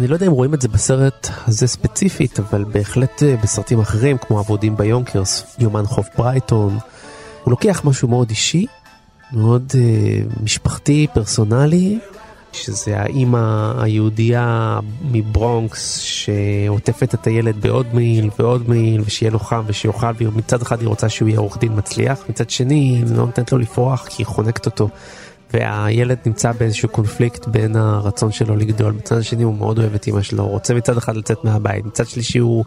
אני 0.00 0.08
לא 0.08 0.14
יודע 0.14 0.26
אם 0.26 0.32
רואים 0.32 0.54
את 0.54 0.62
זה 0.62 0.68
בסרט 0.68 1.28
הזה 1.46 1.66
ספציפית, 1.66 2.38
אבל 2.38 2.64
בהחלט 2.64 3.22
אה, 3.22 3.36
בסרטים 3.42 3.80
אחרים 3.80 4.18
כמו 4.18 4.38
עבודים 4.38 4.76
ביונקרס, 4.76 5.56
יומן 5.58 5.86
חוף 5.86 6.08
ברייטון, 6.18 6.78
הוא 7.44 7.50
לוקח 7.50 7.82
משהו 7.84 8.08
מאוד 8.08 8.30
אישי, 8.30 8.66
מאוד 9.32 9.72
אה, 9.74 10.20
משפחתי, 10.42 11.06
פרסונלי, 11.14 11.98
שזה 12.52 13.00
האימא 13.00 13.72
היהודייה 13.82 14.78
מברונקס 15.02 15.98
שעוטפת 15.98 17.14
את 17.14 17.26
הילד 17.26 17.60
בעוד 17.60 17.86
מעיל 17.92 18.30
ועוד 18.38 18.68
מעיל 18.68 19.02
ושיהיה 19.04 19.30
לו 19.30 19.38
חם 19.38 19.62
ושיאכל 19.66 20.06
ומצד 20.18 20.62
אחד 20.62 20.80
היא 20.80 20.88
רוצה 20.88 21.08
שהוא 21.08 21.28
יהיה 21.28 21.38
עורך 21.38 21.58
דין 21.58 21.72
מצליח 21.76 22.24
מצד 22.28 22.50
שני 22.50 22.74
היא 22.74 23.04
לא 23.16 23.26
נותנת 23.26 23.52
לו 23.52 23.58
לפרוח 23.58 24.06
כי 24.08 24.14
היא 24.22 24.26
חונקת 24.26 24.66
אותו. 24.66 24.88
והילד 25.52 26.18
נמצא 26.26 26.52
באיזשהו 26.52 26.88
קונפליקט 26.88 27.46
בין 27.46 27.76
הרצון 27.76 28.32
שלו 28.32 28.56
לגדול 28.56 28.92
מצד 28.92 29.18
השני 29.18 29.42
הוא 29.42 29.54
מאוד 29.54 29.78
אוהב 29.78 29.94
את 29.94 30.08
אמא 30.08 30.22
שלו 30.22 30.46
רוצה 30.46 30.74
מצד 30.74 30.96
אחד 30.96 31.16
לצאת 31.16 31.44
מהבית 31.44 31.84
מצד 31.84 32.06
שלישי 32.06 32.38
הוא 32.38 32.64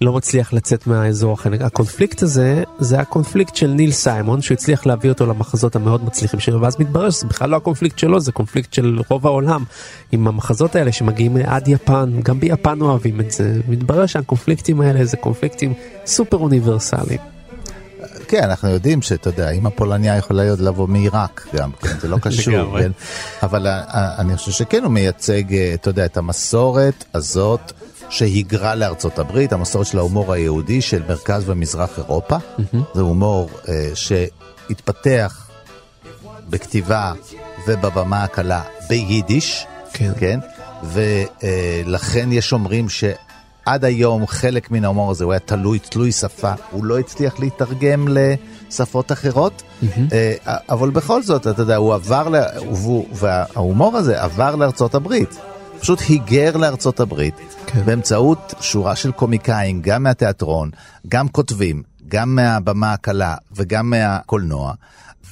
לא 0.00 0.12
מצליח 0.12 0.52
לצאת 0.52 0.86
מהאזור 0.86 1.32
החנק. 1.32 1.60
הקונפליקט 1.60 2.22
הזה 2.22 2.62
זה 2.78 3.00
הקונפליקט 3.00 3.56
של 3.56 3.66
ניל 3.66 3.92
סיימון 3.92 4.42
שהוא 4.42 4.54
הצליח 4.54 4.86
להביא 4.86 5.10
אותו 5.10 5.26
למחזות 5.26 5.76
המאוד 5.76 6.04
מצליחים 6.04 6.40
שלו 6.40 6.60
ואז 6.60 6.76
מתברר 6.80 7.10
שזה 7.10 7.26
בכלל 7.26 7.50
לא 7.50 7.56
הקונפליקט 7.56 7.98
שלו 7.98 8.20
זה 8.20 8.32
קונפליקט 8.32 8.72
של 8.72 8.98
רוב 9.08 9.26
העולם 9.26 9.64
עם 10.12 10.28
המחזות 10.28 10.76
האלה 10.76 10.92
שמגיעים 10.92 11.36
עד 11.36 11.68
יפן 11.68 12.20
גם 12.22 12.40
ביפן 12.40 12.80
אוהבים 12.80 13.20
את 13.20 13.30
זה 13.30 13.60
מתברר 13.68 14.06
שהקונפליקטים 14.06 14.80
האלה 14.80 15.04
זה 15.04 15.16
קונפליקטים 15.16 15.74
סופר 16.06 16.36
אוניברסליים. 16.36 17.20
כן, 18.28 18.42
אנחנו 18.42 18.68
יודעים 18.68 19.02
שאתה 19.02 19.28
יודע, 19.28 19.50
אמא 19.50 19.70
פולניה 19.70 20.16
יכולה 20.16 20.42
להיות 20.42 20.60
לבוא 20.60 20.88
מעיראק 20.88 21.46
גם, 21.56 21.70
כן, 21.72 22.00
זה 22.00 22.08
לא 22.08 22.16
קשור, 22.22 22.78
כן, 22.78 22.92
אבל 23.42 23.66
אה, 23.66 24.14
אני 24.18 24.36
חושב 24.36 24.52
שכן 24.52 24.84
הוא 24.84 24.92
מייצג, 24.92 25.54
אה, 25.54 25.74
אתה 25.74 25.90
יודע, 25.90 26.04
את 26.04 26.16
המסורת 26.16 27.04
הזאת 27.14 27.72
שהיגרה 28.10 28.74
לארצות 28.74 29.18
הברית, 29.18 29.52
המסורת 29.52 29.86
של 29.86 29.98
ההומור 29.98 30.32
היהודי 30.32 30.80
של 30.82 31.02
מרכז 31.08 31.42
ומזרח 31.46 31.98
אירופה. 31.98 32.36
זה 32.94 33.00
הומור 33.00 33.50
אה, 33.68 33.90
שהתפתח 33.94 35.48
בכתיבה 36.50 37.12
ובבמה 37.66 38.24
הקלה 38.24 38.62
ביידיש, 38.88 39.66
כן, 39.92 40.12
כן? 40.18 40.40
ולכן 40.82 42.32
יש 42.32 42.52
אומרים 42.52 42.88
שעד 42.88 43.84
היום 43.84 44.26
חלק 44.26 44.70
מן 44.70 44.84
ההומור 44.84 45.10
הזה 45.10 45.24
הוא 45.24 45.32
היה 45.32 45.40
תלוי, 45.40 45.78
תלוי 45.78 46.12
שפה, 46.12 46.52
הוא 46.70 46.84
לא 46.84 46.98
הצליח 46.98 47.40
להתרגם 47.40 48.08
לשפות 48.08 49.12
אחרות, 49.12 49.62
אה, 50.12 50.34
אבל 50.68 50.90
בכל 50.90 51.22
זאת, 51.22 51.46
אתה 51.46 51.62
יודע, 51.62 51.76
הוא 51.76 51.94
עבר, 51.94 52.28
ל... 52.28 52.36
וההומור 53.12 53.96
הזה 53.96 54.22
עבר 54.22 54.56
לארצות 54.56 54.94
הברית. 54.94 55.38
פשוט 55.80 56.00
היגר 56.08 56.56
לארצות 56.56 57.00
הברית 57.00 57.34
כן. 57.66 57.84
באמצעות 57.84 58.54
שורה 58.60 58.96
של 58.96 59.12
קומיקאים, 59.12 59.82
גם 59.82 60.02
מהתיאטרון, 60.02 60.70
גם 61.08 61.28
כותבים, 61.28 61.82
גם 62.08 62.34
מהבמה 62.34 62.92
הקלה 62.92 63.34
וגם 63.52 63.90
מהקולנוע, 63.90 64.72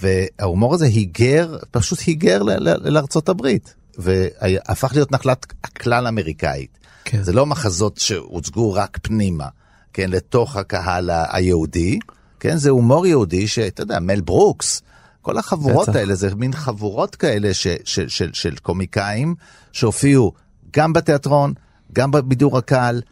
וההומור 0.00 0.74
הזה 0.74 0.86
היגר, 0.86 1.56
פשוט 1.70 1.98
היגר 2.06 2.42
לארצות 2.84 3.28
הברית, 3.28 3.74
והפך 3.98 4.92
להיות 4.94 5.12
נחלת 5.12 5.46
הכלל 5.64 6.06
אמריקאית. 6.06 6.78
כן. 7.04 7.22
זה 7.22 7.32
לא 7.32 7.46
מחזות 7.46 7.96
שהוצגו 7.96 8.72
רק 8.72 8.98
פנימה, 9.02 9.48
כן, 9.92 10.10
לתוך 10.10 10.56
הקהל 10.56 11.10
היהודי, 11.12 11.98
כן, 12.40 12.56
זה 12.56 12.70
הומור 12.70 13.06
יהודי 13.06 13.48
שאתה 13.48 13.82
יודע, 13.82 14.00
מל 14.00 14.20
ברוקס, 14.20 14.82
כל 15.26 15.38
החבורות. 15.38 15.88
האלה 15.88 16.14
זה 16.14 16.34
מין 16.34 16.52
חבורות 16.52 17.16
כאלה 17.16 17.54
ש, 17.54 17.66
של, 17.84 18.08
של, 18.08 18.30
של 18.32 18.56
קומיקאים 18.62 19.34
שהופיעו 19.72 20.32
גם 20.72 20.92
בתיאטרון, 20.92 21.54
גם 21.92 22.10
בבידור 22.10 22.58
הקהל, 22.58 23.02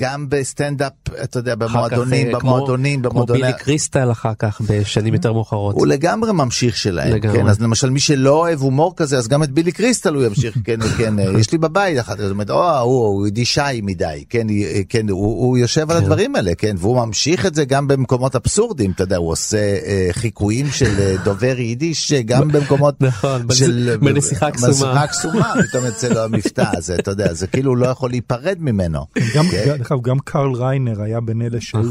גם 0.00 0.28
בסטנדאפ, 0.28 0.92
אתה 1.22 1.38
יודע, 1.38 1.54
במועדונים, 1.54 2.32
כך, 2.32 2.38
במועדונים, 2.40 3.00
כמו, 3.00 3.10
במועדוני... 3.10 3.38
כמו 3.38 3.46
בילי 3.48 3.58
קריסטל 3.58 4.10
אחר 4.10 4.32
כך 4.38 4.60
בשנים 4.66 5.14
יותר 5.14 5.32
מאוחרות. 5.32 5.74
הוא 5.74 5.86
לגמרי 5.86 6.32
ממשיך 6.32 6.76
שלהם, 6.76 7.14
לגמרי. 7.14 7.38
כן, 7.38 7.48
אז 7.48 7.60
למשל 7.60 7.90
מי 7.90 8.00
שלא 8.00 8.30
אוהב 8.30 8.60
הומור 8.60 8.96
כזה, 8.96 9.18
אז 9.18 9.28
גם 9.28 9.42
את 9.42 9.50
בילי 9.50 9.72
קריסטל 9.72 10.14
הוא 10.14 10.24
ימשיך, 10.24 10.58
כן, 10.64 10.80
כן, 10.98 11.14
יש 11.38 11.52
לי 11.52 11.58
בבית 11.58 11.98
אחת, 12.00 12.18
זאת 12.18 12.30
אומרת, 12.30 12.50
או, 12.50 12.78
הוא, 12.78 13.06
הוא 13.06 13.26
יידישאי 13.26 13.80
מדי, 13.82 14.24
כן, 14.30 14.46
כן, 14.88 15.08
הוא, 15.08 15.46
הוא 15.46 15.58
יושב 15.58 15.84
כן. 15.84 15.90
על 15.90 15.96
הדברים 15.96 16.36
האלה, 16.36 16.54
כן, 16.54 16.76
והוא 16.78 17.06
ממשיך 17.06 17.46
את 17.46 17.54
זה 17.54 17.64
גם 17.64 17.88
במקומות 17.88 18.36
אבסורדים, 18.36 18.90
אתה 18.90 19.02
יודע, 19.02 19.16
הוא 19.16 19.30
עושה 19.32 19.78
אה, 19.86 20.08
חיקויים 20.12 20.66
של 20.70 21.00
אה, 21.00 21.14
דובר 21.24 21.58
יידיש, 21.58 22.12
גם 22.12 22.48
במקומות 22.52 23.02
נכון, 23.02 23.46
של... 23.52 23.96
בנסיכה 24.00 24.50
קסומה. 24.50 24.68
בנסיכה 24.68 25.06
קסומה, 25.06 25.54
פתאום 25.68 25.84
יוצא 25.84 26.08
לו 26.08 26.20
המבטא 26.20 26.70
הזה, 26.76 26.94
אתה 26.94 27.10
יודע, 27.10 27.32
זה 27.34 27.46
כאילו 27.46 27.76
לא 27.76 27.86
יכול 27.86 28.10
להיפרד 28.10 28.56
ממנו. 28.60 29.06
גם, 29.34 29.44
כן? 29.88 29.94
אגב, 29.94 30.02
גם 30.02 30.18
קרל 30.18 30.54
ריינר 30.54 31.02
היה 31.02 31.20
בין 31.20 31.42
אלה 31.42 31.60
שהוא 31.60 31.84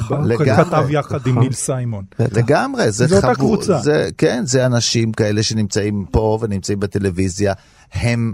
כתב 0.58 0.86
יחד 0.90 1.28
עם 1.28 1.40
ניל 1.40 1.54
סיימון. 1.54 2.04
לגמרי, 2.20 2.92
זה 2.92 3.16
אותה 3.16 3.36
קבוצה. 3.36 3.80
כן, 4.18 4.44
זה 4.46 4.66
אנשים 4.66 5.12
כאלה 5.12 5.44
שנמצאים 5.44 6.06
פה 6.12 6.40
ונמצאים 6.42 6.80
בטלוויזיה, 6.80 7.54
הם 7.94 8.34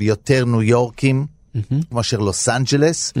יותר 0.00 0.44
ניו 0.44 0.62
יורקים. 0.62 1.26
מאשר 1.92 2.18
לוס 2.18 2.48
אנג'לס, 2.48 3.12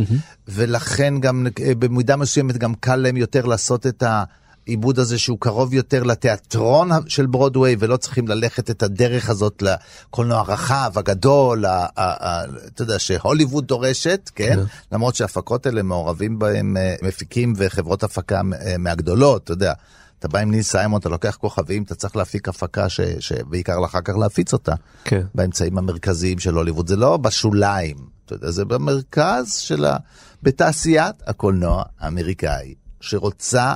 ולכן 0.48 1.14
גם 1.20 1.46
אה, 1.62 1.74
במידה 1.74 2.16
מסוימת 2.16 2.58
גם 2.58 2.74
קל 2.74 2.96
להם 2.96 3.16
יותר 3.16 3.46
לעשות 3.46 3.86
את 3.86 4.02
ה... 4.02 4.24
העיבוד 4.66 4.98
הזה 4.98 5.18
שהוא 5.18 5.38
קרוב 5.40 5.74
יותר 5.74 6.02
לתיאטרון 6.02 6.90
של 7.08 7.26
ברודוויי, 7.26 7.76
ולא 7.78 7.96
צריכים 7.96 8.28
ללכת 8.28 8.70
את 8.70 8.82
הדרך 8.82 9.30
הזאת 9.30 9.62
לקולנוע 9.62 10.38
הרחב, 10.38 10.92
הגדול, 10.96 11.64
אתה 11.66 12.82
יודע, 12.82 12.98
שהוליווד 12.98 13.66
דורשת, 13.66 14.30
כן? 14.34 14.54
כן? 14.54 14.60
למרות 14.92 15.14
שההפקות 15.14 15.66
האלה 15.66 15.82
מעורבים 15.82 16.38
בהם 16.38 16.76
אה, 16.76 16.94
מפיקים 17.02 17.52
וחברות 17.56 18.02
הפקה 18.02 18.40
אה, 18.60 18.78
מהגדולות, 18.78 19.44
אתה 19.44 19.52
יודע. 19.52 19.72
אתה 20.18 20.28
בא 20.28 20.38
עם 20.38 20.50
ניל 20.50 20.62
סיימון, 20.62 21.00
אתה 21.00 21.08
לוקח 21.08 21.36
כוכבים, 21.40 21.82
אתה 21.82 21.94
צריך 21.94 22.16
להפיק 22.16 22.48
הפקה 22.48 22.88
ש... 22.88 23.00
שבעיקר 23.00 23.84
אחר 23.84 24.00
כך 24.00 24.16
להפיץ 24.16 24.52
אותה. 24.52 24.74
כן. 25.04 25.22
באמצעים 25.34 25.78
המרכזיים 25.78 26.38
של 26.38 26.54
הוליווד. 26.54 26.88
זה 26.88 26.96
לא 26.96 27.16
בשוליים, 27.16 27.96
אתה 28.26 28.34
יודע, 28.34 28.50
זה 28.50 28.64
במרכז 28.64 29.54
של 29.54 29.84
ה... 29.84 29.96
בתעשיית 30.42 31.14
הקולנוע 31.26 31.82
האמריקאי, 32.00 32.74
שרוצה 33.00 33.74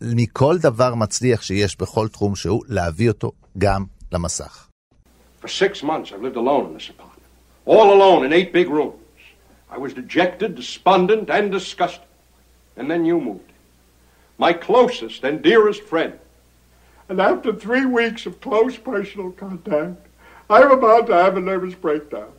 מכל 0.00 0.56
דבר 0.58 0.94
מצליח 0.94 1.42
שיש 1.42 1.76
בכל 1.76 2.08
תחום 2.08 2.36
שהוא, 2.36 2.62
להביא 2.68 3.08
אותו 3.08 3.32
גם 3.58 3.84
למסך. 4.12 4.68
For 5.42 5.48
six 5.48 5.82
months 5.82 6.12
I've 6.12 6.22
lived 6.22 6.36
alone 6.36 6.66
in 6.66 6.74
this 6.74 6.88
apartment. 6.88 7.22
All 7.66 7.92
alone 7.92 8.24
in 8.24 8.32
eight 8.32 8.52
big 8.52 8.68
rooms. 8.68 9.02
I 9.70 9.78
was 9.78 9.92
dejected, 9.94 10.54
despondent, 10.54 11.28
and 11.30 11.50
disgusted. 11.50 12.08
And 12.76 12.90
then 12.90 13.04
you 13.04 13.20
moved 13.20 13.48
in. 13.48 13.54
My 14.38 14.52
closest 14.52 15.24
and 15.24 15.42
dearest 15.42 15.82
friend. 15.82 16.14
And 17.08 17.20
after 17.20 17.52
three 17.52 17.86
weeks 17.86 18.26
of 18.26 18.40
close 18.40 18.76
personal 18.76 19.30
contact, 19.32 20.00
I'm 20.48 20.70
about 20.70 21.06
to 21.08 21.14
have 21.14 21.36
a 21.36 21.40
nervous 21.40 21.74
breakdown. 21.74 22.32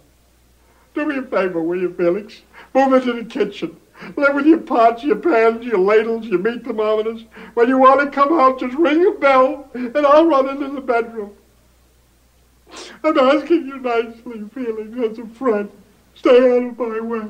Do 0.94 1.06
me 1.06 1.18
a 1.18 1.22
favor, 1.22 1.62
will 1.62 1.80
you, 1.80 1.94
Felix? 1.94 2.42
Move 2.74 2.94
into 2.94 3.14
the 3.14 3.26
kitchen. 3.26 3.78
Live 4.17 4.35
with 4.35 4.47
your 4.47 4.59
pots, 4.59 5.03
your 5.03 5.17
pans, 5.17 5.65
your 5.65 5.79
ladles, 5.79 6.27
your 6.27 6.39
meat 6.39 6.65
thermometers. 6.65 7.25
When 7.55 7.69
you 7.69 7.79
want 7.79 8.01
to 8.01 8.11
come 8.11 8.39
out, 8.39 8.61
just 8.61 8.77
ring 8.77 9.07
a 9.07 9.19
bell, 9.19 9.69
and 9.75 9.97
I'll 9.97 10.27
run 10.27 10.49
into 10.49 10.69
the 10.69 10.81
bedroom. 10.81 11.35
I'm 13.05 13.19
asking 13.19 13.67
you 13.67 13.79
nicely, 13.79 14.49
Felix, 14.55 15.13
as 15.13 15.19
a 15.19 15.27
friend. 15.35 15.71
Stay 16.15 16.31
out 16.31 16.63
of 16.63 16.79
my 16.79 17.01
way. 17.01 17.29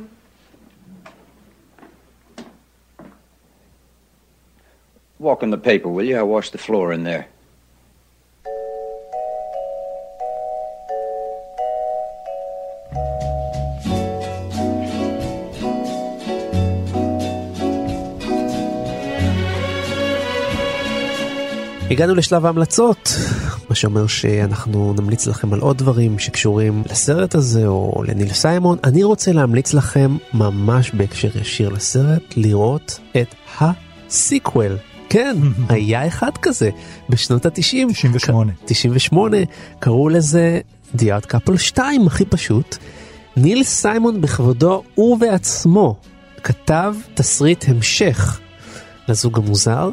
Walk 5.18 5.42
in 5.42 5.50
the 5.50 5.58
paper, 5.58 5.88
will 5.88 6.04
you? 6.04 6.18
I 6.18 6.22
washed 6.22 6.52
the 6.52 6.58
floor 6.58 6.92
in 6.92 7.04
there. 7.04 7.28
הגענו 21.92 22.14
לשלב 22.14 22.46
ההמלצות, 22.46 23.14
מה 23.70 23.74
שאומר 23.74 24.06
שאנחנו 24.06 24.94
נמליץ 24.98 25.26
לכם 25.26 25.52
על 25.52 25.60
עוד 25.60 25.78
דברים 25.78 26.18
שקשורים 26.18 26.82
לסרט 26.90 27.34
הזה 27.34 27.66
או 27.66 28.02
לניל 28.08 28.32
סיימון. 28.32 28.78
אני 28.84 29.02
רוצה 29.04 29.32
להמליץ 29.32 29.74
לכם 29.74 30.16
ממש 30.34 30.90
בהקשר 30.90 31.28
ישיר 31.40 31.68
לסרט, 31.68 32.22
לראות 32.36 32.98
את 33.16 33.34
הסיקוול. 33.60 34.76
כן, 35.08 35.36
היה 35.68 36.06
אחד 36.06 36.30
כזה 36.42 36.70
בשנות 37.08 37.46
ה-90. 37.46 37.92
98. 37.92 38.52
98, 38.64 39.36
קראו 39.78 40.08
לזה 40.08 40.60
The 40.96 41.02
Art 41.02 41.26
Couple 41.26 41.58
2, 41.58 42.06
הכי 42.06 42.24
פשוט. 42.24 42.76
ניל 43.36 43.64
סיימון 43.64 44.20
בכבודו 44.20 44.82
ובעצמו 44.98 45.96
כתב 46.42 46.94
תסריט 47.14 47.64
המשך 47.68 48.40
לזוג 49.08 49.38
המוזר. 49.38 49.90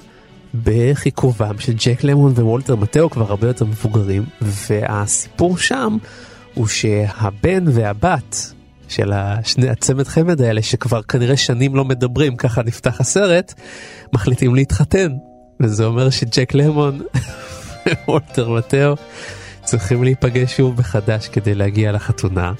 בכיכובם 0.63 1.59
של 1.59 1.73
ג'ק 1.73 2.03
למון 2.03 2.31
ווולטר 2.31 2.75
מטאו 2.75 3.09
כבר 3.09 3.29
הרבה 3.29 3.47
יותר 3.47 3.65
מבוגרים 3.65 4.25
והסיפור 4.41 5.57
שם 5.57 5.97
הוא 6.53 6.67
שהבן 6.67 7.63
והבת 7.67 8.53
של 8.87 9.13
השני 9.13 9.69
הצמד 9.69 10.07
חמד 10.07 10.41
האלה 10.41 10.61
שכבר 10.61 11.01
כנראה 11.01 11.37
שנים 11.37 11.75
לא 11.75 11.85
מדברים 11.85 12.35
ככה 12.35 12.63
נפתח 12.63 13.01
הסרט 13.01 13.53
מחליטים 14.13 14.55
להתחתן 14.55 15.11
וזה 15.59 15.85
אומר 15.85 16.09
שג'ק 16.09 16.53
למון 16.53 17.01
ווולטר 18.07 18.49
מטאו 18.49 18.95
צריכים 19.63 20.03
להיפגש 20.03 20.57
שוב 20.57 20.79
מחדש 20.79 21.27
כדי 21.27 21.55
להגיע 21.55 21.91
לחתונה. 21.91 22.53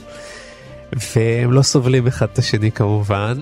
והם 1.16 1.52
לא 1.52 1.62
סובלים 1.62 2.08
אחד 2.08 2.28
את 2.34 2.38
השני 2.38 2.72
כמובן, 2.72 3.34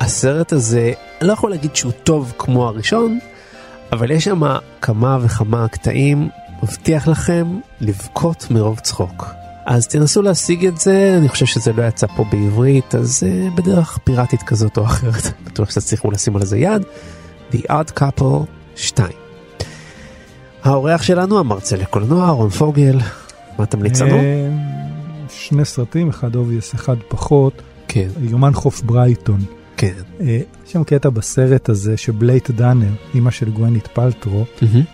והסרט 0.00 0.52
הזה, 0.52 0.92
אני 1.20 1.28
לא 1.28 1.32
יכול 1.32 1.50
להגיד 1.50 1.76
שהוא 1.76 1.92
טוב 1.92 2.32
כמו 2.38 2.68
הראשון, 2.68 3.18
אבל 3.92 4.10
יש 4.10 4.24
שם 4.24 4.42
כמה 4.80 5.18
וכמה 5.20 5.68
קטעים, 5.68 6.28
מבטיח 6.62 7.08
לכם 7.08 7.58
לבכות 7.80 8.46
מרוב 8.50 8.78
צחוק. 8.78 9.26
אז 9.66 9.86
תנסו 9.86 10.22
להשיג 10.22 10.66
את 10.66 10.80
זה, 10.80 11.14
אני 11.18 11.28
חושב 11.28 11.46
שזה 11.46 11.72
לא 11.72 11.82
יצא 11.82 12.06
פה 12.06 12.24
בעברית, 12.32 12.94
אז 12.94 13.22
uh, 13.22 13.56
בדרך 13.56 13.98
פיראטית 14.04 14.42
כזאת 14.42 14.78
או 14.78 14.84
אחרת, 14.84 15.32
בטוח 15.46 15.70
שתצליחו 15.70 16.10
לשים 16.10 16.36
על 16.36 16.44
זה 16.44 16.58
יד. 16.58 16.82
The 17.52 17.56
Odd 17.56 18.00
Couple 18.00 18.44
2. 18.76 19.08
האורח 20.64 21.02
שלנו, 21.02 21.38
המרצה 21.38 21.76
לקולנוע, 21.76 22.30
רון 22.30 22.50
פוגל, 22.50 22.98
מה 23.58 23.66
תמליץ 23.66 24.00
לנו? 24.00 24.16
אה, 24.16 24.48
שני 25.30 25.64
סרטים, 25.64 26.08
אחד 26.08 26.36
obvious, 26.36 26.74
אחד 26.74 26.96
פחות. 27.08 27.62
כן. 27.88 28.08
יומן 28.20 28.54
חוף 28.54 28.82
ברייטון. 28.82 29.57
כן. 29.78 29.92
אה, 30.20 30.40
יש 30.66 30.72
שם 30.72 30.84
קטע 30.84 31.08
בסרט 31.08 31.68
הזה 31.68 31.96
שבלייט 31.96 32.50
דאנר, 32.50 32.90
אימא 33.14 33.30
של 33.30 33.50
גווינת' 33.50 33.86
פאלטרו, 33.86 34.44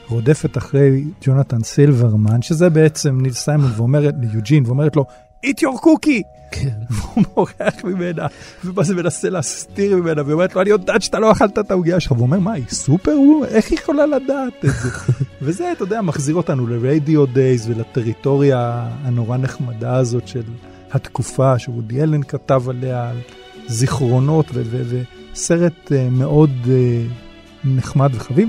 רודפת 0.09 0.59
אחרי 0.59 1.05
ג'ונתן 1.23 1.63
סילברמן, 1.63 2.43
שזה 2.43 2.71
בעצם 2.71 3.19
ניל 3.21 3.33
סיימון, 3.33 3.71
ואומרת 3.77 4.15
ליוג'ין, 4.21 4.67
ואומרת 4.67 4.97
לו, 4.97 5.05
eat 5.47 5.59
your 5.59 5.81
cookie! 5.85 6.23
כן. 6.51 6.69
והוא 6.91 7.25
מורח 7.37 7.85
ממנה, 7.85 8.27
ומה 8.65 8.83
זה 8.83 8.95
מנסה 8.95 9.31
להסתיר 9.31 9.97
ממנה, 9.97 10.23
והיא 10.23 10.33
אומרת 10.33 10.55
לו, 10.55 10.63
אני 10.63 10.71
יודעת 10.71 11.03
שאתה 11.03 11.19
לא 11.19 11.33
אכלת 11.33 11.59
את 11.59 11.71
העוגיה 11.71 12.01
שלך, 12.01 12.13
והוא 12.13 12.23
אומר, 12.23 12.39
מה, 12.39 12.53
היא 12.53 12.65
superwoman? 12.69 13.45
איך 13.45 13.71
היא 13.71 13.79
יכולה 13.79 14.07
לדעת 14.07 14.65
את 14.65 14.71
זה? 14.83 14.89
וזה, 15.43 15.73
אתה 15.73 15.83
יודע, 15.83 16.01
מחזיר 16.03 16.35
אותנו 16.35 16.67
ל 16.67 16.77
Radio 16.77 17.27
Days 17.27 17.69
ולטריטוריה 17.69 18.89
הנורא 19.03 19.37
נחמדה 19.37 19.97
הזאת 19.97 20.29
של 20.29 20.43
התקופה, 20.93 21.59
שוודי 21.59 22.03
אלן 22.03 22.23
כתב 22.23 22.63
עליה, 22.69 23.11
על 23.11 23.17
זיכרונות, 23.67 24.47
ו- 24.55 24.63
ו- 24.65 25.03
וסרט 25.33 25.93
uh, 25.93 25.95
מאוד 26.11 26.51
uh, 26.65 26.69
נחמד 27.65 28.11
וחביב. 28.15 28.49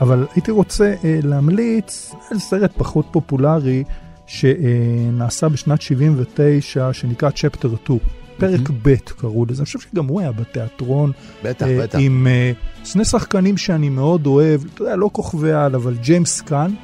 אבל 0.00 0.26
הייתי 0.34 0.50
רוצה 0.50 0.94
uh, 0.94 1.26
להמליץ 1.26 2.14
על 2.30 2.38
סרט 2.38 2.70
פחות 2.76 3.06
פופולרי, 3.10 3.84
שנעשה 4.26 5.48
בשנת 5.48 5.82
79, 5.82 6.92
שנקרא 6.92 7.30
Chapter 7.30 7.68
2. 7.84 7.98
פרק 8.38 8.70
ב' 8.82 8.94
קראו 8.94 9.44
לזה, 9.46 9.62
אני 9.62 9.64
חושב 9.64 9.80
שגם 9.80 10.06
הוא 10.06 10.20
היה 10.20 10.32
בתיאטרון. 10.32 11.12
בטח, 11.44 11.66
אה, 11.66 11.82
בטח. 11.82 11.98
עם 12.02 12.26
אה, 12.26 12.52
שני 12.84 13.04
שחקנים 13.04 13.56
שאני 13.56 13.88
מאוד 13.88 14.26
אוהב, 14.26 14.60
אתה 14.74 14.82
יודע, 14.82 14.96
לא 14.96 15.10
כוכבי 15.12 15.52
על, 15.52 15.74
אבל 15.74 15.94
ג'יימס 15.94 16.40
קאן, 16.40 16.74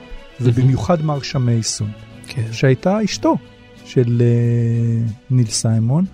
ובמיוחד 0.41 1.05
מרשה 1.05 1.39
מייסון, 1.39 1.91
כן. 2.29 2.53
שהייתה 2.53 3.05
אשתו 3.05 3.37
של 3.85 4.23
אה, 4.25 5.07
ניל 5.31 5.47
סיימון, 5.47 6.05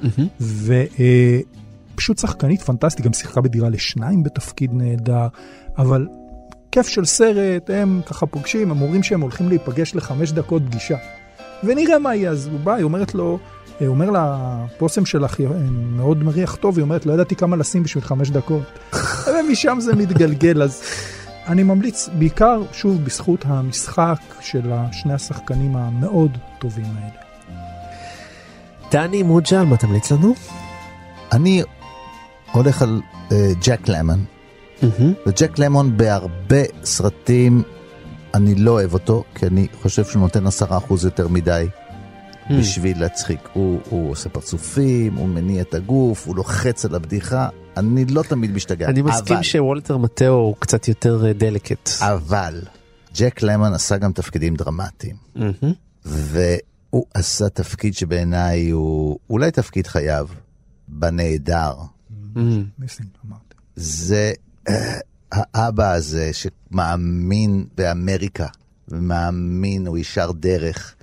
ופשוט 0.40 2.18
שחקנית 2.18 2.62
פנטסטית, 2.62 3.04
גם 3.04 3.12
שיחקה 3.12 3.40
בדירה 3.40 3.68
לשניים 3.68 4.22
בתפקיד 4.22 4.70
נהדר, 4.74 5.26
אבל 5.78 6.06
כיף 6.72 6.88
של 6.88 7.04
סרט, 7.04 7.70
הם 7.70 8.00
ככה 8.06 8.26
פוגשים, 8.26 8.70
הם 8.70 8.82
אומרים 8.82 9.02
שהם 9.02 9.20
הולכים 9.20 9.48
להיפגש 9.48 9.94
לחמש 9.94 10.32
דקות 10.32 10.62
פגישה. 10.66 10.96
ונראה 11.64 11.98
מה 11.98 12.14
יהיה, 12.14 12.30
אז 12.30 12.46
הוא 12.46 12.60
בא, 12.60 12.74
היא 12.74 12.84
אומרת 12.84 13.14
לו, 13.14 13.38
הוא 13.78 13.88
אומר 13.88 14.10
לה, 14.10 14.36
הפוסם 14.36 15.06
שלך 15.06 15.36
מאוד 15.96 16.22
מריח 16.22 16.54
טוב, 16.54 16.76
היא 16.76 16.82
אומרת, 16.82 17.06
לא 17.06 17.12
ידעתי 17.12 17.36
כמה 17.36 17.56
לשים 17.56 17.82
בשביל 17.82 18.04
חמש 18.04 18.30
דקות. 18.30 18.62
ומשם 19.32 19.78
זה 19.80 19.96
מתגלגל, 19.96 20.62
אז 20.62 20.82
אני 21.46 21.62
ממליץ 21.62 22.08
בעיקר, 22.18 22.62
שוב, 22.72 23.04
בזכות 23.04 23.44
המשחק 23.46 24.20
של 24.40 24.72
שני 24.92 25.12
השחקנים 25.12 25.76
המאוד 25.76 26.38
טובים 26.58 26.86
האלה. 26.96 27.29
דני 28.90 29.22
מוג'ל, 29.22 29.62
מה 29.62 29.76
תמליץ 29.76 30.12
לנו? 30.12 30.34
אני 31.32 31.62
הולך 32.52 32.82
על 32.82 33.00
uh, 33.28 33.32
ג'ק 33.64 33.88
למון. 33.88 34.24
וג'ק 35.26 35.58
למון 35.58 35.96
בהרבה 35.96 36.62
סרטים 36.84 37.62
אני 38.34 38.54
לא 38.54 38.70
אוהב 38.70 38.94
אותו, 38.94 39.24
כי 39.34 39.46
אני 39.46 39.66
חושב 39.82 40.04
שהוא 40.04 40.20
נותן 40.22 40.46
עשרה 40.46 40.76
אחוז 40.78 41.04
יותר 41.04 41.28
מדי 41.28 41.66
בשביל 42.58 43.00
להצחיק. 43.00 43.40
הוא, 43.52 43.80
הוא 43.88 44.10
עושה 44.10 44.28
פרצופים, 44.28 45.14
הוא 45.14 45.28
מניע 45.28 45.62
את 45.62 45.74
הגוף, 45.74 46.26
הוא 46.26 46.36
לוחץ 46.36 46.84
על 46.84 46.94
הבדיחה, 46.94 47.48
אני 47.76 48.04
לא 48.04 48.22
תמיד 48.22 48.50
משתגע. 48.50 48.88
אני 48.88 49.02
מסכים 49.02 49.36
אבל, 49.36 49.42
שוולטר 49.42 49.96
מטאו 49.96 50.28
הוא 50.28 50.54
קצת 50.58 50.88
יותר 50.88 51.26
אה, 51.26 51.32
דלקט. 51.32 51.90
אבל 52.00 52.62
ג'ק 53.14 53.42
למון 53.42 53.74
עשה 53.74 53.96
גם 53.96 54.12
תפקידים 54.12 54.56
דרמטיים, 54.56 55.16
והוא 56.92 57.06
עשה 57.14 57.48
תפקיד 57.48 57.94
שבעיניי 57.94 58.70
הוא 58.70 59.18
אולי 59.30 59.50
תפקיד 59.50 59.86
חייו, 59.86 60.28
אמרתי. 63.26 63.54
זה 63.76 64.32
אה, 64.68 64.98
האבא 65.32 65.92
הזה 65.92 66.30
שמאמין 66.32 67.66
באמריקה, 67.74 68.46
ומאמין, 68.88 69.86
הוא 69.86 69.98
ישר 69.98 70.32
דרך, 70.32 70.94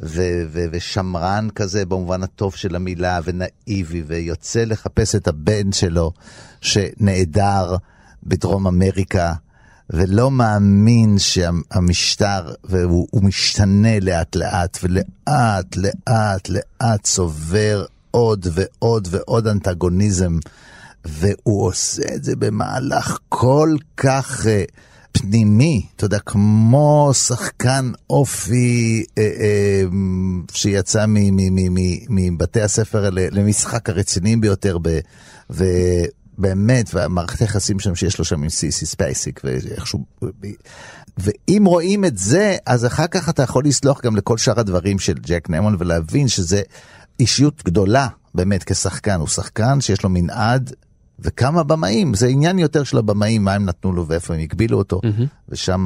ו- 0.00 0.44
ו- 0.48 0.64
ושמרן 0.72 1.48
כזה 1.54 1.86
במובן 1.86 2.22
הטוב 2.22 2.54
של 2.54 2.76
המילה, 2.76 3.20
ונאיבי, 3.24 4.02
ויוצא 4.06 4.64
לחפש 4.64 5.14
את 5.14 5.28
הבן 5.28 5.72
שלו 5.72 6.12
שנעדר 6.60 7.76
בדרום 8.22 8.66
אמריקה. 8.66 9.32
ולא 9.92 10.30
מאמין 10.30 11.18
שהמשטר, 11.18 12.52
והוא 12.64 13.08
הוא 13.10 13.24
משתנה 13.24 14.00
לאט 14.00 14.36
לאט, 14.36 14.78
ולאט 14.82 15.76
לאט 15.76 16.48
לאט 16.48 17.02
צובר 17.02 17.84
עוד 18.10 18.46
ועוד 18.52 19.08
ועוד 19.10 19.46
אנטגוניזם, 19.46 20.38
והוא 21.04 21.66
עושה 21.66 22.02
את 22.14 22.24
זה 22.24 22.36
במהלך 22.36 23.18
כל 23.28 23.76
כך 23.96 24.44
uh, 24.44 24.70
פנימי, 25.12 25.86
אתה 25.96 26.04
יודע, 26.04 26.18
כמו 26.18 27.10
שחקן 27.14 27.92
אופי 28.10 29.04
uh, 29.10 29.14
uh, 29.14 29.94
שיצא 30.52 31.04
מבתי 32.08 32.60
הספר 32.60 33.10
למשחק 33.10 33.88
הרציניים 33.88 34.40
ביותר, 34.40 34.78
ב- 34.82 35.00
באמת, 36.38 36.94
והמערכת 36.94 37.40
היחסים 37.40 37.80
שם 37.80 37.94
שיש 37.94 38.18
לו 38.18 38.24
שם 38.24 38.42
עם 38.42 38.48
סיסי 38.48 38.86
ספייסיק, 38.86 39.40
ואיכשהו... 39.44 40.04
ואם 41.18 41.64
רואים 41.66 42.04
את 42.04 42.18
זה, 42.18 42.56
אז 42.66 42.86
אחר 42.86 43.06
כך 43.06 43.28
אתה 43.28 43.42
יכול 43.42 43.64
לסלוח 43.64 44.00
גם 44.00 44.16
לכל 44.16 44.38
שאר 44.38 44.60
הדברים 44.60 44.98
של 44.98 45.14
ג'ק 45.14 45.50
למון, 45.50 45.76
ולהבין 45.78 46.28
שזה 46.28 46.62
אישיות 47.20 47.62
גדולה, 47.64 48.08
באמת, 48.34 48.64
כשחקן. 48.64 49.20
הוא 49.20 49.28
שחקן 49.28 49.80
שיש 49.80 50.02
לו 50.02 50.10
מנעד, 50.10 50.72
וכמה 51.18 51.62
במאים, 51.62 52.14
זה 52.14 52.26
עניין 52.26 52.58
יותר 52.58 52.84
של 52.84 52.98
הבמאים, 52.98 53.44
מה 53.44 53.54
הם 53.54 53.64
נתנו 53.64 53.92
לו 53.92 54.06
ואיפה 54.06 54.34
הם 54.34 54.40
הגבילו 54.40 54.78
אותו, 54.78 55.00
mm-hmm. 55.04 55.26
ושם 55.48 55.84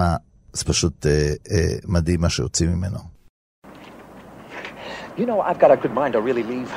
זה 0.52 0.64
פשוט 0.64 1.06
אה, 1.06 1.32
אה, 1.50 1.76
מדהים 1.84 2.20
מה 2.20 2.28
שיוצאים 2.28 2.72
ממנו. 2.72 2.98
You 5.18 5.24
know, 5.24 5.40
I've 5.40 5.58
got 5.58 5.70
a 5.70 5.76
good 5.76 5.94
mind 5.94 6.12
to 6.12 6.20
really 6.20 6.42
leave. 6.42 6.70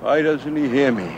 Why 0.00 0.22
doesn't 0.22 0.54
he 0.54 0.68
hear 0.68 0.92
me? 0.92 1.12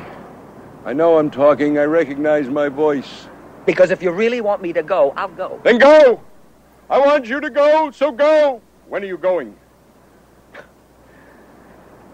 I 0.85 0.95
know 0.95 1.19
I'm 1.19 1.31
talking, 1.31 1.79
I 1.79 1.85
recognize 1.85 2.49
my 2.49 2.69
voice. 2.69 3.29
Because 3.67 3.91
if 3.91 4.03
you 4.03 4.11
really 4.11 4.41
want 4.41 4.63
me 4.63 4.73
to 4.73 4.83
go, 4.83 5.13
I'll 5.17 5.29
go. 5.29 5.61
Then 5.63 5.79
go! 5.79 6.21
I 6.89 6.99
want 6.99 7.27
you 7.27 7.41
to 7.41 7.51
go, 7.51 7.91
so 7.91 8.11
go! 8.11 8.63
When 8.89 9.03
are 9.03 9.07
you 9.07 9.19
going? 9.19 9.55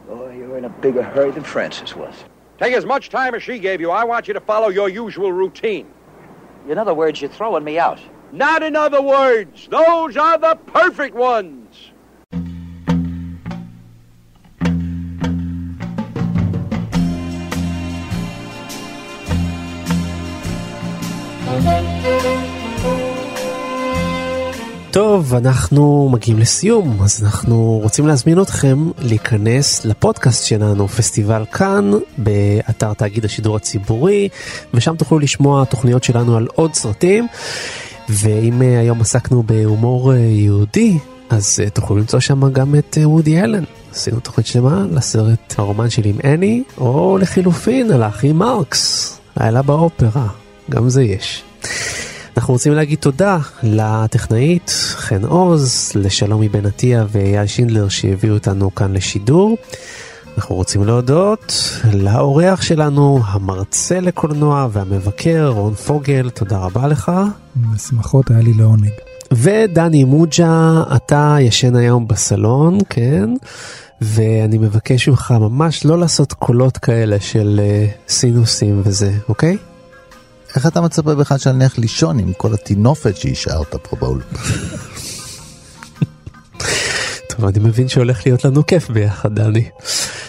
Boy, 0.09 0.37
you're 0.37 0.59
in 0.59 0.64
a 0.64 0.69
bigger 0.69 1.03
hurry 1.03 1.31
than 1.31 1.45
Francis 1.45 1.95
was. 1.95 2.14
Take 2.59 2.75
as 2.75 2.85
much 2.85 3.11
time 3.11 3.35
as 3.35 3.43
she 3.43 3.59
gave 3.59 3.81
you. 3.81 3.91
I 3.91 4.05
want 4.05 4.29
you 4.29 4.35
to 4.35 4.41
follow 4.41 4.69
your 4.69 4.89
usual 4.89 5.33
routine. 5.33 5.87
In 6.69 6.79
other 6.79 6.95
words, 6.95 7.21
you're 7.21 7.31
throwing 7.31 7.64
me 7.64 7.79
out. 7.79 8.01
Not 8.33 8.62
in 8.62 8.75
other 8.75 9.01
words. 9.01 9.69
Those 9.69 10.17
are 10.17 10.39
the 10.39 10.57
perfect 10.67 11.14
ones. 11.14 11.93
טוב, 24.97 25.34
אנחנו 25.34 26.09
מגיעים 26.12 26.38
לסיום, 26.38 26.99
אז 27.03 27.24
אנחנו 27.24 27.80
רוצים 27.82 28.07
להזמין 28.07 28.42
אתכם 28.42 28.90
להיכנס 28.99 29.84
לפודקאסט 29.84 30.47
שלנו, 30.47 30.88
פסטיבל 30.88 31.44
כאן, 31.53 31.90
באתר 32.18 32.94
תאגיד 32.94 33.24
השידור 33.24 33.57
הציבורי, 33.57 34.28
ושם 34.74 34.97
תוכלו 34.97 35.18
לשמוע 35.18 35.64
תוכניות 35.64 36.05
שלנו 36.05 36.36
על 36.36 36.47
עוד 36.55 36.74
סרטים. 36.74 37.26
ואם 38.09 38.62
אה, 38.62 38.80
היום 38.80 39.01
עסקנו 39.01 39.42
בהומור 39.42 40.12
אה, 40.12 40.18
יהודי, 40.18 40.99
אז 41.30 41.61
אה, 41.64 41.70
תוכלו 41.70 41.97
למצוא 41.97 42.20
שם 42.20 42.53
גם 42.53 42.74
את 42.74 42.99
וודי 43.05 43.40
אלן. 43.40 43.64
עשינו 43.92 44.20
תוכנית 44.20 44.47
שלמה 44.47 44.84
לסרט 44.92 45.55
הרומן 45.59 45.90
שלי 45.90 46.11
עם 46.11 46.18
אני, 46.24 46.62
או 46.78 47.18
לחילופין 47.20 47.90
על 47.92 48.03
האחים 48.03 48.36
מרקס, 48.36 49.18
היה 49.36 49.62
באופרה, 49.62 50.26
גם 50.70 50.88
זה 50.88 51.03
יש. 51.03 51.42
אנחנו 52.37 52.55
רוצים 52.55 52.72
להגיד 52.72 52.99
תודה 52.99 53.39
לטכנאית 53.62 54.70
חן 54.97 55.24
עוז, 55.24 55.93
לשלומי 55.95 56.49
בן 56.49 56.66
עטיה 56.66 57.07
ואייל 57.09 57.47
שינדלר 57.47 57.89
שהביאו 57.89 58.34
אותנו 58.34 58.74
כאן 58.74 58.93
לשידור. 58.93 59.57
אנחנו 60.37 60.55
רוצים 60.55 60.84
להודות 60.84 61.55
לאורח 61.93 62.62
שלנו, 62.62 63.20
המרצה 63.24 64.01
לקולנוע 64.01 64.68
והמבקר 64.72 65.49
רון 65.49 65.74
פוגל, 65.74 66.30
תודה 66.30 66.59
רבה 66.59 66.89
לך. 66.89 67.12
בשמחות 67.57 68.30
היה 68.30 68.41
לי 68.41 68.53
לעונג. 68.53 68.91
ודני 69.32 70.05
מוג'ה, 70.05 70.82
אתה 70.97 71.37
ישן 71.41 71.76
היום 71.76 72.09
בסלון, 72.09 72.78
כן? 72.89 73.30
ואני 74.01 74.59
מבקש 74.59 75.09
ממך 75.09 75.34
ממש 75.41 75.84
לא 75.84 75.99
לעשות 75.99 76.32
קולות 76.32 76.78
כאלה 76.78 77.20
של 77.20 77.61
uh, 77.62 78.11
סינוסים 78.12 78.80
וזה, 78.84 79.12
אוקיי? 79.28 79.57
איך 80.57 80.66
אתה 80.66 80.80
מצפה 80.80 81.14
בכלל 81.14 81.38
שאני 81.38 81.64
אלך 81.64 81.78
לישון 81.78 82.18
עם 82.18 82.32
כל 82.32 82.54
הטינופת 82.54 83.16
שהשארת 83.16 83.74
פה 83.82 83.96
באולפן? 83.96 84.36
טוב, 87.28 87.44
אני 87.44 87.59
מבין 87.59 87.88
שהולך 87.88 88.26
להיות 88.26 88.44
לנו 88.44 88.66
כיף 88.66 88.90
ביחד, 88.90 89.34
דני. 89.34 89.68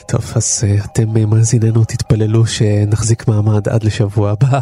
טוב, 0.08 0.32
אז 0.36 0.64
uh, 0.64 0.86
אתם 0.86 1.16
uh, 1.16 1.26
מאזיננו 1.26 1.84
תתפללו 1.84 2.48
שנחזיק 2.48 3.28
מעמד 3.28 3.70
עד 3.70 3.84
לשבוע 3.84 4.32
הבא 4.32 4.60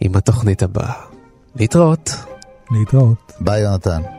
עם 0.00 0.16
התוכנית 0.16 0.62
הבאה. 0.62 0.92
להתראות. 1.56 2.10
להתראות. 2.70 3.32
ביי 3.40 3.60
יונתן. 3.60 4.17